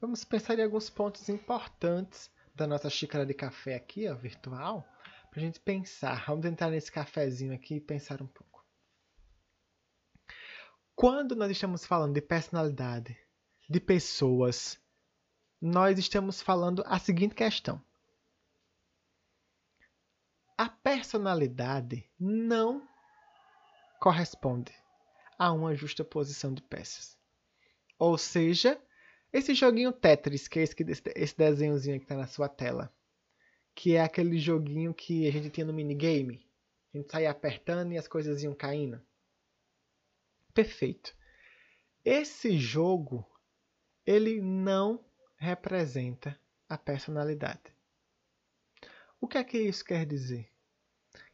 vamos 0.01 0.25
pensar 0.25 0.57
em 0.59 0.63
alguns 0.63 0.89
pontos 0.89 1.29
importantes 1.29 2.31
da 2.55 2.67
nossa 2.67 2.89
xícara 2.89 3.27
de 3.27 3.35
café 3.35 3.75
aqui, 3.75 4.09
ó, 4.09 4.15
virtual, 4.15 4.87
para 5.31 5.41
a 5.41 5.45
gente 5.45 5.59
pensar. 5.61 6.25
Vamos 6.27 6.47
entrar 6.47 6.71
nesse 6.71 6.91
cafezinho 6.93 7.53
aqui 7.55 7.77
e 7.77 7.81
pensar 7.81 8.23
um 8.23 8.27
pouco. 8.27 8.65
quando 10.95 11.35
nós 11.35 11.51
estamos 11.51 11.85
falando 11.85 12.15
de 12.15 12.23
personalidade, 12.23 13.19
de 13.69 13.81
pessoas, 13.81 14.79
nós 15.61 15.99
estamos 15.99 16.41
falando 16.41 16.85
a 16.87 16.99
seguinte 16.99 17.35
questão. 17.35 17.83
A 20.57 20.69
personalidade 20.69 22.09
não 22.19 22.87
corresponde 24.01 24.73
a 25.37 25.51
uma 25.53 25.75
justa 25.75 26.05
posição 26.05 26.55
de 26.55 26.63
peças. 26.63 27.19
Ou 27.99 28.17
seja, 28.17 28.81
esse 29.35 29.53
joguinho 29.53 29.93
Tetris, 29.93 30.47
que 30.47 30.61
é 30.61 30.63
esse, 30.63 30.77
esse 31.17 31.37
desenhozinho 31.37 31.99
que 31.99 32.05
está 32.05 32.15
na 32.15 32.29
sua 32.29 32.49
tela, 32.49 32.95
que 33.75 33.97
é 33.97 34.01
aquele 34.01 34.39
joguinho 34.39 34.95
que 34.95 35.27
a 35.27 35.33
gente 35.33 35.51
tinha 35.51 35.67
no 35.67 35.73
minigame, 35.73 36.49
a 36.95 36.97
gente 36.97 37.11
saía 37.11 37.33
apertando 37.33 37.93
e 37.93 37.99
as 37.99 38.07
coisas 38.07 38.45
iam 38.45 38.55
caindo. 38.55 39.03
Perfeito. 40.55 41.13
Esse 42.05 42.57
jogo, 42.57 43.29
ele 44.07 44.41
não 44.41 45.05
representa 45.37 46.41
a 46.69 46.79
personalidade. 46.79 47.75
O 49.21 49.27
que 49.27 49.37
é 49.37 49.43
que 49.43 49.59
isso 49.59 49.85
quer 49.85 50.07
dizer? 50.07 50.54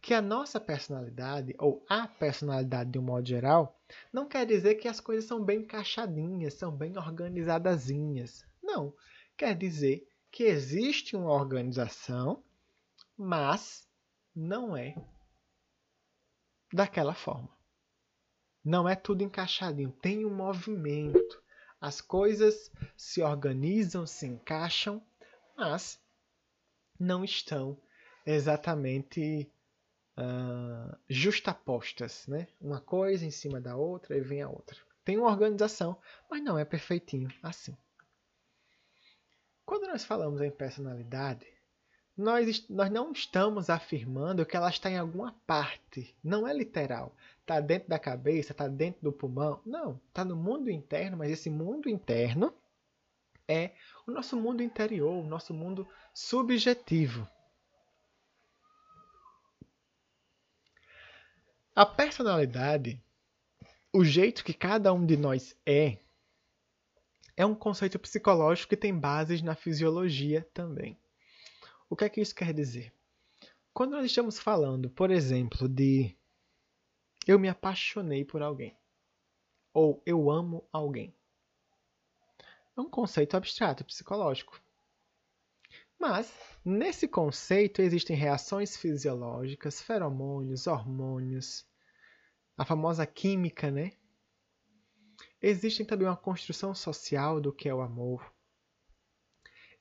Que 0.01 0.15
a 0.15 0.23
nossa 0.23 0.59
personalidade, 0.59 1.55
ou 1.59 1.85
a 1.89 2.09
personalidade 2.09 2.91
de 2.91 2.99
um 2.99 3.03
modo 3.03 3.29
geral, 3.29 3.79
não 4.13 4.27
quer 4.27 4.47
dizer 4.47 4.77
que 4.77 4.89
as 4.89 5.01
coisas 5.01 5.25
são 5.25 5.45
bem 5.45 5.61
encaixadinhas, 5.61 6.55
são 6.55 6.71
bem 6.71 6.97
organizadazinhas. 6.97 8.45
Não. 8.63 8.95
Quer 9.37 9.57
dizer 9.57 10.09
que 10.31 10.45
existe 10.45 11.17
uma 11.17 11.33
organização, 11.33 12.43
mas 13.17 13.87
não 14.35 14.77
é 14.77 14.95
daquela 16.73 17.15
forma. 17.15 17.49
Não 18.65 18.89
é 18.89 18.95
tudo 18.95 19.23
encaixadinho, 19.23 19.91
tem 19.91 20.25
um 20.25 20.35
movimento. 20.35 21.43
As 21.81 22.01
coisas 22.01 22.71
se 22.97 23.23
organizam, 23.23 24.07
se 24.07 24.27
encaixam, 24.27 25.03
mas 25.57 25.99
não 26.99 27.25
estão 27.25 27.79
exatamente 28.27 29.51
uh, 30.19 30.97
justapostas, 31.09 32.27
né? 32.27 32.47
Uma 32.61 32.81
coisa 32.81 33.25
em 33.25 33.31
cima 33.31 33.61
da 33.61 33.77
outra 33.77 34.17
e 34.17 34.21
vem 34.21 34.43
a 34.43 34.49
outra. 34.49 34.77
Tem 35.05 35.19
uma 35.19 35.31
organização, 35.31 35.97
mas 36.31 36.43
não 36.43 36.59
é 36.59 36.65
perfeitinho 36.65 37.29
assim. 37.43 37.77
Quando 39.65 39.87
nós 39.87 40.05
falamos 40.05 40.41
em 40.41 40.51
personalidade, 40.51 41.47
nós, 42.17 42.69
nós 42.69 42.91
não 42.91 43.13
estamos 43.13 43.71
afirmando 43.71 44.45
que 44.45 44.57
ela 44.57 44.69
está 44.69 44.91
em 44.91 44.99
alguma 44.99 45.33
parte. 45.47 46.15
Não 46.23 46.47
é 46.47 46.53
literal. 46.53 47.15
Está 47.41 47.61
dentro 47.61 47.89
da 47.89 47.99
cabeça, 47.99 48.53
está 48.53 48.69
dentro 48.69 49.01
do 49.03 49.13
pulmão. 49.13 49.61
Não, 49.65 50.01
está 50.09 50.25
no 50.25 50.37
mundo 50.37 50.71
interno, 50.71 51.17
mas 51.17 51.31
esse 51.31 51.49
mundo 51.49 51.89
interno 51.89 52.53
é 53.49 53.73
o 54.07 54.11
nosso 54.11 54.37
mundo 54.37 54.63
interior, 54.63 55.13
o 55.13 55.27
nosso 55.27 55.55
mundo 55.55 55.89
subjetivo. 56.13 57.29
A 61.75 61.87
personalidade, 61.87 63.01
o 63.93 64.05
jeito 64.05 64.45
que 64.45 64.53
cada 64.53 64.93
um 64.93 65.07
de 65.07 65.17
nós 65.17 65.57
é, 65.65 65.99
é 67.37 67.47
um 67.47 67.55
conceito 67.55 67.97
psicológico 67.97 68.71
que 68.71 68.77
tem 68.77 68.97
bases 68.97 69.41
na 69.41 69.55
fisiologia 69.55 70.47
também. 70.53 70.99
O 71.89 71.95
que 71.95 72.05
é 72.05 72.09
que 72.09 72.21
isso 72.21 72.35
quer 72.35 72.53
dizer? 72.53 72.93
Quando 73.73 73.93
nós 73.93 74.05
estamos 74.05 74.39
falando, 74.39 74.91
por 74.91 75.13
exemplo, 75.13 75.69
de 75.69 76.17
eu 77.25 77.39
me 77.39 77.49
apaixonei 77.49 78.25
por 78.25 78.43
alguém 78.43 78.77
ou 79.73 80.03
eu 80.05 80.29
amo 80.29 80.69
alguém, 80.73 81.15
é 82.77 82.81
um 82.81 82.91
conceito 82.91 83.37
abstrato, 83.37 83.85
psicológico. 83.85 84.61
Mas, 86.01 86.33
nesse 86.65 87.07
conceito, 87.07 87.83
existem 87.83 88.17
reações 88.17 88.75
fisiológicas, 88.75 89.83
feromônios, 89.83 90.67
hormônios, 90.67 91.67
a 92.57 92.65
famosa 92.65 93.05
química, 93.05 93.71
né? 93.71 93.93
Existe 95.43 95.85
também 95.85 96.09
uma 96.09 96.17
construção 96.17 96.75
social 96.75 97.39
do 97.39 97.53
que 97.53 97.69
é 97.69 97.75
o 97.75 97.83
amor. 97.83 98.35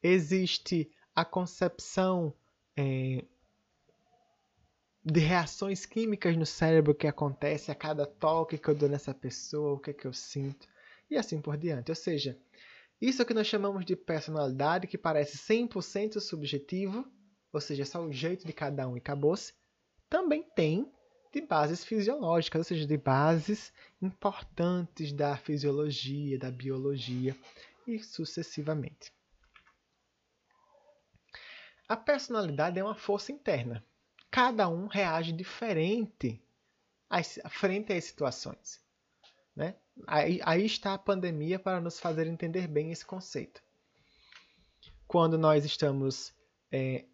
Existe 0.04 0.92
a 1.16 1.24
concepção 1.24 2.36
é, 2.76 3.24
de 5.02 5.22
reações 5.22 5.86
químicas 5.86 6.36
no 6.36 6.46
cérebro 6.46 6.94
que 6.94 7.08
acontece 7.08 7.72
a 7.72 7.76
cada 7.76 8.06
toque 8.06 8.58
que 8.58 8.68
eu 8.68 8.76
dou 8.76 8.90
nessa 8.90 9.14
pessoa, 9.14 9.76
o 9.76 9.80
que, 9.80 9.92
é 9.92 9.94
que 9.94 10.06
eu 10.06 10.14
sinto, 10.14 10.68
e 11.10 11.16
assim 11.16 11.40
por 11.40 11.56
diante. 11.56 11.92
Ou 11.92 11.96
seja, 11.96 12.38
isso 13.02 13.26
que 13.26 13.34
nós 13.34 13.48
chamamos 13.48 13.86
de 13.86 13.96
personalidade, 13.96 14.88
que 14.88 14.98
parece 14.98 15.38
100% 15.38 16.20
subjetivo, 16.20 17.10
ou 17.52 17.62
seja, 17.62 17.86
só 17.86 18.02
o 18.02 18.12
jeito 18.12 18.46
de 18.46 18.54
cada 18.54 18.88
um 18.88 18.96
e 18.96 19.00
acabou-se, 19.00 19.54
também 20.10 20.44
tem 20.56 20.92
de 21.32 21.42
bases 21.42 21.84
fisiológicas, 21.84 22.60
ou 22.60 22.64
seja, 22.64 22.86
de 22.86 22.98
bases 22.98 23.72
importantes 24.02 25.14
da 25.14 25.38
fisiologia, 25.38 26.38
da 26.38 26.52
biologia 26.52 27.36
e 27.88 28.00
sucessivamente. 28.00 29.14
A 31.88 31.96
personalidade 31.96 32.80
é 32.80 32.84
uma 32.84 32.96
força 32.96 33.32
interna. 33.32 33.84
Cada 34.30 34.68
um 34.68 34.88
reage 34.88 35.32
diferente 35.32 36.42
frente 37.50 37.94
às 37.94 38.04
situações. 38.04 38.80
Né? 39.56 39.76
Aí, 40.08 40.40
aí 40.44 40.66
está 40.66 40.94
a 40.94 40.98
pandemia 40.98 41.60
para 41.60 41.80
nos 41.82 42.00
fazer 42.00 42.28
entender 42.28 42.68
bem 42.68 42.92
esse 42.92 43.06
conceito. 43.06 43.62
Quando 45.08 45.38
nós 45.38 45.66
estamos 45.66 46.34
é, 46.72 47.06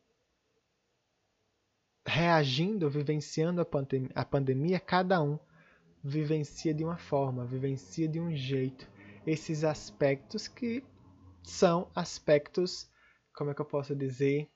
reagindo, 2.05 2.89
vivenciando 2.89 3.61
a, 3.61 3.65
pandem 3.65 4.09
a 4.13 4.23
pandemia, 4.23 4.79
cada 4.79 5.21
um 5.21 5.39
vivencia 6.03 6.73
de 6.73 6.83
uma 6.83 6.97
forma, 6.97 7.45
vivencia 7.45 8.07
de 8.07 8.19
um 8.19 8.35
jeito 8.35 8.87
esses 9.25 9.63
aspectos 9.63 10.47
que 10.47 10.83
são 11.43 11.89
aspectos, 11.95 12.89
como 13.33 13.49
é 13.49 13.53
que 13.55 13.61
eu 13.61 13.65
posso 13.65 13.95
dizer, 13.95 14.49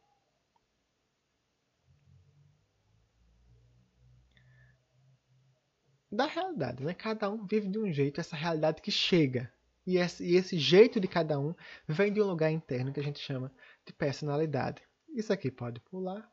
da 6.54 6.66
realidade, 6.66 6.84
né? 6.84 6.94
Cada 6.94 7.30
um 7.30 7.46
vive 7.46 7.68
de 7.68 7.80
um 7.80 7.92
jeito, 7.92 8.20
essa 8.20 8.36
realidade 8.36 8.82
que 8.82 8.92
chega. 8.92 9.52
E 9.86 9.98
esse, 9.98 10.24
e 10.24 10.36
esse 10.36 10.58
jeito 10.58 11.00
de 11.00 11.08
cada 11.08 11.40
um 11.40 11.56
vem 11.88 12.12
de 12.14 12.22
um 12.22 12.28
lugar 12.28 12.52
interno 12.52 12.94
que 12.94 13.00
a 13.00 13.04
gente 13.04 13.20
chama 13.20 13.52
de 13.86 13.94
personalidade. 13.94 14.82
Isso 15.10 15.34
aqui 15.34 15.50
pode 15.50 15.80
pular 15.80 16.30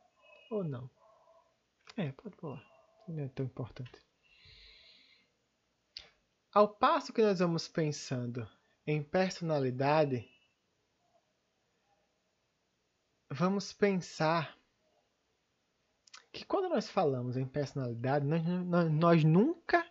ou 0.51 0.63
não. 0.63 0.89
É, 1.95 2.11
pode 2.11 2.35
pular. 2.35 2.63
Não 3.07 3.23
é 3.23 3.27
tão 3.29 3.45
importante. 3.45 3.99
Ao 6.53 6.67
passo 6.67 7.13
que 7.13 7.21
nós 7.21 7.39
vamos 7.39 7.67
pensando 7.67 8.47
em 8.85 9.01
personalidade, 9.03 10.27
vamos 13.29 13.73
pensar 13.73 14.57
que 16.31 16.45
quando 16.45 16.69
nós 16.69 16.87
falamos 16.87 17.35
em 17.35 17.45
personalidade, 17.45 18.25
nós, 18.25 18.91
nós 18.91 19.23
nunca. 19.23 19.85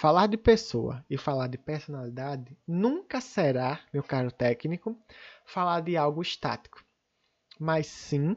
Falar 0.00 0.28
de 0.28 0.38
pessoa 0.38 1.04
e 1.10 1.18
falar 1.18 1.46
de 1.48 1.58
personalidade 1.58 2.56
nunca 2.66 3.20
será, 3.20 3.84
meu 3.92 4.02
caro 4.02 4.32
técnico, 4.32 4.98
falar 5.44 5.82
de 5.82 5.94
algo 5.94 6.22
estático, 6.22 6.82
mas 7.58 7.86
sim 7.86 8.34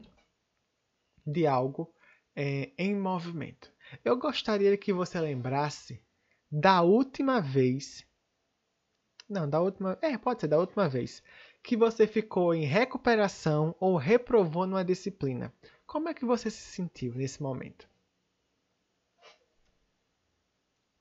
de 1.26 1.46
algo 1.46 1.90
é, 2.36 2.70
em 2.76 2.94
movimento. 2.94 3.72
Eu 4.04 4.18
gostaria 4.18 4.76
que 4.76 4.92
você 4.92 5.18
lembrasse 5.18 6.04
da 6.52 6.82
última 6.82 7.40
vez. 7.40 8.06
Não, 9.26 9.48
da 9.48 9.58
última. 9.58 9.98
É, 10.02 10.18
pode 10.18 10.42
ser 10.42 10.48
da 10.48 10.58
última 10.58 10.86
vez. 10.86 11.22
Que 11.62 11.78
você 11.78 12.06
ficou 12.06 12.54
em 12.54 12.66
recuperação 12.66 13.74
ou 13.80 13.96
reprovou 13.96 14.66
numa 14.66 14.84
disciplina. 14.84 15.50
Como 15.86 16.10
é 16.10 16.12
que 16.12 16.26
você 16.26 16.50
se 16.50 16.60
sentiu 16.60 17.14
nesse 17.14 17.42
momento? 17.42 17.88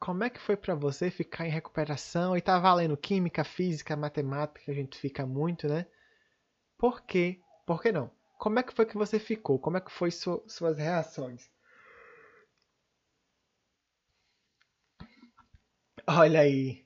Como 0.03 0.21
é 0.21 0.29
que 0.29 0.37
foi 0.37 0.57
para 0.57 0.75
você 0.75 1.09
ficar 1.09 1.47
em 1.47 1.49
recuperação 1.49 2.35
e 2.35 2.41
tá 2.41 2.59
valendo 2.59 2.97
química, 2.97 3.41
física, 3.45 3.95
matemática, 3.95 4.69
a 4.69 4.75
gente 4.75 4.97
fica 4.97 5.25
muito, 5.25 5.65
né? 5.65 5.85
Por 6.77 7.03
quê? 7.03 7.39
Por 7.65 7.81
que 7.81 7.89
não? 7.89 8.11
Como 8.37 8.59
é 8.59 8.63
que 8.63 8.73
foi 8.73 8.85
que 8.85 8.97
você 8.97 9.17
ficou? 9.17 9.57
Como 9.57 9.77
é 9.77 9.79
que 9.79 9.89
foi 9.89 10.11
su 10.11 10.43
suas 10.45 10.77
reações? 10.77 11.49
Olha 16.05 16.41
aí. 16.41 16.85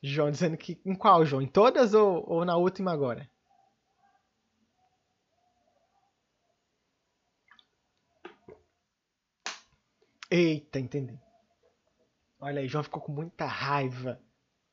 João 0.00 0.30
dizendo 0.30 0.56
que. 0.56 0.80
Em 0.86 0.94
qual, 0.94 1.26
João? 1.26 1.42
Em 1.42 1.48
todas 1.48 1.94
ou, 1.94 2.24
ou 2.30 2.44
na 2.44 2.56
última 2.56 2.92
agora? 2.92 3.28
Eita, 10.30 10.78
entendi. 10.78 11.18
Olha 12.40 12.60
aí, 12.60 12.68
João 12.68 12.84
ficou 12.84 13.02
com 13.02 13.12
muita 13.12 13.46
raiva. 13.46 14.20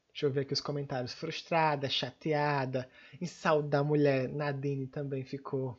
Deixa 0.10 0.26
eu 0.28 0.32
ver 0.32 0.42
aqui 0.42 0.54
os 0.54 0.62
comentários. 0.62 1.14
Frustrada, 1.14 1.90
chateada. 1.90 2.90
Em 3.20 3.26
saúde 3.26 3.70
da 3.70 3.84
mulher, 3.84 4.30
Nadine 4.30 4.88
também 4.88 5.24
ficou. 5.24 5.78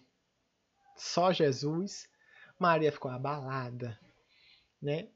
Só 0.97 1.33
Jesus. 1.33 2.09
Maria 2.59 2.91
ficou 2.91 3.11
abalada. 3.11 3.99
Né? 4.83 5.09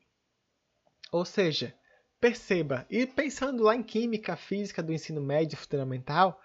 Ou 1.11 1.25
seja, 1.25 1.75
perceba, 2.21 2.87
e 2.89 3.07
pensando 3.07 3.65
lá 3.65 3.75
em 3.75 3.83
química, 3.83 4.37
física 4.37 4.83
do 4.83 4.93
ensino 4.93 5.21
médio 5.21 5.59
fundamental, 5.59 6.41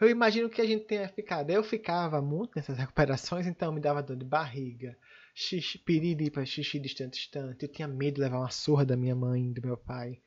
eu 0.00 0.08
imagino 0.08 0.50
que 0.50 0.60
a 0.60 0.66
gente 0.66 0.84
tenha 0.84 1.08
ficado. 1.08 1.50
Eu 1.50 1.62
ficava 1.62 2.20
muito 2.20 2.52
nessas 2.56 2.76
recuperações, 2.76 3.46
então 3.46 3.72
me 3.72 3.80
dava 3.80 4.02
dor 4.02 4.16
de 4.16 4.24
barriga, 4.24 4.96
xixi, 5.34 5.78
piriri 5.78 6.30
para 6.30 6.44
xixi 6.44 6.78
distante, 6.78 7.18
distante. 7.18 7.64
Eu 7.64 7.72
tinha 7.72 7.88
medo 7.88 8.16
de 8.16 8.20
levar 8.20 8.38
uma 8.38 8.50
surra 8.50 8.84
da 8.84 8.96
minha 8.96 9.14
mãe, 9.14 9.52
do 9.52 9.62
meu 9.62 9.76
pai 9.76 10.20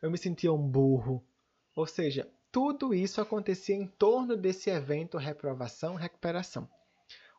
eu 0.00 0.10
me 0.10 0.18
sentia 0.18 0.52
um 0.52 0.68
burro. 0.68 1.24
Ou 1.74 1.86
seja, 1.86 2.28
tudo 2.50 2.94
isso 2.94 3.20
acontecia 3.20 3.74
em 3.74 3.86
torno 3.86 4.36
desse 4.36 4.70
evento 4.70 5.18
reprovação, 5.18 5.94
recuperação. 5.94 6.68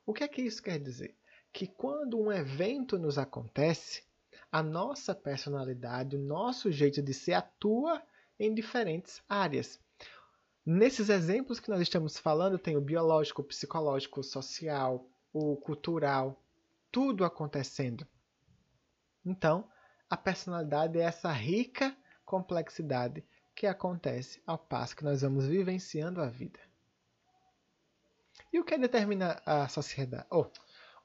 O 0.06 0.14
que 0.14 0.24
é 0.24 0.28
que 0.28 0.42
isso 0.42 0.62
quer 0.62 0.80
dizer? 0.80 1.16
Que 1.52 1.68
quando 1.68 2.20
um 2.20 2.32
evento 2.32 2.98
nos 2.98 3.18
acontece, 3.18 4.04
a 4.52 4.64
nossa 4.64 5.14
personalidade, 5.14 6.16
o 6.16 6.20
nosso 6.20 6.72
jeito 6.72 7.02
de 7.02 7.14
ser 7.14 7.34
atua 7.34 8.02
em 8.40 8.54
diferentes 8.54 9.22
áreas. 9.28 9.80
Nesses 10.66 11.10
exemplos 11.10 11.60
que 11.60 11.70
nós 11.70 11.82
estamos 11.82 12.18
falando, 12.18 12.58
tem 12.58 12.78
o 12.78 12.82
biológico, 12.82 13.42
o 13.42 13.46
psicológico, 13.46 14.20
o 14.20 14.24
social, 14.24 15.08
o 15.34 15.56
cultural, 15.58 16.42
tudo 16.92 17.26
acontecendo. 17.26 18.08
Então, 19.26 19.70
a 20.10 20.18
personalidade 20.18 21.00
é 21.00 21.04
essa 21.04 21.32
rica 21.32 21.96
complexidade 22.26 23.24
que 23.56 23.68
acontece 23.68 24.42
ao 24.46 24.58
passo 24.58 24.96
que 24.96 25.04
nós 25.04 25.22
vamos 25.22 25.46
vivenciando 25.46 26.22
a 26.22 26.28
vida. 26.28 26.60
E 28.52 28.60
o 28.60 28.64
que 28.64 28.78
determina 28.78 29.42
a 29.46 29.68
sociedade? 29.68 30.26
Oh, 30.32 30.46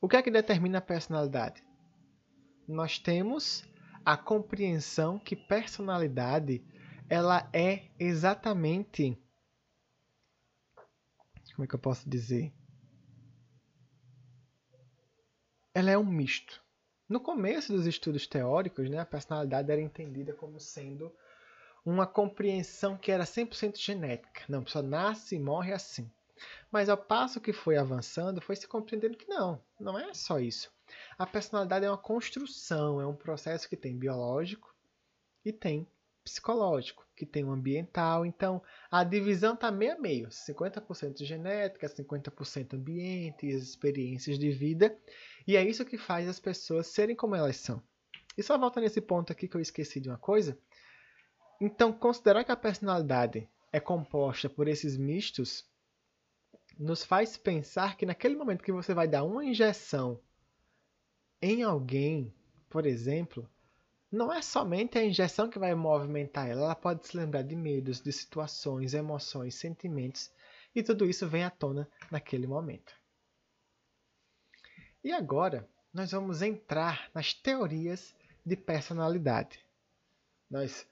o 0.00 0.08
que 0.08 0.16
é 0.16 0.22
que 0.22 0.30
determina 0.30 0.78
a 0.78 0.82
personalidade? 0.82 1.62
Nós 2.66 2.98
temos 2.98 3.64
a 4.04 4.16
compreensão 4.16 5.18
que 5.18 5.34
personalidade 5.34 6.64
ela 7.08 7.48
é 7.52 7.90
exatamente 7.98 9.18
como 11.54 11.64
é 11.64 11.68
que 11.68 11.74
eu 11.74 11.78
posso 11.78 12.08
dizer? 12.08 12.52
Ela 15.74 15.90
é 15.90 15.98
um 15.98 16.06
misto. 16.06 16.62
No 17.08 17.18
começo 17.18 17.72
dos 17.72 17.84
estudos 17.84 18.28
teóricos, 18.28 18.88
né, 18.88 19.00
a 19.00 19.04
personalidade 19.04 19.72
era 19.72 19.80
entendida 19.80 20.32
como 20.32 20.60
sendo 20.60 21.12
uma 21.84 22.06
compreensão 22.06 22.96
que 22.96 23.10
era 23.10 23.24
100% 23.24 23.76
genética. 23.76 24.42
Não, 24.48 24.60
a 24.60 24.62
pessoa 24.62 24.84
nasce 24.84 25.34
e 25.34 25.40
morre 25.40 25.72
assim. 25.72 26.08
Mas 26.70 26.88
ao 26.88 26.96
passo 26.96 27.40
que 27.40 27.52
foi 27.52 27.76
avançando, 27.76 28.40
foi 28.40 28.54
se 28.54 28.68
compreendendo 28.68 29.16
que 29.16 29.28
não, 29.28 29.60
não 29.80 29.98
é 29.98 30.14
só 30.14 30.38
isso. 30.38 30.72
A 31.18 31.26
personalidade 31.26 31.84
é 31.84 31.90
uma 31.90 31.98
construção, 31.98 33.00
é 33.00 33.06
um 33.06 33.16
processo 33.16 33.68
que 33.68 33.76
tem 33.76 33.98
biológico 33.98 34.72
e 35.44 35.52
tem 35.52 35.86
psicológico, 36.24 37.06
que 37.14 37.26
tem 37.26 37.44
um 37.44 37.52
ambiental. 37.52 38.24
Então, 38.24 38.62
a 38.90 39.04
divisão 39.04 39.54
está 39.54 39.70
meio 39.70 39.92
a 39.92 39.98
meio: 39.98 40.28
50% 40.28 41.22
genética, 41.22 41.86
50% 41.86 42.74
ambiente, 42.74 43.52
as 43.52 43.62
experiências 43.62 44.38
de 44.38 44.50
vida. 44.50 44.96
E 45.46 45.56
é 45.56 45.62
isso 45.62 45.84
que 45.84 45.98
faz 45.98 46.28
as 46.28 46.40
pessoas 46.40 46.86
serem 46.86 47.14
como 47.14 47.34
elas 47.34 47.56
são. 47.56 47.82
E 48.36 48.42
só 48.42 48.58
volta 48.58 48.80
nesse 48.80 49.00
ponto 49.00 49.32
aqui 49.32 49.46
que 49.46 49.56
eu 49.56 49.60
esqueci 49.60 50.00
de 50.00 50.08
uma 50.08 50.18
coisa. 50.18 50.58
Então, 51.60 51.92
considerar 51.92 52.44
que 52.44 52.52
a 52.52 52.56
personalidade 52.56 53.48
é 53.72 53.78
composta 53.78 54.48
por 54.48 54.68
esses 54.68 54.96
mistos 54.96 55.64
nos 56.78 57.04
faz 57.04 57.36
pensar 57.36 57.96
que 57.96 58.06
naquele 58.06 58.36
momento 58.36 58.64
que 58.64 58.72
você 58.72 58.92
vai 58.92 59.06
dar 59.06 59.22
uma 59.22 59.44
injeção 59.44 60.20
em 61.40 61.62
alguém, 61.62 62.34
por 62.68 62.86
exemplo, 62.86 63.48
não 64.10 64.32
é 64.32 64.40
somente 64.40 64.96
a 64.96 65.04
injeção 65.04 65.48
que 65.48 65.58
vai 65.58 65.74
movimentar 65.74 66.48
ela, 66.48 66.62
ela 66.62 66.74
pode 66.74 67.06
se 67.06 67.16
lembrar 67.16 67.42
de 67.42 67.54
medos, 67.54 68.00
de 68.00 68.12
situações, 68.12 68.94
emoções, 68.94 69.54
sentimentos, 69.54 70.32
e 70.74 70.82
tudo 70.82 71.04
isso 71.04 71.28
vem 71.28 71.44
à 71.44 71.50
tona 71.50 71.88
naquele 72.10 72.46
momento. 72.46 72.94
E 75.04 75.12
agora 75.12 75.68
nós 75.92 76.12
vamos 76.12 76.40
entrar 76.40 77.10
nas 77.14 77.34
teorias 77.34 78.14
de 78.44 78.56
personalidade. 78.56 79.60
Nós 80.50 80.86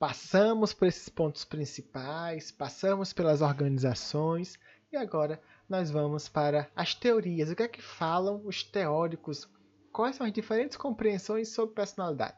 passamos 0.00 0.74
por 0.74 0.88
esses 0.88 1.08
pontos 1.08 1.44
principais, 1.44 2.50
passamos 2.50 3.12
pelas 3.12 3.40
organizações 3.40 4.58
e 4.90 4.96
agora 4.96 5.40
nós 5.68 5.92
vamos 5.92 6.28
para 6.28 6.68
as 6.74 6.92
teorias. 6.92 7.50
O 7.50 7.54
que 7.54 7.62
é 7.62 7.68
que 7.68 7.80
falam 7.80 8.44
os 8.44 8.64
teóricos? 8.64 9.48
Quais 9.92 10.16
são 10.16 10.26
as 10.26 10.32
diferentes 10.32 10.76
compreensões 10.76 11.48
sobre 11.50 11.76
personalidade? 11.76 12.36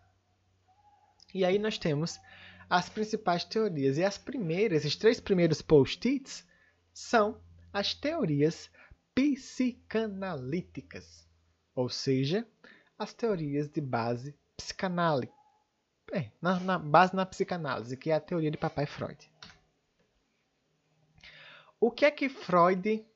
E 1.32 1.42
aí 1.42 1.58
nós 1.58 1.78
temos 1.78 2.20
as 2.68 2.90
principais 2.90 3.44
teorias. 3.44 3.96
E 3.96 4.04
as 4.04 4.18
primeiras, 4.18 4.84
esses 4.84 4.96
três 4.96 5.20
primeiros 5.20 5.62
post-its, 5.62 6.46
são 6.92 7.40
as 7.72 7.94
teorias 7.94 8.70
psicanalíticas, 9.14 11.26
ou 11.74 11.88
seja, 11.88 12.46
as 12.98 13.14
teorias 13.14 13.68
de 13.68 13.80
base 13.80 14.36
psicanálise, 14.56 15.32
é, 16.12 16.30
na, 16.40 16.60
na, 16.60 16.78
base 16.78 17.14
na 17.14 17.24
psicanálise, 17.24 17.96
que 17.96 18.10
é 18.10 18.14
a 18.14 18.20
teoria 18.20 18.50
de 18.50 18.58
papai 18.58 18.86
Freud. 18.86 19.30
O 21.80 21.90
que 21.90 22.04
é 22.04 22.10
que 22.10 22.28
Freud 22.28 23.06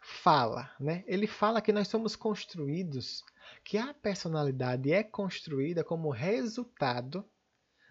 fala? 0.00 0.74
Né? 0.78 1.04
Ele 1.06 1.26
fala 1.26 1.60
que 1.60 1.72
nós 1.72 1.88
somos 1.88 2.16
construídos, 2.16 3.24
que 3.64 3.78
a 3.78 3.94
personalidade 3.94 4.92
é 4.92 5.02
construída 5.02 5.84
como 5.84 6.10
resultado 6.10 7.28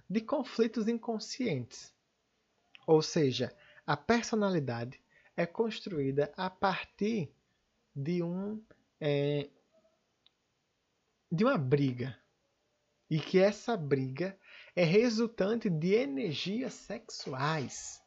de 0.09 0.21
conflitos 0.21 0.87
inconscientes. 0.87 1.93
Ou 2.85 3.01
seja, 3.01 3.55
a 3.85 3.97
personalidade 3.97 5.02
é 5.35 5.45
construída 5.45 6.33
a 6.37 6.49
partir 6.49 7.33
de 7.95 8.23
um 8.23 8.63
é, 8.99 9.49
de 11.31 11.43
uma 11.43 11.57
briga 11.57 12.17
e 13.09 13.19
que 13.19 13.39
essa 13.39 13.75
briga 13.75 14.37
é 14.75 14.83
resultante 14.83 15.69
de 15.69 15.93
energias 15.93 16.73
sexuais, 16.73 18.01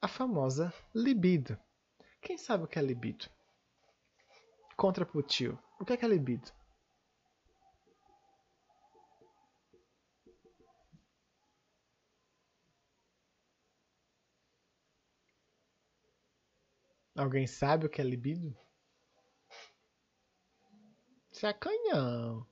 a 0.00 0.08
famosa 0.08 0.72
libido. 0.94 1.58
Quem 2.20 2.38
sabe 2.38 2.64
o 2.64 2.66
que 2.66 2.78
é 2.78 2.82
libido? 2.82 3.26
Contra 4.76 5.04
pro 5.04 5.22
tio. 5.22 5.58
O 5.78 5.84
que 5.84 5.92
é, 5.92 5.96
que 5.96 6.04
é 6.04 6.08
libido? 6.08 6.50
Alguém 17.20 17.46
sabe 17.46 17.84
o 17.84 17.90
que 17.90 18.00
é 18.00 18.04
libido? 18.04 18.56
Sacanhão. 21.30 22.46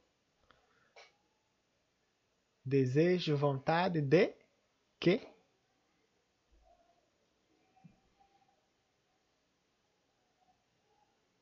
Desejo, 2.63 3.35
vontade 3.35 4.03
de 4.03 4.35
quê? 5.01 5.27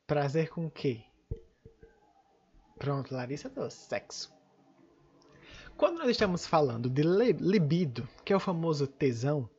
Prazer 0.07 0.49
com 0.49 0.67
o 0.67 0.71
quê? 0.71 1.05
Pronto, 2.79 3.13
Larissa 3.13 3.49
do 3.49 3.69
sexo. 3.69 4.33
Quando 5.77 5.99
nós 5.99 6.11
estamos 6.11 6.47
falando 6.47 6.89
de 6.89 7.03
libido, 7.03 8.09
que 8.25 8.33
é 8.33 8.37
o 8.37 8.41
famoso 8.41 8.87
tesão, 8.87 9.51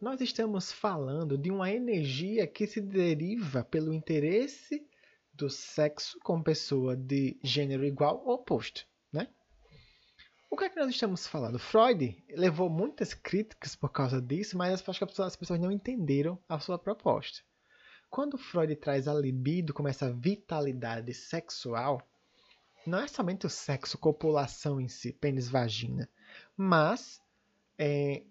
nós 0.00 0.20
estamos 0.22 0.72
falando 0.72 1.36
de 1.36 1.50
uma 1.50 1.70
energia 1.70 2.46
que 2.46 2.66
se 2.66 2.80
deriva 2.80 3.62
pelo 3.62 3.92
interesse 3.92 4.88
do 5.32 5.50
sexo 5.50 6.18
com 6.20 6.42
pessoa 6.42 6.96
de 6.96 7.38
gênero 7.42 7.84
igual 7.84 8.22
ou 8.24 8.34
oposto, 8.34 8.86
né? 9.12 9.28
O 10.50 10.56
que 10.56 10.64
é 10.64 10.68
que 10.70 10.80
nós 10.80 10.88
estamos 10.88 11.26
falando? 11.26 11.58
Freud 11.58 12.16
levou 12.30 12.70
muitas 12.70 13.12
críticas 13.12 13.76
por 13.76 13.90
causa 13.90 14.22
disso, 14.22 14.56
mas 14.56 14.72
acho 14.88 14.98
que 14.98 15.22
as 15.22 15.36
pessoas 15.36 15.60
não 15.60 15.70
entenderam 15.70 16.42
a 16.48 16.58
sua 16.58 16.78
proposta. 16.78 17.40
Quando 18.08 18.38
Freud 18.38 18.74
traz 18.76 19.06
a 19.06 19.14
libido 19.14 19.72
como 19.72 19.86
essa 19.86 20.12
vitalidade 20.12 21.12
sexual, 21.14 22.02
não 22.86 23.00
é 23.00 23.06
somente 23.06 23.46
o 23.46 23.50
sexo, 23.50 23.98
copulação 23.98 24.80
em 24.80 24.88
si, 24.88 25.12
pênis, 25.12 25.48
vagina, 25.48 26.08
mas 26.56 27.20
é, 27.78 28.24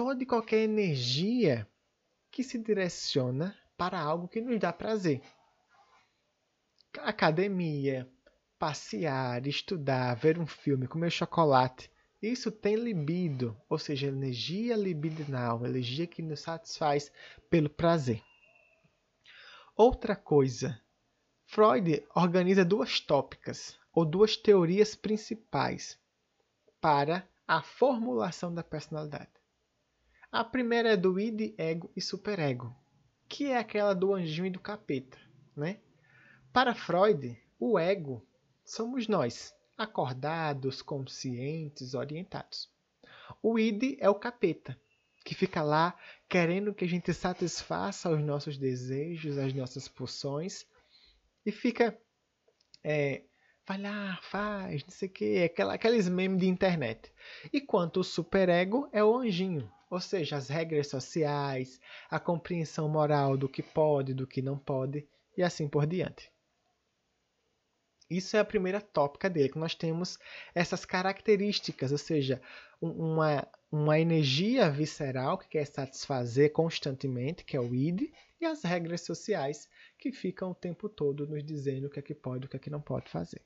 toda 0.00 0.22
e 0.22 0.26
qualquer 0.26 0.60
energia 0.60 1.68
que 2.30 2.42
se 2.42 2.56
direciona 2.58 3.54
para 3.76 4.00
algo 4.00 4.26
que 4.26 4.40
nos 4.40 4.58
dá 4.58 4.72
prazer. 4.72 5.20
Academia, 7.00 8.10
passear, 8.58 9.46
estudar, 9.46 10.14
ver 10.14 10.38
um 10.38 10.46
filme, 10.46 10.88
comer 10.88 11.10
chocolate, 11.10 11.92
isso 12.22 12.50
tem 12.50 12.76
libido, 12.76 13.54
ou 13.68 13.76
seja, 13.76 14.06
energia 14.06 14.74
libidinal, 14.74 15.66
energia 15.66 16.06
que 16.06 16.22
nos 16.22 16.40
satisfaz 16.40 17.12
pelo 17.50 17.68
prazer. 17.68 18.22
Outra 19.76 20.16
coisa, 20.16 20.80
Freud 21.44 22.02
organiza 22.14 22.64
duas 22.64 23.00
tópicas 23.00 23.78
ou 23.92 24.06
duas 24.06 24.34
teorias 24.34 24.96
principais 24.96 26.00
para 26.80 27.28
a 27.46 27.60
formulação 27.60 28.54
da 28.54 28.64
personalidade. 28.64 29.39
A 30.32 30.44
primeira 30.44 30.92
é 30.92 30.96
do 30.96 31.18
id, 31.18 31.54
ego 31.58 31.90
e 31.96 32.00
superego, 32.00 32.72
que 33.28 33.46
é 33.46 33.58
aquela 33.58 33.92
do 33.92 34.14
anjinho 34.14 34.46
e 34.46 34.50
do 34.50 34.60
capeta, 34.60 35.18
né? 35.56 35.80
Para 36.52 36.72
Freud, 36.72 37.36
o 37.58 37.76
ego 37.76 38.24
somos 38.64 39.08
nós, 39.08 39.52
acordados, 39.76 40.82
conscientes, 40.82 41.94
orientados. 41.94 42.70
O 43.42 43.58
id 43.58 43.96
é 43.98 44.08
o 44.08 44.14
capeta, 44.14 44.80
que 45.24 45.34
fica 45.34 45.62
lá 45.62 45.98
querendo 46.28 46.72
que 46.72 46.84
a 46.84 46.88
gente 46.88 47.12
satisfaça 47.12 48.08
os 48.08 48.22
nossos 48.22 48.56
desejos, 48.56 49.36
as 49.36 49.52
nossas 49.52 49.88
pulsões, 49.88 50.64
e 51.44 51.50
fica. 51.50 52.00
É, 52.84 53.24
vai 53.66 53.82
lá, 53.82 54.16
faz, 54.22 54.84
não 54.84 54.90
sei 54.90 55.08
o 55.08 55.12
que, 55.12 55.42
aquela, 55.42 55.74
aqueles 55.74 56.08
memes 56.08 56.38
de 56.38 56.46
internet. 56.46 57.12
Enquanto 57.52 57.98
o 57.98 58.04
superego 58.04 58.88
é 58.92 59.02
o 59.02 59.18
anjinho, 59.18 59.68
ou 59.90 60.00
seja, 60.00 60.36
as 60.36 60.48
regras 60.48 60.86
sociais, 60.86 61.80
a 62.08 62.20
compreensão 62.20 62.88
moral 62.88 63.36
do 63.36 63.48
que 63.48 63.62
pode, 63.62 64.14
do 64.14 64.26
que 64.26 64.40
não 64.40 64.56
pode, 64.56 65.06
e 65.36 65.42
assim 65.42 65.68
por 65.68 65.84
diante. 65.84 66.30
Isso 68.08 68.36
é 68.36 68.40
a 68.40 68.44
primeira 68.44 68.80
tópica 68.80 69.28
dele, 69.28 69.50
que 69.50 69.58
nós 69.58 69.74
temos 69.74 70.18
essas 70.54 70.84
características, 70.84 71.92
ou 71.92 71.98
seja, 71.98 72.40
uma, 72.80 73.46
uma 73.70 74.00
energia 74.00 74.70
visceral 74.70 75.38
que 75.38 75.48
quer 75.48 75.64
satisfazer 75.66 76.52
constantemente, 76.52 77.44
que 77.44 77.56
é 77.56 77.60
o 77.60 77.74
id, 77.74 78.12
e 78.40 78.44
as 78.44 78.62
regras 78.64 79.02
sociais 79.02 79.68
que 79.98 80.10
ficam 80.10 80.50
o 80.50 80.54
tempo 80.54 80.88
todo 80.88 81.26
nos 81.26 81.44
dizendo 81.44 81.86
o 81.86 81.90
que 81.90 81.98
é 81.98 82.02
que 82.02 82.14
pode 82.14 82.44
e 82.44 82.46
o 82.46 82.48
que 82.48 82.56
é 82.56 82.60
que 82.60 82.70
não 82.70 82.80
pode 82.80 83.10
fazer. 83.10 83.42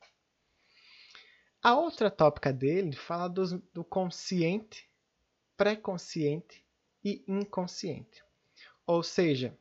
A 1.63 1.77
outra 1.77 2.11
tópica 2.11 2.53
dele 2.53 2.95
fala 2.95 3.29
do, 3.29 3.59
do 3.73 3.83
consciente, 3.83 4.89
pré-consciente 5.57 6.65
e 7.05 7.25
inconsciente. 7.27 8.23
Ou 8.87 9.03
seja, 9.03 9.57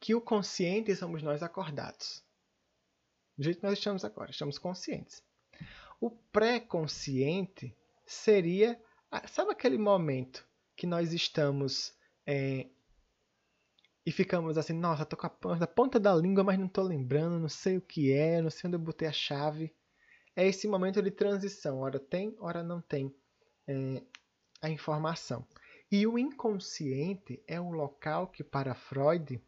que 0.00 0.14
o 0.14 0.20
consciente 0.20 0.94
somos 0.94 1.22
nós 1.22 1.42
acordados 1.42 2.24
do 3.36 3.44
jeito 3.44 3.60
que 3.60 3.66
nós 3.66 3.78
estamos 3.78 4.04
agora, 4.04 4.30
estamos 4.30 4.58
conscientes. 4.58 5.22
O 6.00 6.10
pré-consciente 6.10 7.76
seria, 8.04 8.80
sabe 9.28 9.52
aquele 9.52 9.78
momento 9.78 10.46
que 10.74 10.86
nós 10.86 11.12
estamos 11.12 11.94
é, 12.26 12.66
e 14.04 14.12
ficamos 14.12 14.56
assim, 14.56 14.72
nossa, 14.72 15.04
tô 15.04 15.16
com 15.16 15.26
a 15.26 15.66
ponta, 15.66 15.98
da 15.98 16.14
língua, 16.14 16.44
mas 16.44 16.58
não 16.58 16.66
estou 16.66 16.84
lembrando, 16.84 17.38
não 17.38 17.48
sei 17.48 17.76
o 17.76 17.82
que 17.82 18.12
é, 18.12 18.40
não 18.40 18.50
sei 18.50 18.68
onde 18.68 18.76
eu 18.76 18.80
botei 18.80 19.08
a 19.08 19.12
chave. 19.12 19.74
É 20.34 20.46
esse 20.46 20.68
momento 20.68 21.02
de 21.02 21.10
transição, 21.10 21.80
hora 21.80 21.98
tem, 21.98 22.36
hora 22.38 22.62
não 22.62 22.80
tem 22.80 23.14
é, 23.66 24.02
a 24.60 24.70
informação. 24.70 25.46
E 25.90 26.06
o 26.06 26.18
inconsciente 26.18 27.42
é 27.46 27.60
o 27.60 27.70
local 27.70 28.28
que, 28.28 28.42
para 28.42 28.74
Freud, 28.74 29.40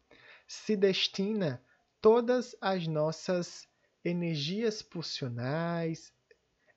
se 0.47 0.75
destina 0.75 1.61
todas 2.01 2.55
as 2.61 2.87
nossas 2.87 3.67
energias 4.03 4.81
pulsionais, 4.81 6.13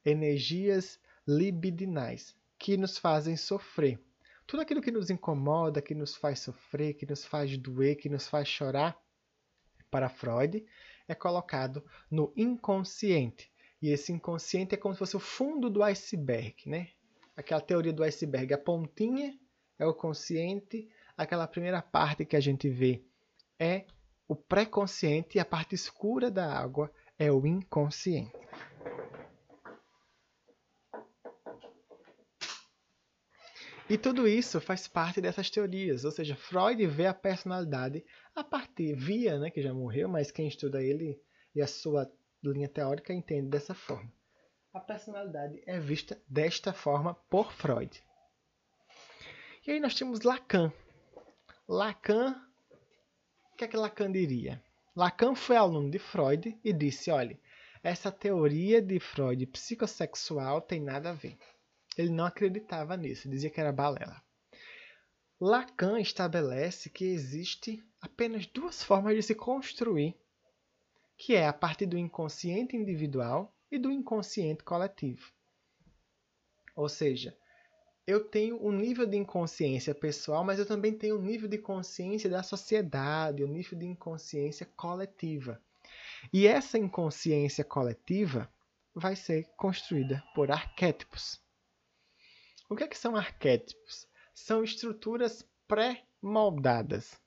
energias 0.05 0.99
libidinais, 1.26 2.35
que 2.59 2.76
nos 2.76 2.99
fazem 2.99 3.37
sofrer. 3.37 4.01
Tudo 4.47 4.62
aquilo 4.62 4.83
que 4.83 4.91
nos 4.91 5.11
incomoda, 5.11 5.80
que 5.80 5.95
nos 5.95 6.16
faz 6.16 6.41
sofrer, 6.41 6.95
que 6.95 7.07
nos 7.07 7.24
faz 7.24 7.57
doer, 7.57 7.97
que 7.97 8.09
nos 8.09 8.26
faz 8.28 8.49
chorar, 8.49 9.01
para 9.91 10.09
Freud, 10.09 10.64
é 11.07 11.14
colocado 11.14 11.85
no 12.11 12.33
inconsciente. 12.37 13.53
E 13.80 13.91
esse 13.91 14.12
inconsciente 14.12 14.74
é 14.74 14.78
como 14.78 14.95
se 14.95 14.99
fosse 14.99 15.16
o 15.16 15.20
fundo 15.20 15.68
do 15.68 15.83
iceberg, 15.83 16.55
né? 16.66 16.89
Aquela 17.37 17.61
teoria 17.61 17.93
do 17.93 18.05
iceberg, 18.05 18.53
a 18.53 18.59
pontinha 18.59 19.39
é 19.78 19.87
o 19.87 19.95
consciente, 19.95 20.89
aquela 21.16 21.47
primeira 21.47 21.80
parte 21.80 22.24
que 22.24 22.37
a 22.37 22.41
gente 22.41 22.68
vê 22.68 23.05
é 23.59 23.87
o 24.28 24.37
pré-consciente 24.37 25.37
e 25.37 25.41
a 25.41 25.45
parte 25.45 25.74
escura 25.74 26.30
da 26.30 26.53
água 26.53 26.93
é 27.18 27.30
o 27.30 27.47
inconsciente. 27.47 28.33
E 33.89 33.99
tudo 33.99 34.26
isso 34.26 34.61
faz 34.61 34.89
parte 34.89 35.20
dessas 35.20 35.51
teorias, 35.51 36.05
ou 36.05 36.11
seja, 36.11 36.35
Freud 36.35 36.87
vê 36.87 37.07
a 37.07 37.12
personalidade 37.12 38.05
a 38.35 38.43
partir, 38.43 38.95
via, 38.95 39.39
né, 39.39 39.51
que 39.51 39.61
já 39.61 39.74
morreu, 39.74 40.09
mas 40.09 40.30
quem 40.30 40.49
estuda 40.49 40.83
ele 40.83 41.20
e 41.55 41.61
a 41.61 41.66
sua 41.66 42.11
linha 42.43 42.68
teórica 42.68 43.12
entende 43.12 43.49
dessa 43.49 43.74
forma. 43.74 44.11
A 44.74 44.80
personalidade 44.80 45.62
é 45.66 45.78
vista 45.78 46.18
desta 46.26 46.72
forma 46.72 47.14
por 47.28 47.52
Freud. 47.52 48.02
E 49.66 49.70
aí 49.70 49.78
nós 49.78 49.94
temos 49.94 50.22
Lacan. 50.22 50.72
Lacan, 51.68 52.42
o 53.52 53.56
que 53.56 53.64
é 53.64 53.68
que 53.68 53.76
Lacan 53.76 54.10
diria? 54.10 54.62
Lacan 54.96 55.34
foi 55.34 55.56
aluno 55.56 55.90
de 55.90 55.98
Freud 55.98 56.58
e 56.64 56.72
disse: 56.72 57.10
olha, 57.10 57.38
essa 57.82 58.10
teoria 58.10 58.80
de 58.80 58.98
Freud 58.98 59.44
psicossexual 59.48 60.62
tem 60.62 60.80
nada 60.80 61.10
a 61.10 61.14
ver. 61.14 61.36
Ele 61.98 62.10
não 62.10 62.24
acreditava 62.24 62.96
nisso, 62.96 63.28
dizia 63.28 63.50
que 63.50 63.60
era 63.60 63.72
balela. 63.72 64.22
Lacan 65.38 66.00
estabelece 66.00 66.88
que 66.88 67.04
existe 67.04 67.84
apenas 68.00 68.46
duas 68.46 68.82
formas 68.82 69.16
de 69.16 69.22
se 69.22 69.34
construir, 69.34 70.16
que 71.14 71.34
é 71.34 71.46
a 71.46 71.52
partir 71.52 71.84
do 71.84 71.98
inconsciente 71.98 72.74
individual 72.74 73.51
e 73.72 73.78
do 73.78 73.90
inconsciente 73.90 74.62
coletivo. 74.62 75.32
Ou 76.76 76.90
seja, 76.90 77.34
eu 78.06 78.22
tenho 78.28 78.62
um 78.62 78.70
nível 78.70 79.06
de 79.06 79.16
inconsciência 79.16 79.94
pessoal, 79.94 80.44
mas 80.44 80.58
eu 80.58 80.66
também 80.66 80.92
tenho 80.92 81.18
um 81.18 81.22
nível 81.22 81.48
de 81.48 81.56
consciência 81.56 82.28
da 82.28 82.42
sociedade, 82.42 83.42
um 83.42 83.48
nível 83.48 83.78
de 83.78 83.86
inconsciência 83.86 84.66
coletiva. 84.76 85.58
E 86.30 86.46
essa 86.46 86.76
inconsciência 86.76 87.64
coletiva 87.64 88.52
vai 88.94 89.16
ser 89.16 89.44
construída 89.56 90.22
por 90.34 90.50
arquétipos. 90.50 91.40
O 92.68 92.76
que, 92.76 92.84
é 92.84 92.88
que 92.88 92.98
são 92.98 93.16
arquétipos? 93.16 94.06
São 94.34 94.62
estruturas 94.62 95.48
pré-moldadas, 95.66 97.18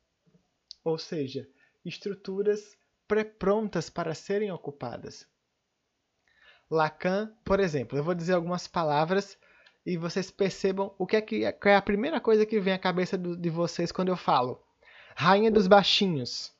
ou 0.83 0.99
seja, 0.99 1.49
estruturas 1.83 2.77
pré-prontas 3.07 3.89
para 3.89 4.13
serem 4.13 4.51
ocupadas. 4.51 5.27
Lacan, 6.70 7.32
por 7.43 7.59
exemplo, 7.59 7.97
eu 7.97 8.03
vou 8.03 8.16
dizer 8.16 8.34
algumas 8.34 8.68
palavras 8.68 9.38
e 9.86 9.97
vocês 9.97 10.32
percebam 10.32 10.93
o 10.97 11.05
que 11.05 11.18
é, 11.18 11.22
que 11.22 11.43
é 11.66 11.76
a 11.76 11.82
primeira 11.82 12.20
coisa 12.20 12.45
que 12.45 12.59
vem 12.59 12.74
à 12.74 12.80
cabeça 12.80 13.18
de 13.18 13.49
vocês 13.49 13.91
quando 13.91 14.09
eu 14.09 14.18
falo. 14.18 14.63
Rainha 15.16 15.51
dos 15.51 15.68
baixinhos. 15.68 16.53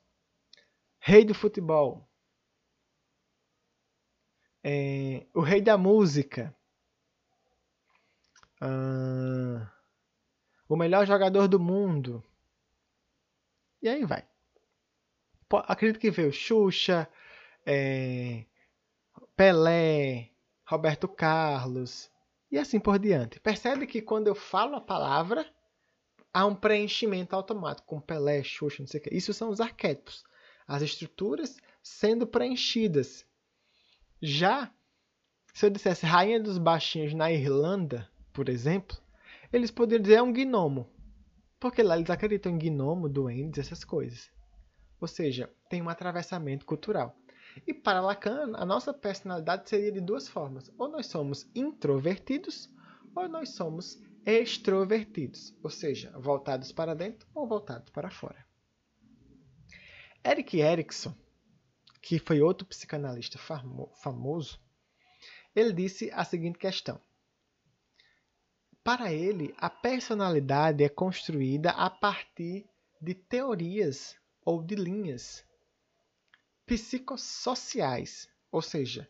Rei 0.99 1.26
do 1.26 1.34
futebol. 1.34 2.08
É, 4.64 5.26
o 5.34 5.41
rei 5.41 5.62
da 5.62 5.78
música. 5.78 6.56
Ah, 8.62 9.72
o 10.70 10.76
melhor 10.76 11.06
jogador 11.06 11.47
do 11.47 11.60
mundo. 11.60 12.24
E 13.82 13.89
aí 13.89 14.06
vai. 14.06 14.24
Acredito 15.68 15.99
que 15.99 16.12
veio 16.12 16.34
Xuxa, 16.34 17.08
é, 17.66 18.45
Pelé, 19.36 20.32
Roberto 20.68 21.07
Carlos, 21.07 22.09
e 22.51 22.57
assim 22.57 22.80
por 22.80 22.97
diante. 22.99 23.39
Percebe 23.39 23.86
que 23.86 24.01
quando 24.01 24.28
eu 24.28 24.36
falo 24.36 24.76
a 24.76 24.82
palavra, 24.82 25.45
há 26.34 26.45
um 26.45 26.55
preenchimento 26.55 27.36
automático, 27.36 27.88
com 27.88 27.99
Pelé, 27.99 28.43
Xuxa, 28.43 28.82
não 28.82 28.88
sei 28.88 28.99
o 28.99 29.03
que. 29.03 29.16
Isso 29.16 29.34
são 29.34 29.49
os 29.49 29.61
arquétipos, 29.61 30.24
as 30.68 30.82
estruturas 30.82 31.57
sendo 31.82 32.26
preenchidas. 32.26 33.26
Já, 34.22 34.72
se 35.53 35.66
eu 35.66 35.70
dissesse 35.70 36.05
Rainha 36.05 36.39
dos 36.39 36.57
Baixinhos 36.57 37.13
na 37.13 37.32
Irlanda, 37.32 38.09
por 38.34 38.49
exemplo, 38.49 38.97
eles 39.51 39.72
poderiam 39.72 40.01
dizer 40.01 40.16
é 40.16 40.22
um 40.22 40.34
gnomo. 40.34 40.89
Porque 41.59 41.82
lá 41.82 41.95
eles 41.95 42.09
acreditam 42.09 42.51
em 42.51 42.57
gnomo, 42.57 43.07
duendes, 43.07 43.59
essas 43.59 43.84
coisas. 43.84 44.30
Ou 44.99 45.07
seja, 45.07 45.49
tem 45.70 45.82
um 45.82 45.89
atravessamento 45.89 46.66
cultural. 46.66 47.16
E 47.66 47.74
para 47.74 48.01
Lacan, 48.01 48.53
a 48.56 48.66
nossa 48.66 48.93
personalidade 48.93 49.70
seria 49.70 49.91
de 49.91 50.01
duas 50.01 50.28
formas. 50.28 50.72
Ou 50.78 50.88
nós 50.88 51.08
somos 51.08 51.49
introvertidos, 51.56 52.70
ou 53.16 53.30
nós 53.30 53.49
somos 53.49 54.01
extrovertidos, 54.26 55.56
ou 55.64 55.70
seja, 55.70 56.12
voltados 56.18 56.72
para 56.72 56.95
dentro 56.95 57.28
ou 57.34 57.47
voltados 57.47 57.89
para 57.91 58.10
fora. 58.10 58.43
Eric 60.26 60.60
Erikson, 60.60 61.16
que 62.01 62.18
foi 62.18 62.41
outro 62.41 62.68
psicanalista 62.68 63.38
famoso, 63.38 64.60
ele 65.56 65.72
disse 65.72 66.10
a 66.12 66.26
seguinte 66.26 66.58
questão: 66.58 66.99
Para 68.84 69.14
ele, 69.14 69.53
a 69.58 69.70
personalidade 69.70 70.84
é 70.84 70.89
construída 70.89 71.70
a 71.72 71.89
partir 71.89 72.68
de 72.99 73.14
teorias 73.14 74.16
ou 74.43 74.64
de 74.64 74.76
linhas 74.76 75.45
psicossociais, 76.66 78.30
ou 78.51 78.61
seja, 78.61 79.09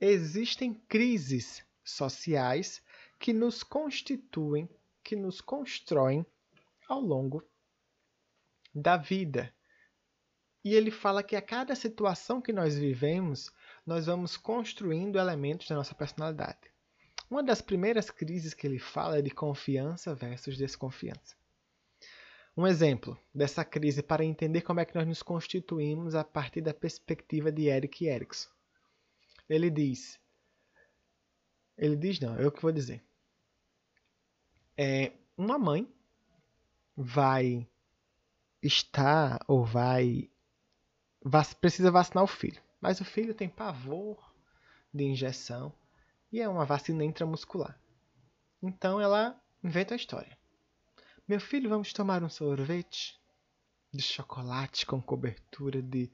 existem 0.00 0.74
crises 0.88 1.64
sociais 1.82 2.82
que 3.18 3.32
nos 3.32 3.62
constituem, 3.62 4.68
que 5.02 5.14
nos 5.14 5.40
constroem 5.40 6.24
ao 6.88 7.00
longo 7.00 7.42
da 8.74 8.96
vida. 8.96 9.54
E 10.64 10.74
ele 10.74 10.90
fala 10.90 11.22
que 11.22 11.36
a 11.36 11.42
cada 11.42 11.74
situação 11.74 12.40
que 12.40 12.52
nós 12.52 12.76
vivemos, 12.76 13.52
nós 13.86 14.06
vamos 14.06 14.36
construindo 14.36 15.18
elementos 15.18 15.68
da 15.68 15.76
nossa 15.76 15.94
personalidade. 15.94 16.72
Uma 17.30 17.42
das 17.42 17.60
primeiras 17.60 18.10
crises 18.10 18.54
que 18.54 18.66
ele 18.66 18.78
fala 18.78 19.18
é 19.18 19.22
de 19.22 19.30
confiança 19.30 20.14
versus 20.14 20.56
desconfiança. 20.56 21.36
Um 22.56 22.66
exemplo 22.66 23.18
dessa 23.34 23.64
crise 23.64 24.02
para 24.02 24.24
entender 24.24 24.60
como 24.60 24.78
é 24.78 24.84
que 24.84 24.94
nós 24.94 25.06
nos 25.06 25.22
constituímos 25.22 26.14
a 26.14 26.22
partir 26.22 26.60
da 26.60 26.72
perspectiva 26.72 27.50
de 27.50 27.66
Eric 27.66 28.06
Erickson. 28.06 28.48
Ele 29.48 29.68
diz, 29.70 30.20
ele 31.76 31.96
diz 31.96 32.20
não, 32.20 32.38
eu 32.38 32.52
que 32.52 32.62
vou 32.62 32.70
dizer. 32.70 33.02
É, 34.76 35.12
uma 35.36 35.58
mãe 35.58 35.92
vai 36.96 37.66
estar 38.62 39.44
ou 39.48 39.64
vai 39.64 40.30
precisa 41.60 41.90
vacinar 41.90 42.22
o 42.22 42.28
filho, 42.28 42.62
mas 42.80 43.00
o 43.00 43.04
filho 43.04 43.34
tem 43.34 43.48
pavor 43.48 44.32
de 44.92 45.04
injeção 45.04 45.72
e 46.30 46.40
é 46.40 46.48
uma 46.48 46.64
vacina 46.64 47.04
intramuscular. 47.04 47.78
Então 48.62 49.00
ela 49.00 49.40
inventa 49.62 49.94
a 49.94 49.96
história. 49.96 50.38
Meu 51.26 51.40
filho, 51.40 51.70
vamos 51.70 51.90
tomar 51.90 52.22
um 52.22 52.28
sorvete 52.28 53.18
de 53.90 54.02
chocolate 54.02 54.84
com 54.84 55.00
cobertura 55.00 55.80
de 55.80 56.12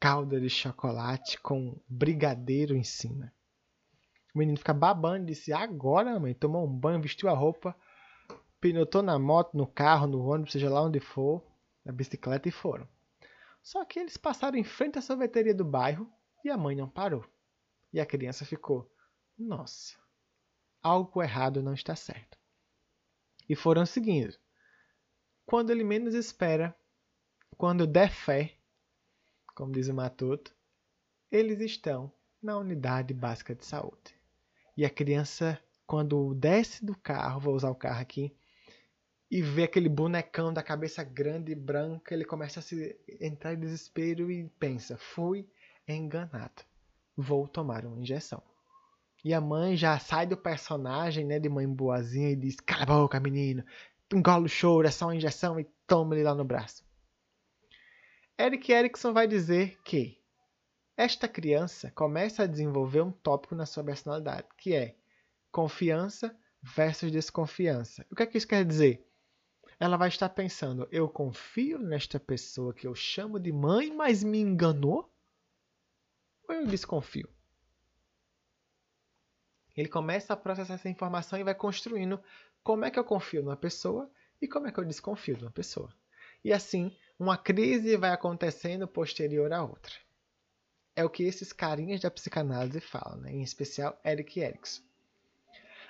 calda 0.00 0.40
de 0.40 0.50
chocolate 0.50 1.38
com 1.38 1.80
brigadeiro 1.88 2.74
em 2.74 2.82
cima. 2.82 3.32
O 4.34 4.38
menino 4.40 4.58
fica 4.58 4.74
babando 4.74 5.22
e 5.22 5.26
disse: 5.26 5.52
Agora, 5.52 6.18
mãe, 6.18 6.34
tomou 6.34 6.66
um 6.66 6.68
banho, 6.68 7.00
vestiu 7.00 7.28
a 7.28 7.32
roupa, 7.32 7.76
pilotou 8.60 9.02
na 9.02 9.20
moto, 9.20 9.56
no 9.56 9.68
carro, 9.68 10.08
no 10.08 10.26
ônibus, 10.26 10.50
seja 10.50 10.68
lá 10.68 10.82
onde 10.82 10.98
for, 10.98 11.46
na 11.84 11.92
bicicleta 11.92 12.48
e 12.48 12.50
foram. 12.52 12.88
Só 13.62 13.84
que 13.84 14.00
eles 14.00 14.16
passaram 14.16 14.58
em 14.58 14.64
frente 14.64 14.98
à 14.98 15.02
sorveteria 15.02 15.54
do 15.54 15.64
bairro 15.64 16.12
e 16.44 16.50
a 16.50 16.56
mãe 16.56 16.74
não 16.74 16.88
parou. 16.88 17.24
E 17.92 18.00
a 18.00 18.06
criança 18.06 18.44
ficou: 18.44 18.92
Nossa, 19.38 19.96
algo 20.82 21.22
errado 21.22 21.62
não 21.62 21.72
está 21.72 21.94
certo 21.94 22.39
e 23.50 23.56
foram 23.56 23.84
seguindo. 23.84 24.38
Quando 25.44 25.70
ele 25.70 25.82
menos 25.82 26.14
espera, 26.14 26.72
quando 27.58 27.84
der 27.84 28.12
fé, 28.12 28.54
como 29.56 29.72
diz 29.72 29.88
o 29.88 29.92
Matuto, 29.92 30.54
eles 31.32 31.60
estão 31.60 32.12
na 32.40 32.56
unidade 32.56 33.12
básica 33.12 33.52
de 33.52 33.66
saúde. 33.66 34.14
E 34.76 34.84
a 34.84 34.88
criança, 34.88 35.60
quando 35.84 36.32
desce 36.32 36.84
do 36.86 36.96
carro, 36.96 37.40
vou 37.40 37.56
usar 37.56 37.70
o 37.70 37.74
carro 37.74 38.00
aqui, 38.00 38.32
e 39.28 39.42
vê 39.42 39.64
aquele 39.64 39.88
bonecão 39.88 40.52
da 40.52 40.62
cabeça 40.62 41.02
grande 41.02 41.50
e 41.50 41.56
branca, 41.56 42.14
ele 42.14 42.24
começa 42.24 42.60
a 42.60 42.62
se 42.62 42.96
entrar 43.20 43.52
em 43.52 43.58
desespero 43.58 44.30
e 44.30 44.48
pensa: 44.60 44.96
fui 44.96 45.50
enganado, 45.88 46.62
vou 47.16 47.48
tomar 47.48 47.84
uma 47.84 47.98
injeção. 47.98 48.40
E 49.24 49.34
a 49.34 49.40
mãe 49.40 49.76
já 49.76 49.98
sai 49.98 50.26
do 50.26 50.36
personagem, 50.36 51.24
né, 51.24 51.38
de 51.38 51.48
mãe 51.48 51.68
boazinha 51.68 52.30
e 52.30 52.36
diz: 52.36 52.56
Cala 52.60 52.82
a 52.82 52.86
boca, 52.86 53.20
menino, 53.20 53.64
engole 54.12 54.46
o 54.46 54.48
choro, 54.48 54.86
é 54.86 54.90
só 54.90 55.06
uma 55.06 55.16
injeção 55.16 55.60
e 55.60 55.64
toma 55.86 56.14
ele 56.14 56.24
lá 56.24 56.34
no 56.34 56.44
braço. 56.44 56.84
Eric 58.38 58.72
Erickson 58.72 59.12
vai 59.12 59.26
dizer 59.26 59.78
que 59.84 60.18
esta 60.96 61.28
criança 61.28 61.90
começa 61.90 62.42
a 62.42 62.46
desenvolver 62.46 63.02
um 63.02 63.12
tópico 63.12 63.54
na 63.54 63.66
sua 63.66 63.84
personalidade, 63.84 64.46
que 64.56 64.74
é 64.74 64.96
confiança 65.50 66.34
versus 66.62 67.10
desconfiança. 67.10 68.06
O 68.10 68.14
que 68.14 68.22
é 68.22 68.26
que 68.26 68.38
isso 68.38 68.48
quer 68.48 68.64
dizer? 68.64 69.06
Ela 69.78 69.96
vai 69.96 70.08
estar 70.08 70.28
pensando: 70.30 70.88
eu 70.90 71.08
confio 71.08 71.78
nesta 71.78 72.18
pessoa 72.18 72.74
que 72.74 72.86
eu 72.86 72.94
chamo 72.94 73.38
de 73.38 73.52
mãe, 73.52 73.94
mas 73.94 74.22
me 74.22 74.40
enganou? 74.40 75.10
Ou 76.48 76.54
eu 76.54 76.66
desconfio? 76.66 77.28
Ele 79.80 79.88
começa 79.88 80.34
a 80.34 80.36
processar 80.36 80.74
essa 80.74 80.90
informação 80.90 81.38
e 81.38 81.42
vai 81.42 81.54
construindo 81.54 82.22
como 82.62 82.84
é 82.84 82.90
que 82.90 82.98
eu 82.98 83.04
confio 83.04 83.42
numa 83.42 83.56
pessoa 83.56 84.10
e 84.40 84.46
como 84.46 84.66
é 84.66 84.72
que 84.72 84.78
eu 84.78 84.84
desconfio 84.84 85.38
de 85.38 85.44
uma 85.44 85.50
pessoa. 85.50 85.90
E 86.44 86.52
assim, 86.52 86.94
uma 87.18 87.38
crise 87.38 87.96
vai 87.96 88.10
acontecendo 88.10 88.86
posterior 88.86 89.50
à 89.54 89.62
outra. 89.62 89.94
É 90.94 91.02
o 91.02 91.08
que 91.08 91.22
esses 91.22 91.50
carinhas 91.50 92.02
da 92.02 92.10
psicanálise 92.10 92.78
falam, 92.78 93.22
né? 93.22 93.32
em 93.32 93.42
especial 93.42 93.98
Eric 94.04 94.38
Erickson. 94.38 94.82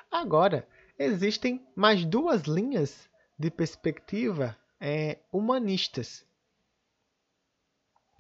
Agora, 0.09 0.68
existem 0.97 1.67
mais 1.75 2.04
duas 2.04 2.42
linhas 2.42 3.11
de 3.37 3.50
perspectiva 3.50 4.57
é, 4.80 5.18
humanistas, 5.33 6.25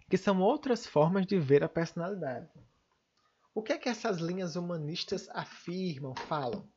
que 0.08 0.16
são 0.16 0.40
outras 0.40 0.84
formas 0.84 1.26
de 1.26 1.38
ver 1.38 1.62
a 1.62 1.68
personalidade. 1.68 2.48
O 3.52 3.62
que 3.62 3.72
é 3.72 3.78
que 3.78 3.88
essas 3.88 4.18
linhas 4.18 4.54
humanistas 4.54 5.28
afirmam, 5.30 6.14
falam? 6.14 6.68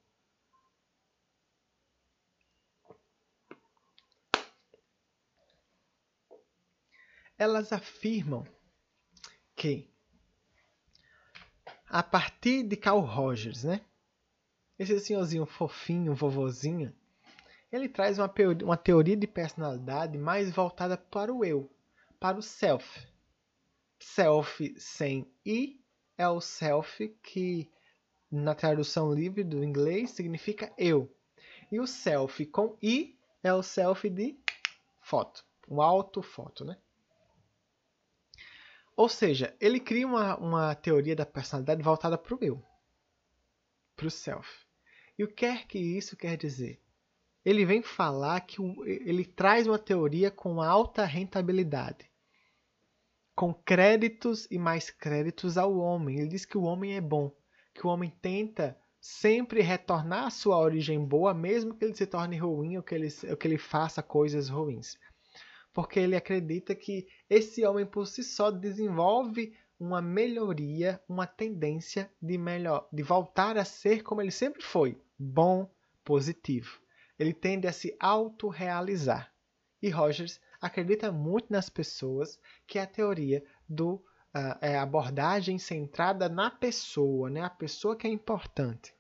Elas 7.38 7.72
afirmam 7.72 8.48
que 9.56 9.92
a 11.86 12.02
partir 12.02 12.64
de 12.64 12.76
Carl 12.76 13.02
Rogers, 13.02 13.64
né? 13.64 13.86
Esse 14.80 15.00
senhorzinho 15.00 15.46
fofinho, 15.46 16.16
vovozinho, 16.16 16.92
ele 17.72 17.88
traz 17.88 18.18
uma, 18.18 18.34
uma 18.64 18.78
teoria 18.78 19.16
de 19.16 19.28
personalidade 19.28 20.18
mais 20.18 20.52
voltada 20.52 20.98
para 20.98 21.32
o 21.32 21.46
eu, 21.46 21.72
para 22.20 22.38
o 22.38 22.42
self. 22.42 23.08
Self 24.00 24.74
sem 24.80 25.32
i 25.46 25.83
é 26.18 26.28
o 26.28 26.40
self, 26.40 27.08
que 27.22 27.70
na 28.32 28.56
tradução 28.56 29.14
livre 29.14 29.44
do 29.44 29.64
inglês 29.64 30.12
significa 30.12 30.72
eu. 30.78 31.14
E 31.72 31.80
o 31.80 31.88
self 31.88 32.46
com 32.48 32.78
i 32.82 33.18
é 33.42 33.54
o 33.54 33.64
self 33.64 34.10
de 34.10 34.38
foto, 35.02 35.46
um 35.68 35.82
autofoto, 35.82 36.64
né? 36.64 36.78
Ou 38.96 39.10
seja, 39.10 39.56
ele 39.60 39.80
cria 39.80 40.06
uma, 40.06 40.38
uma 40.38 40.76
teoria 40.76 41.16
da 41.16 41.26
personalidade 41.26 41.82
voltada 41.82 42.18
para 42.18 42.36
o 42.36 42.40
eu, 42.42 42.64
para 43.96 44.08
o 44.08 44.12
self. 44.12 44.68
E 45.18 45.24
o 45.24 45.28
que 45.28 45.46
é 45.46 45.58
que 45.58 45.80
isso 45.80 46.16
quer 46.16 46.38
dizer? 46.38 46.80
Ele 47.44 47.66
vem 47.66 47.82
falar 47.82 48.40
que 48.42 48.62
ele 48.86 49.26
traz 49.26 49.68
uma 49.68 49.80
teoria 49.80 50.32
com 50.32 50.62
alta 50.62 51.06
rentabilidade 51.06 52.13
com 53.36 53.54
créditos 53.54 54.48
e 54.52 54.58
mais 54.58 54.90
créditos 54.90 55.58
ao 55.58 55.76
homem. 55.78 56.20
Ele 56.20 56.30
diz 56.30 56.46
que 56.46 56.58
o 56.58 56.64
homem 56.64 56.96
é 56.96 57.02
bom, 57.02 57.36
que 57.74 57.86
o 57.86 57.90
homem 57.90 58.12
tenta 58.22 58.78
sempre 59.02 59.62
retornar 59.62 60.28
à 60.28 60.30
sua 60.30 60.58
origem 60.58 61.04
boa, 61.04 61.34
mesmo 61.34 61.76
que 61.76 61.84
ele 61.84 61.96
se 61.96 62.06
torne 62.06 62.38
ruim 62.38 62.78
ou 62.78 62.84
que 62.84 62.96
ele, 62.96 63.10
ou 63.30 63.36
que 63.36 63.48
ele 63.48 63.58
faça 63.58 64.02
coisas 64.02 64.48
ruins. 64.48 64.98
Porque 65.74 66.00
ele 66.00 66.16
acredita 66.16 66.76
que 66.76 67.08
esse 67.30 67.66
homem 67.66 67.86
por 67.86 68.06
si 68.08 68.24
só 68.24 68.52
desenvolve 68.52 69.54
uma 69.80 70.02
melhoria, 70.02 71.02
uma 71.10 71.28
tendência 71.28 72.10
de 72.22 72.38
melhor, 72.38 72.88
de 72.94 73.04
voltar 73.04 73.58
a 73.58 73.66
ser 73.66 74.04
como 74.04 74.22
ele 74.22 74.32
sempre 74.32 74.62
foi, 74.62 74.98
bom, 75.20 75.70
positivo. 76.04 76.80
Ele 77.20 77.34
tende 77.34 77.68
a 77.68 77.74
se 77.74 77.96
autorrealizar. 78.00 79.34
E 79.82 79.90
Rogers 79.90 80.40
acredita 80.64 81.12
muito 81.12 81.52
nas 81.52 81.70
pessoas, 81.70 82.40
que 82.66 82.80
é 82.80 82.84
a 82.84 82.88
teoria 82.88 83.44
do 83.68 83.96
uh, 84.34 84.58
é 84.62 84.78
abordagem 84.78 85.60
centrada 85.60 86.30
na 86.30 86.50
pessoa, 86.50 87.30
né? 87.30 87.42
A 87.42 87.50
pessoa 87.50 87.98
que 87.98 88.08
é 88.08 88.10
importante. 88.10 88.96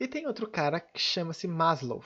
E 0.00 0.08
tem 0.08 0.26
outro 0.26 0.50
cara 0.50 0.80
que 0.80 0.98
chama-se 0.98 1.46
Maslow. 1.46 2.04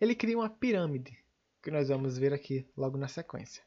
Ele 0.00 0.14
cria 0.14 0.38
uma 0.38 0.48
pirâmide, 0.48 1.22
que 1.62 1.70
nós 1.70 1.88
vamos 1.88 2.16
ver 2.16 2.32
aqui 2.32 2.66
logo 2.74 2.96
na 2.96 3.06
sequência. 3.06 3.62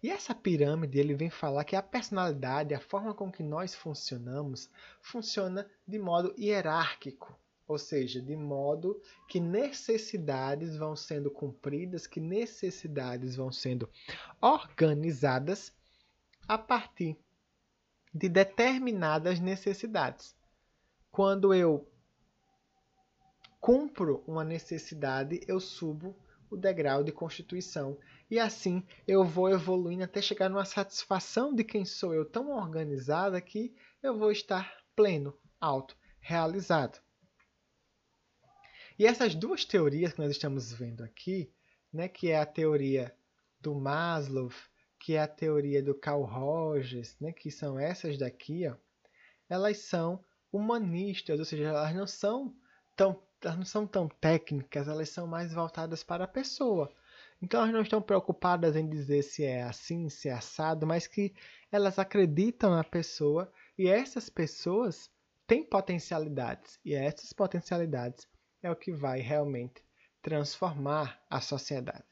E 0.00 0.10
essa 0.10 0.36
pirâmide 0.36 1.00
ele 1.00 1.14
vem 1.14 1.30
falar 1.30 1.64
que 1.64 1.74
a 1.74 1.82
personalidade, 1.82 2.74
a 2.74 2.80
forma 2.80 3.12
com 3.12 3.32
que 3.32 3.42
nós 3.42 3.74
funcionamos, 3.74 4.70
funciona 5.00 5.68
de 5.84 5.98
modo 5.98 6.32
hierárquico. 6.38 7.36
Ou 7.66 7.78
seja, 7.78 8.20
de 8.20 8.36
modo 8.36 9.00
que 9.28 9.40
necessidades 9.40 10.76
vão 10.76 10.94
sendo 10.94 11.30
cumpridas, 11.30 12.06
que 12.06 12.20
necessidades 12.20 13.36
vão 13.36 13.50
sendo 13.50 13.88
organizadas 14.40 15.72
a 16.46 16.58
partir 16.58 17.16
de 18.12 18.28
determinadas 18.28 19.40
necessidades. 19.40 20.36
Quando 21.10 21.54
eu 21.54 21.88
cumpro 23.60 24.22
uma 24.26 24.44
necessidade, 24.44 25.40
eu 25.48 25.58
subo 25.58 26.14
o 26.50 26.56
degrau 26.56 27.02
de 27.02 27.10
constituição. 27.10 27.98
E 28.30 28.38
assim 28.38 28.86
eu 29.06 29.24
vou 29.24 29.48
evoluindo 29.48 30.04
até 30.04 30.20
chegar 30.20 30.48
numa 30.48 30.64
satisfação 30.64 31.54
de 31.54 31.64
quem 31.64 31.84
sou 31.84 32.14
eu 32.14 32.24
tão 32.24 32.50
organizada 32.50 33.40
que 33.40 33.74
eu 34.02 34.16
vou 34.16 34.30
estar 34.30 34.84
pleno, 34.94 35.36
auto, 35.60 35.96
realizado. 36.20 37.03
E 38.96 39.06
essas 39.06 39.34
duas 39.34 39.64
teorias 39.64 40.12
que 40.12 40.20
nós 40.20 40.30
estamos 40.30 40.72
vendo 40.72 41.02
aqui, 41.02 41.50
né, 41.92 42.06
que 42.06 42.30
é 42.30 42.38
a 42.38 42.46
teoria 42.46 43.12
do 43.60 43.74
Maslow, 43.74 44.52
que 45.00 45.14
é 45.14 45.20
a 45.20 45.26
teoria 45.26 45.82
do 45.82 45.94
Carl 45.94 46.22
Rogers, 46.22 47.16
né, 47.20 47.32
que 47.32 47.50
são 47.50 47.76
essas 47.76 48.16
daqui, 48.16 48.68
ó, 48.68 48.76
elas 49.48 49.78
são 49.78 50.24
humanistas, 50.52 51.40
ou 51.40 51.44
seja, 51.44 51.64
elas 51.64 51.94
não 51.94 52.06
são 52.06 52.54
tão 52.94 53.20
elas 53.42 53.58
não 53.58 53.64
são 53.64 53.86
tão 53.86 54.08
técnicas, 54.08 54.88
elas 54.88 55.10
são 55.10 55.26
mais 55.26 55.52
voltadas 55.52 56.02
para 56.02 56.24
a 56.24 56.28
pessoa. 56.28 56.90
Então 57.42 57.60
elas 57.60 57.74
não 57.74 57.82
estão 57.82 58.00
preocupadas 58.00 58.74
em 58.74 58.88
dizer 58.88 59.22
se 59.22 59.44
é 59.44 59.62
assim, 59.64 60.08
se 60.08 60.28
é 60.28 60.32
assado, 60.32 60.86
mas 60.86 61.06
que 61.06 61.34
elas 61.70 61.98
acreditam 61.98 62.70
na 62.70 62.82
pessoa 62.82 63.52
e 63.76 63.86
essas 63.86 64.30
pessoas 64.30 65.10
têm 65.46 65.62
potencialidades 65.62 66.78
e 66.82 66.94
essas 66.94 67.34
potencialidades 67.34 68.26
é 68.64 68.70
o 68.70 68.76
que 68.76 68.90
vai 68.90 69.20
realmente 69.20 69.84
transformar 70.22 71.22
a 71.28 71.38
sociedade. 71.38 72.04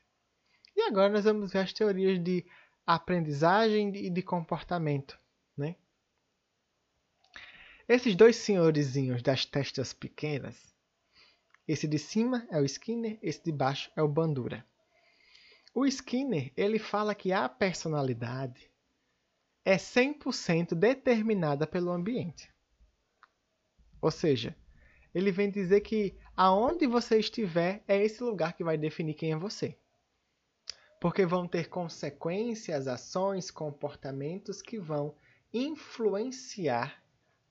E 0.77 0.83
agora 0.83 1.09
nós 1.09 1.25
vamos 1.25 1.51
ver 1.51 1.61
as 1.61 1.73
teorias 1.73 2.23
de 2.23 2.45
aprendizagem 2.87 3.97
e 3.97 4.11
de 4.11 4.23
comportamento. 4.23 5.19
Né? 5.57 5.77
Esses 7.89 8.15
dois 8.15 8.37
senhorizinhos 8.37 9.23
das 9.23 9.47
testas 9.47 9.95
pequenas, 9.95 10.75
esse 11.67 11.89
de 11.89 11.99
cima 11.99 12.47
é 12.51 12.61
o 12.61 12.65
Skinner, 12.67 13.19
esse 13.23 13.43
de 13.43 13.51
baixo 13.51 13.91
é 13.97 14.03
o 14.03 14.09
Bandura. 14.09 14.63
O 15.75 15.87
Skinner 15.87 16.53
ele 16.55 16.79
fala 16.79 17.15
que 17.15 17.33
a 17.33 17.49
personalidade 17.49 18.71
é 19.65 19.77
100% 19.77 20.75
determinada 20.75 21.67
pelo 21.67 21.91
ambiente. 21.91 22.53
Ou 24.03 24.11
seja, 24.11 24.55
ele 25.15 25.31
vem 25.31 25.51
dizer 25.51 25.81
que 25.81 26.19
aonde 26.37 26.87
você 26.87 27.19
estiver 27.19 27.83
é 27.87 28.03
esse 28.03 28.23
lugar 28.23 28.55
que 28.55 28.65
vai 28.65 28.79
definir 28.79 29.15
quem 29.15 29.33
é 29.33 29.37
você. 29.37 29.77
Porque 31.01 31.27
vão 31.27 31.47
ter 31.47 31.69
consequências, 31.69 32.87
ações, 32.87 33.51
comportamentos 33.51 34.63
que 34.63 34.79
vão 34.79 35.15
influenciar, 35.53 37.03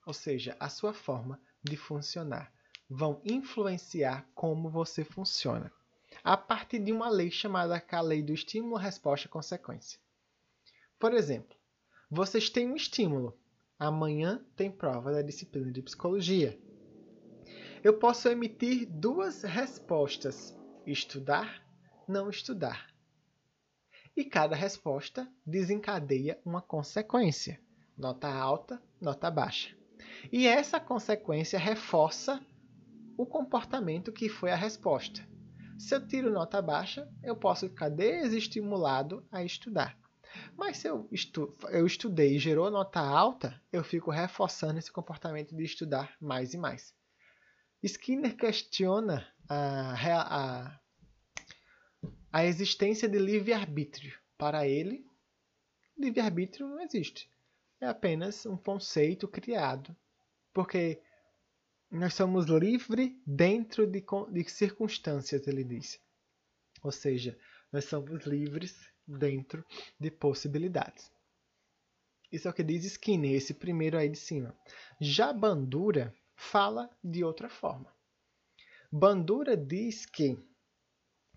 ou 0.06 0.14
seja, 0.14 0.56
a 0.60 0.70
sua 0.70 0.94
forma 0.94 1.40
de 1.64 1.78
funcionar. 1.78 2.52
Vão 2.90 3.22
influenciar 3.24 4.28
como 4.34 4.70
você 4.70 5.04
funciona. 5.04 5.72
A 6.24 6.36
partir 6.36 6.80
de 6.80 6.92
uma 6.92 7.10
lei 7.10 7.32
chamada 7.32 7.82
a 7.90 8.02
lei 8.02 8.22
do 8.22 8.34
estímulo, 8.34 8.76
resposta, 8.76 9.28
consequência. 9.28 10.00
Por 11.00 11.14
exemplo, 11.14 11.56
vocês 12.10 12.50
têm 12.50 12.70
um 12.70 12.76
estímulo. 12.76 13.38
Amanhã 13.80 14.46
tem 14.56 14.70
prova 14.70 15.12
da 15.12 15.22
disciplina 15.22 15.72
de 15.72 15.82
psicologia 15.82 16.60
eu 17.84 17.98
posso 17.98 18.30
emitir 18.30 18.88
duas 18.88 19.42
respostas: 19.42 20.56
estudar, 20.86 21.66
não 22.08 22.30
estudar. 22.30 22.88
E 24.16 24.24
cada 24.24 24.56
resposta 24.56 25.28
desencadeia 25.44 26.40
uma 26.46 26.62
consequência: 26.62 27.60
nota 27.98 28.28
alta, 28.28 28.80
nota 29.00 29.32
baixa. 29.32 29.76
E 30.32 30.48
essa 30.48 30.80
consequência 30.80 31.58
reforça 31.58 32.40
o 33.18 33.26
comportamento 33.26 34.12
que 34.12 34.30
foi 34.30 34.52
a 34.52 34.56
resposta. 34.56 35.28
Se 35.80 35.96
eu 35.96 36.06
tiro 36.08 36.32
nota 36.32 36.62
baixa, 36.62 37.12
eu 37.24 37.36
posso 37.36 37.68
ficar 37.68 37.90
desestimulado 37.90 39.26
a 39.32 39.44
estudar. 39.44 39.98
Mas 40.56 40.78
se 40.78 40.88
eu, 40.88 41.08
estu 41.12 41.56
eu 41.70 41.88
estudei 41.88 42.36
e 42.36 42.40
gerou 42.40 42.70
nota 42.70 43.00
alta, 43.00 43.60
eu 43.74 43.84
fico 43.84 44.12
reforçando 44.12 44.78
esse 44.78 44.92
comportamento 44.92 45.56
de 45.56 45.64
estudar 45.64 46.16
mais 46.22 46.54
e 46.54 46.58
mais. 46.58 46.94
Skinner 47.84 48.36
questiona 48.36 49.28
a, 49.50 49.94
a, 49.94 50.80
a 52.32 52.46
existência 52.46 53.10
de 53.10 53.18
livre-arbítrio. 53.18 54.14
Para 54.38 54.68
ele, 54.68 55.06
livre-arbítrio 55.98 56.68
não 56.68 56.80
existe. 56.80 57.30
É 57.80 57.88
apenas 57.88 58.46
um 58.46 58.58
conceito 58.58 59.28
criado. 59.28 59.96
Porque 60.54 61.02
nós 61.90 62.14
somos 62.14 62.46
livres 62.46 63.12
dentro 63.26 63.88
de, 63.88 64.04
de 64.32 64.50
circunstâncias, 64.50 65.48
ele 65.48 65.64
diz. 65.64 66.00
Ou 66.84 66.92
seja, 66.92 67.38
nós 67.72 67.86
somos 67.86 68.26
livres 68.26 68.76
dentro 69.08 69.66
de 70.00 70.12
possibilidades. 70.12 71.12
Isso 72.32 72.48
é 72.48 72.52
o 72.52 72.54
que 72.54 72.64
diz 72.64 72.86
Skinner, 72.86 73.34
esse 73.34 73.54
primeiro 73.54 73.98
aí 73.98 74.08
de 74.08 74.18
cima. 74.18 74.56
Já 75.00 75.34
Bandura 75.34 76.16
fala 76.42 76.90
de 77.04 77.24
outra 77.24 77.48
forma. 77.48 77.94
Bandura 78.92 79.56
diz 79.56 80.08
que 80.08 80.38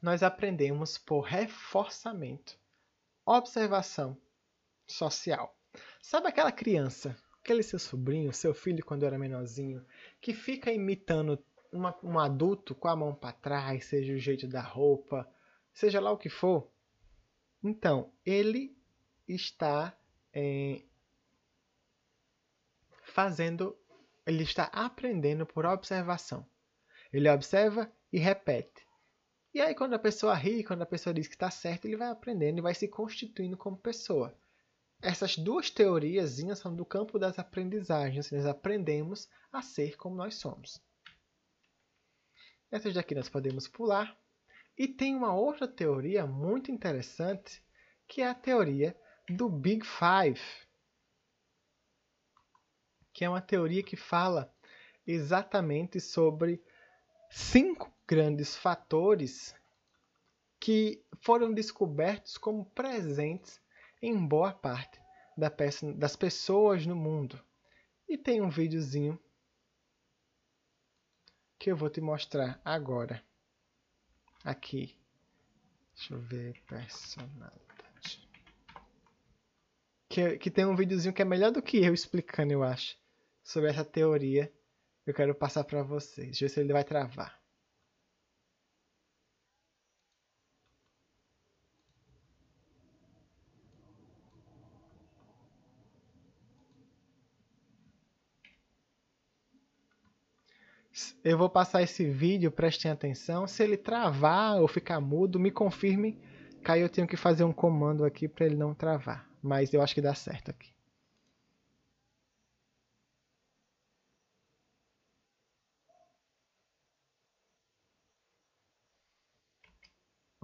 nós 0.00 0.22
aprendemos 0.22 0.96
por 0.96 1.20
reforçamento, 1.20 2.58
observação 3.24 4.16
social. 4.86 5.54
Sabe 6.00 6.28
aquela 6.28 6.50
criança, 6.50 7.16
aquele 7.40 7.62
seu 7.62 7.78
sobrinho, 7.78 8.32
seu 8.32 8.54
filho 8.54 8.84
quando 8.84 9.04
era 9.04 9.18
menorzinho, 9.18 9.84
que 10.22 10.32
fica 10.32 10.72
imitando 10.72 11.38
uma, 11.70 11.94
um 12.02 12.18
adulto 12.18 12.74
com 12.74 12.88
a 12.88 12.96
mão 12.96 13.14
para 13.14 13.32
trás, 13.32 13.84
seja 13.84 14.14
o 14.14 14.18
jeito 14.18 14.48
da 14.48 14.62
roupa, 14.62 15.30
seja 15.72 16.00
lá 16.00 16.10
o 16.10 16.18
que 16.18 16.30
for? 16.30 16.70
Então, 17.62 18.10
ele 18.24 18.74
está 19.28 19.96
é, 20.32 20.82
fazendo 23.02 23.78
ele 24.26 24.42
está 24.42 24.64
aprendendo 24.64 25.46
por 25.46 25.66
observação. 25.66 26.46
Ele 27.12 27.28
observa 27.28 27.90
e 28.12 28.18
repete. 28.18 28.84
E 29.52 29.60
aí, 29.60 29.74
quando 29.74 29.94
a 29.94 29.98
pessoa 29.98 30.34
ri, 30.34 30.64
quando 30.64 30.82
a 30.82 30.86
pessoa 30.86 31.14
diz 31.14 31.28
que 31.28 31.34
está 31.34 31.50
certo, 31.50 31.84
ele 31.84 31.96
vai 31.96 32.08
aprendendo 32.08 32.58
e 32.58 32.62
vai 32.62 32.74
se 32.74 32.88
constituindo 32.88 33.56
como 33.56 33.76
pessoa. 33.76 34.36
Essas 35.00 35.36
duas 35.36 35.70
teorias 35.70 36.36
são 36.56 36.74
do 36.74 36.84
campo 36.84 37.18
das 37.18 37.38
aprendizagens. 37.38 38.30
Nós 38.32 38.46
aprendemos 38.46 39.28
a 39.52 39.62
ser 39.62 39.96
como 39.96 40.16
nós 40.16 40.36
somos. 40.36 40.82
Essas 42.70 42.94
daqui 42.94 43.14
nós 43.14 43.28
podemos 43.28 43.68
pular. 43.68 44.18
E 44.76 44.88
tem 44.88 45.14
uma 45.14 45.32
outra 45.32 45.68
teoria 45.68 46.26
muito 46.26 46.72
interessante, 46.72 47.62
que 48.08 48.22
é 48.22 48.28
a 48.28 48.34
teoria 48.34 48.96
do 49.28 49.48
Big 49.48 49.86
Five 49.86 50.40
que 53.14 53.24
é 53.24 53.28
uma 53.28 53.40
teoria 53.40 53.82
que 53.82 53.96
fala 53.96 54.52
exatamente 55.06 56.00
sobre 56.00 56.60
cinco 57.30 57.90
grandes 58.06 58.56
fatores 58.56 59.54
que 60.58 61.00
foram 61.20 61.54
descobertos 61.54 62.36
como 62.36 62.64
presentes 62.66 63.60
em 64.02 64.26
boa 64.26 64.52
parte 64.52 65.00
das 65.96 66.16
pessoas 66.16 66.84
no 66.86 66.96
mundo. 66.96 67.40
E 68.08 68.18
tem 68.18 68.42
um 68.42 68.50
videozinho 68.50 69.18
que 71.58 71.70
eu 71.70 71.76
vou 71.76 71.88
te 71.88 72.00
mostrar 72.00 72.60
agora. 72.64 73.24
Aqui. 74.44 74.98
Deixa 75.94 76.14
eu 76.14 76.20
ver. 76.20 76.60
Personalidade. 76.66 78.28
Que, 80.08 80.36
que 80.38 80.50
tem 80.50 80.66
um 80.66 80.76
videozinho 80.76 81.14
que 81.14 81.22
é 81.22 81.24
melhor 81.24 81.50
do 81.50 81.62
que 81.62 81.78
eu 81.78 81.94
explicando, 81.94 82.52
eu 82.52 82.62
acho 82.62 82.96
sobre 83.44 83.70
essa 83.70 83.84
teoria 83.84 84.50
que 85.04 85.10
eu 85.10 85.14
quero 85.14 85.34
passar 85.34 85.64
para 85.64 85.82
vocês. 85.82 86.28
Deixa 86.28 86.46
eu 86.46 86.48
ver 86.48 86.54
se 86.54 86.60
ele 86.60 86.72
vai 86.72 86.82
travar. 86.82 87.38
Eu 101.24 101.36
vou 101.36 101.50
passar 101.50 101.82
esse 101.82 102.04
vídeo, 102.04 102.52
prestem 102.52 102.90
atenção. 102.90 103.46
Se 103.46 103.62
ele 103.62 103.76
travar 103.76 104.60
ou 104.60 104.68
ficar 104.68 105.00
mudo, 105.00 105.40
me 105.40 105.50
confirme 105.50 106.18
que 106.62 106.70
aí 106.70 106.80
eu 106.80 106.88
tenho 106.88 107.06
que 107.06 107.16
fazer 107.16 107.44
um 107.44 107.52
comando 107.52 108.04
aqui 108.04 108.28
para 108.28 108.46
ele 108.46 108.56
não 108.56 108.74
travar. 108.74 109.28
Mas 109.42 109.74
eu 109.74 109.82
acho 109.82 109.94
que 109.94 110.00
dá 110.00 110.14
certo 110.14 110.50
aqui. 110.50 110.73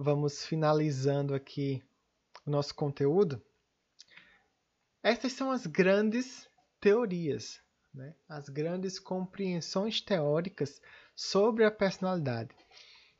Vamos 0.01 0.43
finalizando 0.45 1.35
aqui 1.35 1.81
o 2.45 2.49
nosso 2.49 2.73
conteúdo. 2.73 3.41
Essas 5.03 5.33
são 5.33 5.51
as 5.51 5.67
grandes 5.67 6.49
teorias, 6.79 7.61
né? 7.93 8.15
as 8.27 8.49
grandes 8.49 8.99
compreensões 8.99 10.01
teóricas 10.01 10.81
sobre 11.15 11.63
a 11.63 11.71
personalidade. 11.71 12.49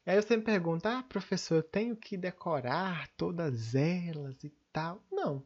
Aí 0.06 0.20
você 0.20 0.36
me 0.36 0.44
pergunta, 0.44 0.98
ah, 0.98 1.04
professor, 1.04 1.58
eu 1.58 1.64
tenho 1.64 1.96
que 1.96 2.18
decorar 2.18 3.08
todas 3.16 3.76
elas 3.76 4.44
e 4.44 4.52
tal. 4.74 5.04
Não, 5.12 5.44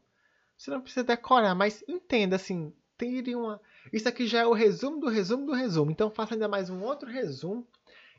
você 0.57 0.71
não 0.71 0.81
precisa 0.81 1.03
decorar, 1.03 1.53
mas 1.53 1.83
entenda 1.87 2.37
assim, 2.37 2.73
tire 2.97 3.35
uma. 3.35 3.59
Isso 3.91 4.07
aqui 4.07 4.25
já 4.25 4.39
é 4.39 4.45
o 4.45 4.53
resumo 4.53 5.01
do 5.01 5.09
resumo 5.09 5.45
do 5.45 5.53
resumo. 5.53 5.91
Então 5.91 6.09
faça 6.09 6.33
ainda 6.33 6.47
mais 6.47 6.69
um 6.69 6.81
outro 6.81 7.09
resumo 7.09 7.67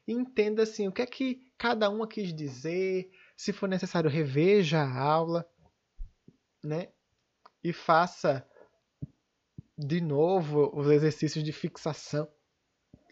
e 0.07 0.13
entenda 0.13 0.63
assim 0.63 0.87
o 0.87 0.93
que 0.93 1.03
é 1.03 1.07
que 1.07 1.51
cada 1.59 1.91
uma 1.91 2.07
quis 2.07 2.33
dizer. 2.35 3.11
Se 3.37 3.53
for 3.53 3.69
necessário, 3.69 4.09
reveja 4.09 4.81
a 4.81 4.99
aula, 4.99 5.49
né? 6.63 6.89
E 7.63 7.73
faça 7.73 8.47
de 9.77 10.01
novo 10.01 10.71
os 10.75 10.89
exercícios 10.89 11.45
de 11.45 11.53
fixação. 11.53 12.29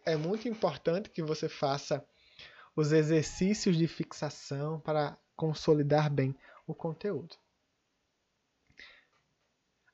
É 0.06 0.16
muito 0.16 0.48
importante 0.48 1.10
que 1.10 1.22
você 1.22 1.48
faça 1.48 2.06
os 2.76 2.92
exercícios 2.92 3.76
de 3.76 3.86
fixação 3.86 4.80
para 4.80 5.18
consolidar 5.36 6.10
bem 6.10 6.34
o 6.66 6.74
conteúdo. 6.74 7.36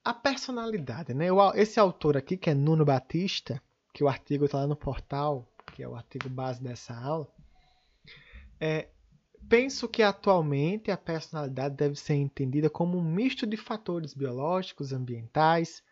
A 0.04 0.14
personalidade, 0.14 1.12
né? 1.12 1.26
Esse 1.54 1.78
autor 1.78 2.16
aqui, 2.16 2.36
que 2.36 2.50
é 2.50 2.54
Nuno 2.54 2.84
Batista, 2.84 3.62
que 3.92 4.02
o 4.02 4.08
artigo 4.08 4.44
está 4.46 4.58
lá 4.58 4.66
no 4.66 4.76
portal, 4.76 5.49
que 5.80 5.84
é 5.84 5.88
o 5.88 5.96
artigo 5.96 6.28
base 6.28 6.62
dessa 6.62 6.94
aula, 6.94 7.26
é, 8.60 8.90
penso 9.48 9.88
que 9.88 10.02
atualmente 10.02 10.90
a 10.90 10.96
personalidade 10.96 11.74
deve 11.74 11.96
ser 11.96 12.16
entendida 12.16 12.68
como 12.68 12.98
um 12.98 13.02
misto 13.02 13.46
de 13.46 13.56
fatores 13.56 14.12
biológicos, 14.12 14.92
ambientais, 14.92 15.82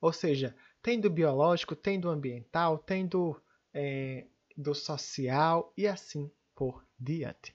ou 0.00 0.12
seja, 0.12 0.56
tem 0.82 1.00
do 1.00 1.08
biológico, 1.08 1.76
tem 1.76 2.00
do 2.00 2.10
ambiental, 2.10 2.78
tem 2.78 3.06
do, 3.06 3.40
é, 3.72 4.26
do 4.56 4.74
social 4.74 5.72
e 5.76 5.86
assim 5.86 6.28
por 6.52 6.84
diante. 6.98 7.54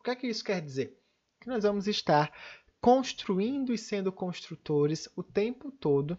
O 0.00 0.02
que 0.02 0.10
é 0.10 0.16
que 0.16 0.28
isso 0.28 0.42
quer 0.42 0.62
dizer? 0.62 0.98
Que 1.38 1.48
nós 1.48 1.62
vamos 1.62 1.86
estar 1.86 2.32
construindo 2.80 3.70
e 3.74 3.76
sendo 3.76 4.10
construtores 4.10 5.10
o 5.14 5.22
tempo 5.22 5.70
todo 5.70 6.18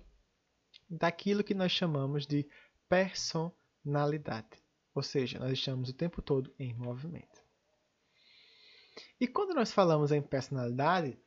daquilo 0.88 1.44
que 1.44 1.56
nós 1.56 1.72
chamamos 1.72 2.28
de 2.28 2.48
personalidade. 2.88 4.69
Ou 5.00 5.04
seja, 5.04 5.40
nós 5.40 5.54
estamos 5.54 5.88
o 5.88 5.94
tempo 5.94 6.22
todo 6.22 6.54
em 6.60 6.74
movimento. 6.74 7.42
E 9.18 9.30
quando 9.30 9.56
nós 9.56 9.72
falamos 9.72 10.12
em 10.12 10.22
personalidade, 10.22 11.18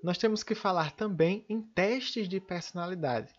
nós 0.00 0.16
temos 0.16 0.44
que 0.44 0.54
falar 0.54 0.92
também 0.92 1.44
em 1.48 1.60
testes 1.60 2.28
de 2.28 2.38
personalidade, 2.40 3.34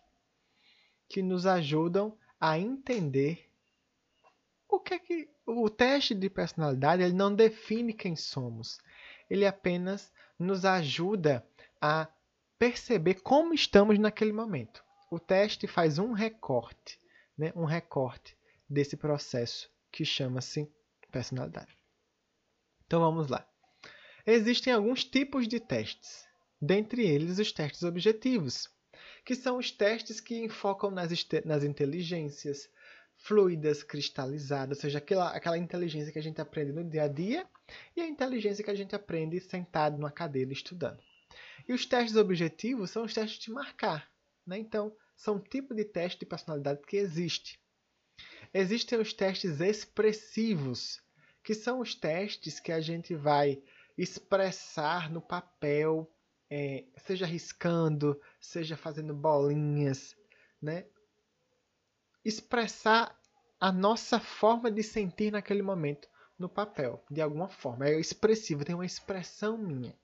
que 1.08 1.22
nos 1.22 1.46
ajudam 1.46 2.18
a 2.38 2.58
entender 2.58 3.50
o 4.68 4.78
que 4.78 4.92
é 4.92 4.98
que 4.98 5.26
o 5.46 5.70
teste 5.70 6.14
de 6.14 6.28
personalidade 6.28 7.02
ele 7.02 7.14
não 7.14 7.34
define 7.34 7.94
quem 7.94 8.14
somos. 8.14 8.78
Ele 9.30 9.46
apenas 9.46 10.12
nos 10.38 10.66
ajuda 10.66 11.42
a 11.80 12.06
perceber 12.58 13.22
como 13.22 13.54
estamos 13.54 13.98
naquele 13.98 14.34
momento. 14.34 14.84
O 15.10 15.18
teste 15.18 15.66
faz 15.66 15.98
um 15.98 16.12
recorte, 16.12 17.00
né? 17.38 17.54
um 17.56 17.64
recorte 17.64 18.36
desse 18.68 18.96
processo 18.96 19.70
que 19.90 20.04
chama-se 20.04 20.70
personalidade. 21.10 21.76
Então 22.86 23.00
vamos 23.00 23.28
lá. 23.28 23.48
Existem 24.26 24.72
alguns 24.72 25.04
tipos 25.04 25.46
de 25.46 25.60
testes, 25.60 26.26
dentre 26.60 27.06
eles 27.06 27.38
os 27.38 27.52
testes 27.52 27.82
objetivos, 27.82 28.68
que 29.24 29.34
são 29.34 29.58
os 29.58 29.70
testes 29.70 30.20
que 30.20 30.44
enfocam 30.44 30.90
nas, 30.90 31.10
nas 31.44 31.64
inteligências, 31.64 32.68
fluidas, 33.18 33.82
cristalizadas, 33.82 34.78
ou 34.78 34.82
seja, 34.82 34.98
aquela, 34.98 35.30
aquela 35.30 35.58
inteligência 35.58 36.12
que 36.12 36.18
a 36.18 36.22
gente 36.22 36.40
aprende 36.40 36.72
no 36.72 36.84
dia 36.84 37.04
a 37.04 37.08
dia 37.08 37.46
e 37.96 38.00
a 38.00 38.06
inteligência 38.06 38.64
que 38.64 38.70
a 38.70 38.74
gente 38.74 38.94
aprende 38.94 39.40
sentado 39.40 39.96
numa 39.96 40.10
cadeira 40.10 40.52
estudando. 40.52 41.02
E 41.68 41.72
os 41.72 41.86
testes 41.86 42.16
objetivos 42.16 42.90
são 42.90 43.04
os 43.04 43.14
testes 43.14 43.38
de 43.38 43.50
marcar. 43.50 44.08
Né? 44.46 44.58
Então, 44.58 44.94
são 45.16 45.36
um 45.36 45.40
tipo 45.40 45.74
de 45.74 45.84
teste 45.84 46.20
de 46.20 46.26
personalidade 46.26 46.82
que 46.86 46.96
existe. 46.96 47.58
Existem 48.58 48.98
os 48.98 49.12
testes 49.12 49.60
expressivos, 49.60 51.02
que 51.44 51.52
são 51.52 51.78
os 51.78 51.94
testes 51.94 52.58
que 52.58 52.72
a 52.72 52.80
gente 52.80 53.14
vai 53.14 53.62
expressar 53.98 55.10
no 55.10 55.20
papel, 55.20 56.10
é, 56.48 56.86
seja 56.96 57.26
riscando, 57.26 58.18
seja 58.40 58.74
fazendo 58.74 59.12
bolinhas, 59.12 60.16
né? 60.60 60.86
expressar 62.24 63.14
a 63.60 63.70
nossa 63.70 64.18
forma 64.18 64.70
de 64.70 64.82
sentir 64.82 65.30
naquele 65.30 65.60
momento 65.60 66.08
no 66.38 66.48
papel, 66.48 67.04
de 67.10 67.20
alguma 67.20 67.50
forma. 67.50 67.86
É 67.86 68.00
expressivo, 68.00 68.64
tem 68.64 68.74
uma 68.74 68.86
expressão 68.86 69.58
minha. 69.58 69.94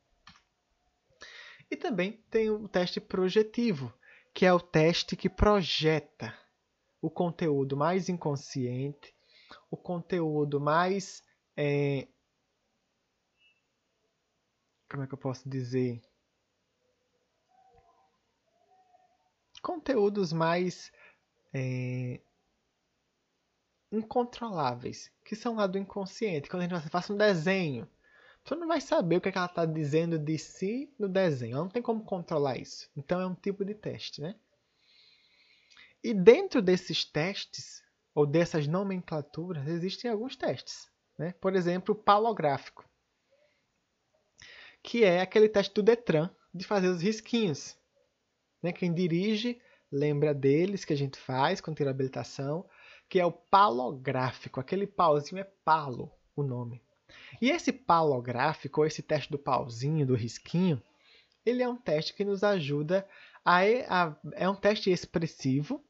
E 1.70 1.76
também 1.76 2.22
tem 2.30 2.50
o 2.50 2.68
teste 2.68 3.00
projetivo, 3.00 3.90
que 4.34 4.44
é 4.44 4.52
o 4.52 4.60
teste 4.60 5.16
que 5.16 5.30
projeta 5.30 6.41
o 7.02 7.10
conteúdo 7.10 7.76
mais 7.76 8.08
inconsciente, 8.08 9.14
o 9.68 9.76
conteúdo 9.76 10.60
mais. 10.60 11.22
É... 11.56 12.06
Como 14.88 15.02
é 15.02 15.06
que 15.06 15.14
eu 15.14 15.18
posso 15.18 15.48
dizer? 15.48 16.00
Conteúdos 19.60 20.32
mais 20.32 20.92
é, 21.52 22.20
incontroláveis, 23.90 25.10
que 25.24 25.36
são 25.36 25.56
lá 25.56 25.66
do 25.66 25.78
inconsciente. 25.78 26.48
Quando 26.48 26.62
a 26.62 26.68
gente 26.68 26.90
faz 26.90 27.08
um 27.10 27.16
desenho, 27.16 27.88
você 28.44 28.54
não 28.54 28.66
vai 28.66 28.80
saber 28.80 29.16
o 29.16 29.20
que, 29.20 29.28
é 29.28 29.32
que 29.32 29.38
ela 29.38 29.46
está 29.46 29.64
dizendo 29.64 30.18
de 30.18 30.36
si 30.36 30.92
no 30.98 31.08
desenho. 31.08 31.54
Ela 31.54 31.64
não 31.64 31.70
tem 31.70 31.82
como 31.82 32.04
controlar 32.04 32.58
isso. 32.58 32.90
Então 32.96 33.20
é 33.20 33.26
um 33.26 33.34
tipo 33.34 33.64
de 33.64 33.74
teste, 33.74 34.20
né? 34.20 34.34
E 36.02 36.12
dentro 36.12 36.60
desses 36.60 37.04
testes, 37.04 37.82
ou 38.14 38.26
dessas 38.26 38.66
nomenclaturas, 38.66 39.66
existem 39.68 40.10
alguns 40.10 40.36
testes. 40.36 40.90
Né? 41.18 41.32
Por 41.40 41.54
exemplo, 41.54 41.94
o 41.94 41.98
palográfico, 41.98 42.84
que 44.82 45.04
é 45.04 45.20
aquele 45.20 45.48
teste 45.48 45.72
do 45.74 45.82
Detran 45.82 46.28
de 46.52 46.64
fazer 46.64 46.88
os 46.88 47.00
risquinhos. 47.00 47.76
Né? 48.62 48.72
Quem 48.72 48.92
dirige 48.92 49.60
lembra 49.90 50.34
deles 50.34 50.84
que 50.84 50.92
a 50.92 50.96
gente 50.96 51.18
faz 51.18 51.60
quando 51.60 51.76
tem 51.76 51.86
habilitação, 51.86 52.66
que 53.08 53.20
é 53.20 53.26
o 53.26 53.30
palográfico. 53.30 54.58
Aquele 54.58 54.86
pauzinho 54.86 55.40
é 55.40 55.44
palo, 55.64 56.10
o 56.34 56.42
nome. 56.42 56.82
E 57.40 57.50
esse 57.50 57.72
palográfico, 57.72 58.80
ou 58.80 58.86
esse 58.86 59.02
teste 59.02 59.30
do 59.30 59.38
pauzinho, 59.38 60.06
do 60.06 60.14
risquinho, 60.14 60.82
ele 61.44 61.62
é 61.62 61.68
um 61.68 61.76
teste 61.76 62.14
que 62.14 62.24
nos 62.24 62.42
ajuda 62.42 63.06
a, 63.44 63.60
a 63.60 64.16
é 64.32 64.48
um 64.48 64.54
teste 64.54 64.90
expressivo 64.90 65.84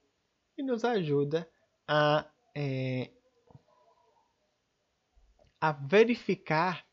e 0.57 0.63
nos 0.63 0.85
ajuda 0.85 1.49
a 1.87 2.27
é, 2.55 3.11
a 5.61 5.73
verificar 5.73 6.85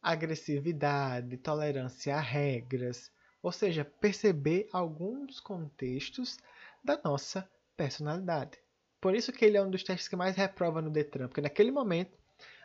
agressividade, 0.00 1.36
tolerância 1.36 2.16
a 2.16 2.20
regras, 2.20 3.12
ou 3.42 3.52
seja, 3.52 3.84
perceber 3.84 4.68
alguns 4.72 5.38
contextos 5.38 6.38
da 6.82 7.00
nossa 7.04 7.48
personalidade. 7.76 8.58
Por 9.00 9.14
isso 9.14 9.32
que 9.32 9.44
ele 9.44 9.56
é 9.56 9.62
um 9.62 9.70
dos 9.70 9.82
testes 9.82 10.08
que 10.08 10.16
mais 10.16 10.36
reprova 10.36 10.80
no 10.80 10.90
Detran, 10.90 11.28
porque 11.28 11.40
naquele 11.40 11.70
momento 11.70 12.18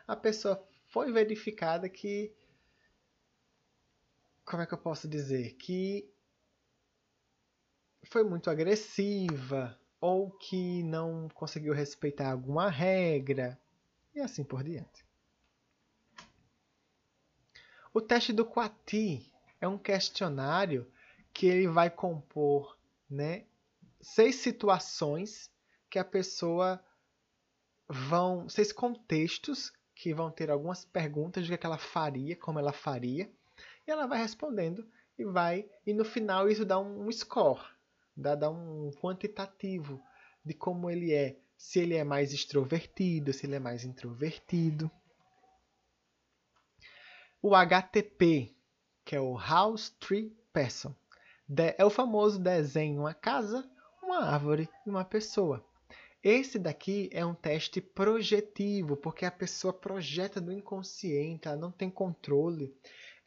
a 0.06 0.16
pessoa 0.16 0.66
foi 0.86 1.12
verificada 1.12 1.88
que 1.88 2.32
como 4.44 4.62
é 4.62 4.66
que 4.66 4.72
eu 4.72 4.78
posso 4.78 5.06
dizer? 5.06 5.56
Que 5.56 6.10
foi 8.04 8.24
muito 8.24 8.48
agressiva 8.48 9.78
ou 10.00 10.30
que 10.30 10.82
não 10.82 11.28
conseguiu 11.34 11.72
respeitar 11.72 12.30
alguma 12.30 12.70
regra 12.70 13.58
e 14.14 14.20
assim 14.20 14.44
por 14.44 14.62
diante. 14.62 15.04
O 17.92 18.00
teste 18.00 18.32
do 18.32 18.44
Quati 18.44 19.32
é 19.60 19.66
um 19.66 19.78
questionário 19.78 20.90
que 21.32 21.46
ele 21.46 21.66
vai 21.66 21.90
compor 21.90 22.76
né, 23.08 23.44
seis 24.00 24.36
situações 24.36 25.50
que 25.90 25.98
a 25.98 26.04
pessoa 26.04 26.82
vão. 27.88 28.48
seis 28.48 28.72
contextos 28.72 29.72
que 29.94 30.14
vão 30.14 30.30
ter 30.30 30.50
algumas 30.50 30.84
perguntas 30.84 31.46
de 31.46 31.58
que 31.58 31.66
ela 31.66 31.78
faria, 31.78 32.36
como 32.36 32.58
ela 32.58 32.72
faria, 32.72 33.28
e 33.86 33.90
ela 33.90 34.06
vai 34.06 34.18
respondendo 34.18 34.86
e 35.18 35.24
vai. 35.24 35.68
E 35.84 35.92
no 35.92 36.04
final 36.04 36.48
isso 36.48 36.64
dá 36.64 36.78
um 36.78 37.10
score, 37.10 37.64
dá, 38.18 38.34
dá 38.34 38.50
um 38.50 38.90
quantitativo 39.00 40.02
de 40.44 40.52
como 40.52 40.90
ele 40.90 41.12
é. 41.14 41.38
Se 41.56 41.80
ele 41.80 41.94
é 41.94 42.04
mais 42.04 42.32
extrovertido, 42.32 43.32
se 43.32 43.46
ele 43.46 43.56
é 43.56 43.58
mais 43.58 43.84
introvertido. 43.84 44.90
o 47.40 47.54
HTP, 47.54 48.54
que 49.04 49.14
é 49.16 49.20
o 49.20 49.36
House 49.36 49.90
Tree 50.00 50.36
Person. 50.52 50.94
É 51.76 51.84
o 51.84 51.90
famoso 51.90 52.38
desenho 52.38 53.00
uma 53.00 53.14
casa, 53.14 53.68
uma 54.02 54.24
árvore 54.24 54.68
e 54.86 54.90
uma 54.90 55.04
pessoa. 55.04 55.64
Esse 56.22 56.58
daqui 56.58 57.08
é 57.12 57.24
um 57.24 57.34
teste 57.34 57.80
projetivo, 57.80 58.96
porque 58.96 59.24
a 59.24 59.30
pessoa 59.30 59.72
projeta 59.72 60.40
do 60.40 60.52
inconsciente, 60.52 61.46
ela 61.46 61.56
não 61.56 61.70
tem 61.70 61.88
controle, 61.88 62.74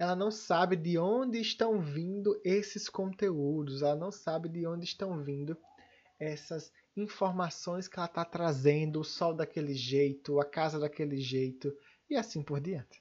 ela 0.01 0.15
não 0.15 0.31
sabe 0.31 0.75
de 0.75 0.97
onde 0.97 1.39
estão 1.39 1.79
vindo 1.79 2.41
esses 2.43 2.89
conteúdos, 2.89 3.83
ela 3.83 3.95
não 3.95 4.11
sabe 4.11 4.49
de 4.49 4.65
onde 4.65 4.83
estão 4.83 5.23
vindo 5.23 5.55
essas 6.19 6.73
informações 6.97 7.87
que 7.87 7.99
ela 7.99 8.07
está 8.07 8.25
trazendo, 8.25 8.99
o 8.99 9.03
sol 9.03 9.31
daquele 9.31 9.75
jeito, 9.75 10.39
a 10.39 10.43
casa 10.43 10.79
daquele 10.79 11.17
jeito 11.17 11.71
e 12.09 12.15
assim 12.15 12.41
por 12.41 12.59
diante. 12.59 12.99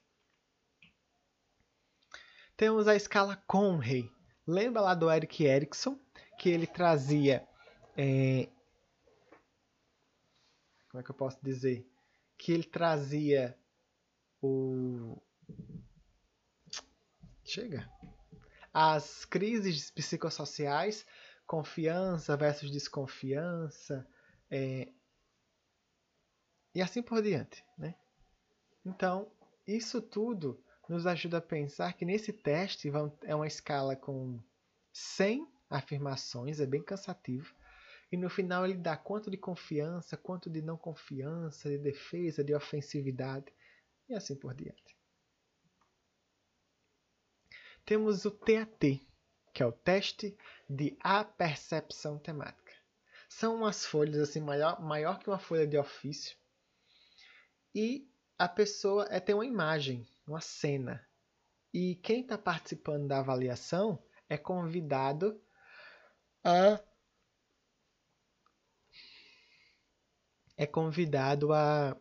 Temos 2.55 2.87
a 2.87 2.95
escala 2.95 3.43
Conway. 3.47 4.13
Lembra 4.47 4.83
lá 4.83 4.95
do 4.95 5.11
Eric 5.11 5.43
Erickson, 5.43 5.99
que 6.39 6.51
ele 6.51 6.67
trazia. 6.67 7.49
É... 7.97 8.47
Como 10.91 11.01
é 11.01 11.03
que 11.03 11.11
eu 11.11 11.15
posso 11.15 11.39
dizer? 11.43 11.91
Que 12.37 12.53
ele 12.53 12.65
trazia 12.65 13.59
o. 14.43 15.17
Chega! 17.51 17.91
As 18.73 19.25
crises 19.25 19.91
psicossociais 19.91 21.05
confiança 21.45 22.37
versus 22.37 22.71
desconfiança, 22.71 24.07
é, 24.49 24.93
e 26.73 26.81
assim 26.81 27.03
por 27.03 27.21
diante. 27.21 27.65
Né? 27.77 27.97
Então, 28.87 29.33
isso 29.67 30.01
tudo 30.01 30.63
nos 30.89 31.09
ajuda 31.09 31.39
a 31.39 31.43
pensar 31.43 31.95
que 31.95 32.05
nesse 32.05 32.33
teste 32.33 32.89
é 33.25 33.35
uma 33.35 33.49
escala 33.49 33.97
com 33.97 34.41
100 34.93 35.45
afirmações, 35.69 36.61
é 36.61 36.67
bem 36.67 36.85
cansativo, 36.85 37.53
e 38.13 38.17
no 38.17 38.31
final 38.31 38.65
ele 38.65 38.77
dá 38.77 38.97
quanto 38.97 39.29
de 39.29 39.37
confiança, 39.37 40.17
quanto 40.17 40.49
de 40.49 40.63
não 40.63 40.77
confiança, 40.77 41.69
de 41.69 41.79
defesa, 41.79 42.45
de 42.45 42.55
ofensividade, 42.55 43.53
e 44.09 44.15
assim 44.15 44.37
por 44.37 44.55
diante. 44.55 45.00
Temos 47.91 48.25
o 48.25 48.31
TAT, 48.31 49.01
que 49.53 49.65
é 49.65 49.67
o 49.67 49.73
teste 49.73 50.39
de 50.69 50.97
apercepção 51.01 52.21
temática. 52.21 52.73
São 53.29 53.57
umas 53.57 53.85
folhas 53.85 54.29
assim 54.29 54.41
maior, 54.41 54.81
maior 54.81 55.19
que 55.19 55.29
uma 55.29 55.41
folha 55.41 55.67
de 55.67 55.77
ofício 55.77 56.39
e 57.75 58.09
a 58.39 58.49
pessoa 58.49 59.09
é 59.11 59.19
tem 59.19 59.35
uma 59.35 59.45
imagem, 59.45 60.09
uma 60.25 60.41
cena. 60.41 61.05
E 61.75 61.97
quem 61.97 62.21
está 62.21 62.39
participando 62.39 63.09
da 63.09 63.19
avaliação 63.19 64.01
é 64.29 64.39
convidado 64.39 65.43
a 66.45 66.81
é 70.57 70.65
convidado 70.65 71.53
a 71.53 71.97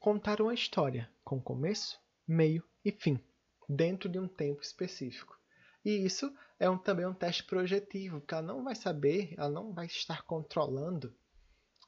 contar 0.00 0.40
uma 0.40 0.52
história 0.52 1.08
com 1.22 1.40
começo, 1.40 1.96
meio 2.26 2.68
e 2.84 2.90
fim, 2.90 3.24
dentro 3.68 4.08
de 4.08 4.18
um 4.18 4.26
tempo 4.26 4.62
específico. 4.62 5.38
E 5.84 6.04
isso 6.04 6.32
é 6.58 6.68
um, 6.68 6.78
também 6.78 7.06
um 7.06 7.14
teste 7.14 7.44
projetivo, 7.44 8.20
porque 8.20 8.34
ela 8.34 8.42
não 8.42 8.64
vai 8.64 8.74
saber, 8.74 9.34
ela 9.36 9.48
não 9.48 9.72
vai 9.72 9.86
estar 9.86 10.22
controlando 10.22 11.14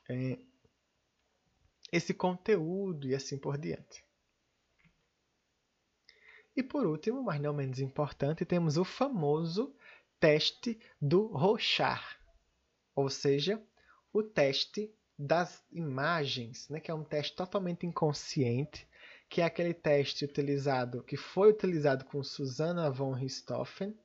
é, 0.09 0.39
esse 1.93 2.15
conteúdo 2.15 3.09
e 3.09 3.15
assim 3.15 3.39
por 3.39 3.59
diante. 3.59 4.05
E 6.57 6.63
por 6.63 6.87
último, 6.87 7.23
mas 7.23 7.41
não 7.41 7.55
menos 7.55 7.79
importante, 7.79 8.45
temos 8.45 8.77
o 8.77 8.85
famoso 8.85 9.75
teste 10.19 10.79
do 11.01 11.27
Rochar, 11.29 12.21
ou 12.95 13.09
seja, 13.09 13.63
o 14.13 14.23
teste 14.23 14.93
das 15.19 15.65
imagens, 15.71 16.69
né, 16.69 16.81
que 16.81 16.91
é 16.91 16.95
um 16.95 17.05
teste 17.05 17.37
totalmente 17.37 17.87
inconsciente, 17.87 18.87
que 19.31 19.41
é 19.41 19.45
aquele 19.45 19.73
teste 19.73 20.25
utilizado, 20.25 21.05
que 21.05 21.17
foi 21.17 21.51
utilizado 21.51 22.05
com 22.05 22.23
Susanna 22.23 22.91
von 22.91 23.13
Richthofen, 23.13 23.97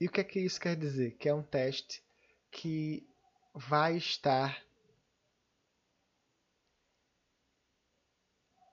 E 0.00 0.06
o 0.06 0.10
que 0.10 0.20
é 0.20 0.24
que 0.24 0.40
isso 0.40 0.60
quer 0.60 0.76
dizer? 0.76 1.12
Que 1.16 1.30
é 1.30 1.34
um 1.34 1.42
teste 1.42 2.04
que 2.50 3.08
vai 3.54 3.96
estar 3.96 4.62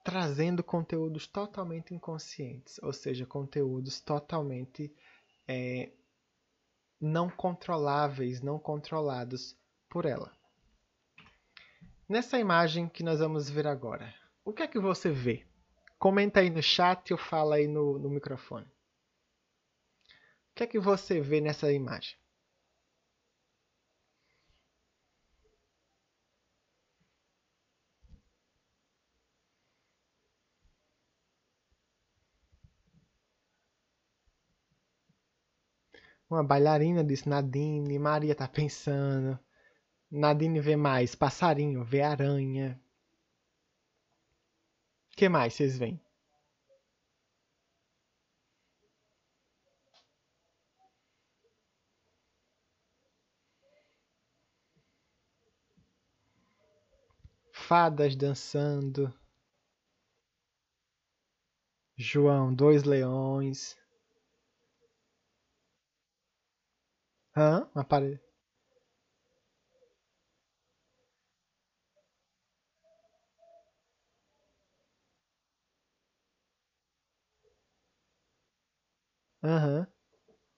trazendo 0.04 0.62
conteúdos 0.62 1.26
totalmente 1.26 1.94
inconscientes, 1.94 2.78
ou 2.82 2.92
seja, 2.92 3.24
conteúdos 3.24 3.98
totalmente 4.00 4.94
é, 5.48 5.90
não 7.00 7.30
controláveis, 7.30 8.42
não 8.42 8.58
controlados 8.58 9.56
por 9.88 10.04
ela. 10.04 10.41
Nessa 12.08 12.38
imagem 12.38 12.88
que 12.88 13.02
nós 13.02 13.18
vamos 13.18 13.50
ver 13.50 13.66
agora, 13.66 14.14
o 14.44 14.52
que 14.52 14.62
é 14.62 14.68
que 14.68 14.78
você 14.78 15.10
vê? 15.10 15.44
Comenta 15.98 16.38
aí 16.38 16.48
no 16.48 16.62
chat 16.62 17.12
ou 17.12 17.18
fala 17.18 17.56
aí 17.56 17.66
no, 17.66 17.98
no 17.98 18.08
microfone. 18.08 18.66
O 18.66 18.70
que 20.54 20.62
é 20.62 20.66
que 20.66 20.78
você 20.78 21.20
vê 21.20 21.42
nessa 21.42 21.70
imagem? 21.72 22.16
Uma 36.28 36.42
bailarina 36.42 37.04
disse 37.04 37.28
Nadine, 37.28 37.96
Maria 37.96 38.34
tá 38.34 38.48
pensando. 38.48 39.38
Nadine 40.12 40.60
vê 40.60 40.76
mais 40.76 41.16
passarinho, 41.16 41.82
vê 41.82 42.02
aranha. 42.02 42.80
O 45.12 45.16
que 45.16 45.28
mais 45.28 45.54
vocês 45.54 45.76
veem? 45.76 46.00
fadas 57.72 58.14
dançando. 58.14 59.10
João, 61.96 62.52
dois 62.54 62.82
leões. 62.82 63.78
Hã? 67.34 67.66
Uma 67.74 67.82
parede. 67.82 68.31
Aham. 79.42 79.86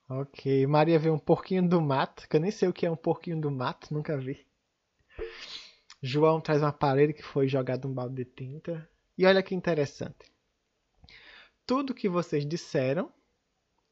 Ok. 0.07 0.67
Maria 0.67 0.99
vê 0.99 1.09
um 1.09 1.17
porquinho 1.17 1.67
do 1.67 1.81
mato, 1.81 2.27
que 2.29 2.35
eu 2.35 2.39
nem 2.39 2.51
sei 2.51 2.69
o 2.69 2.73
que 2.73 2.85
é 2.85 2.91
um 2.91 2.95
porquinho 2.95 3.41
do 3.41 3.49
mato, 3.49 3.93
nunca 3.93 4.17
vi. 4.17 4.45
João 6.01 6.39
traz 6.39 6.61
uma 6.61 6.71
parede 6.71 7.13
que 7.13 7.23
foi 7.23 7.47
jogado 7.47 7.87
um 7.87 7.93
balde 7.93 8.23
de 8.23 8.25
tinta. 8.25 8.87
E 9.17 9.25
olha 9.25 9.41
que 9.41 9.55
interessante. 9.55 10.31
Tudo 11.65 11.95
que 11.95 12.07
vocês 12.07 12.45
disseram 12.45 13.11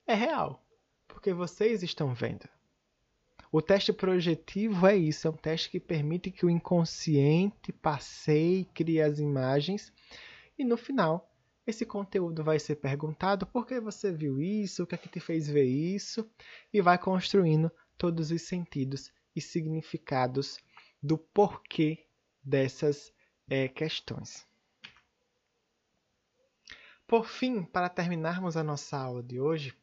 é 0.05 0.13
real, 0.13 0.63
porque 1.07 1.33
vocês 1.33 1.81
estão 1.81 2.13
vendo. 2.13 2.47
O 3.51 3.61
teste 3.61 3.91
projetivo 3.91 4.85
é 4.85 4.95
isso, 4.95 5.27
é 5.27 5.31
um 5.31 5.35
teste 5.35 5.69
que 5.69 5.79
permite 5.79 6.29
que 6.29 6.45
o 6.45 6.49
inconsciente 6.49 7.71
passeie, 7.71 8.65
crie 8.65 9.01
as 9.01 9.19
imagens 9.19 9.91
e 10.57 10.63
no 10.63 10.77
final 10.77 11.32
esse 11.65 11.85
conteúdo 11.85 12.43
vai 12.43 12.59
ser 12.59 12.75
perguntado 12.75 13.45
por 13.47 13.65
que 13.65 13.79
você 13.79 14.11
viu 14.11 14.41
isso, 14.41 14.83
o 14.83 14.87
que 14.87 14.95
é 14.95 14.97
que 14.97 15.09
te 15.09 15.19
fez 15.19 15.47
ver 15.47 15.65
isso 15.65 16.29
e 16.73 16.81
vai 16.81 16.97
construindo 16.97 17.71
todos 17.97 18.31
os 18.31 18.41
sentidos 18.41 19.11
e 19.35 19.41
significados 19.41 20.59
do 21.01 21.17
porquê 21.17 22.05
dessas 22.43 23.13
é, 23.49 23.67
questões. 23.67 24.47
Por 27.07 27.27
fim, 27.27 27.63
para 27.63 27.89
terminarmos 27.89 28.57
a 28.57 28.63
nossa 28.63 28.97
aula 28.97 29.21
de 29.21 29.39
hoje, 29.39 29.75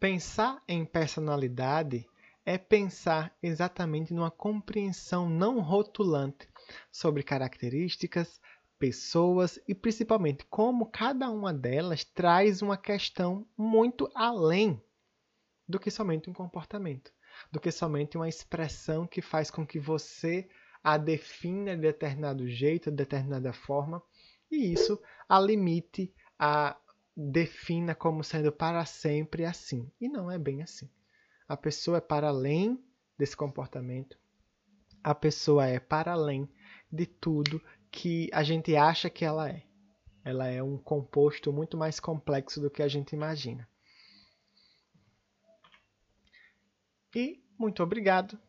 pensar 0.00 0.62
em 0.66 0.84
personalidade 0.84 2.06
é 2.44 2.58
pensar 2.58 3.34
exatamente 3.42 4.12
numa 4.12 4.30
compreensão 4.30 5.28
não 5.28 5.60
rotulante 5.60 6.48
sobre 6.90 7.22
características, 7.22 8.40
pessoas 8.82 9.60
e 9.68 9.76
principalmente 9.76 10.44
como 10.46 10.86
cada 10.86 11.30
uma 11.30 11.54
delas 11.54 12.02
traz 12.02 12.62
uma 12.62 12.76
questão 12.76 13.46
muito 13.56 14.10
além 14.12 14.82
do 15.68 15.78
que 15.78 15.88
somente 15.88 16.28
um 16.28 16.32
comportamento, 16.32 17.12
do 17.52 17.60
que 17.60 17.70
somente 17.70 18.16
uma 18.16 18.28
expressão 18.28 19.06
que 19.06 19.22
faz 19.22 19.52
com 19.52 19.64
que 19.64 19.78
você 19.78 20.48
a 20.82 20.98
defina 20.98 21.76
de 21.76 21.82
determinado 21.82 22.48
jeito, 22.48 22.90
de 22.90 22.96
determinada 22.96 23.52
forma, 23.52 24.02
e 24.50 24.72
isso 24.72 25.00
a 25.28 25.38
limite, 25.38 26.12
a 26.36 26.76
defina 27.16 27.94
como 27.94 28.24
sendo 28.24 28.50
para 28.50 28.84
sempre 28.84 29.44
assim. 29.44 29.88
E 30.00 30.08
não 30.08 30.28
é 30.28 30.40
bem 30.40 30.60
assim. 30.60 30.90
A 31.46 31.56
pessoa 31.56 31.98
é 31.98 32.00
para 32.00 32.26
além 32.26 32.84
desse 33.16 33.36
comportamento, 33.36 34.18
a 35.04 35.14
pessoa 35.14 35.68
é 35.68 35.78
para 35.78 36.10
além 36.10 36.50
de 36.90 37.06
tudo 37.06 37.62
que 37.92 38.30
a 38.32 38.42
gente 38.42 38.74
acha 38.74 39.10
que 39.10 39.24
ela 39.24 39.50
é. 39.50 39.62
Ela 40.24 40.48
é 40.48 40.62
um 40.62 40.78
composto 40.78 41.52
muito 41.52 41.76
mais 41.76 42.00
complexo 42.00 42.60
do 42.60 42.70
que 42.70 42.82
a 42.82 42.88
gente 42.88 43.12
imagina. 43.12 43.68
E 47.14 47.44
muito 47.58 47.82
obrigado 47.82 48.40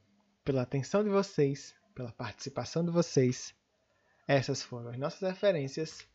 pela 0.45 0.61
atenção 0.61 1.03
de 1.03 1.09
vocês, 1.09 1.75
pela 1.93 2.13
participação 2.13 2.85
de 2.85 2.91
vocês. 2.91 3.53
Essas 4.25 4.63
foram 4.63 4.91
as 4.91 4.97
nossas 4.97 5.21
referências 5.29 6.07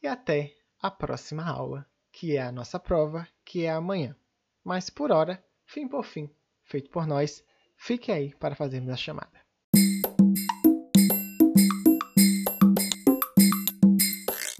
e 0.00 0.06
até 0.06 0.54
a 0.80 0.90
próxima 0.90 1.44
aula, 1.44 1.84
que 2.12 2.36
é 2.36 2.42
a 2.42 2.52
nossa 2.52 2.78
prova, 2.78 3.26
que 3.44 3.64
é 3.64 3.70
amanhã. 3.70 4.16
Mas 4.62 4.88
por 4.88 5.10
hora, 5.10 5.44
fim 5.66 5.88
por 5.88 6.04
fim, 6.04 6.30
feito 6.64 6.90
por 6.90 7.06
nós, 7.06 7.44
fique 7.76 8.12
aí 8.12 8.32
para 8.36 8.54
fazermos 8.54 8.90
a 8.90 8.96
chamada. 8.96 9.41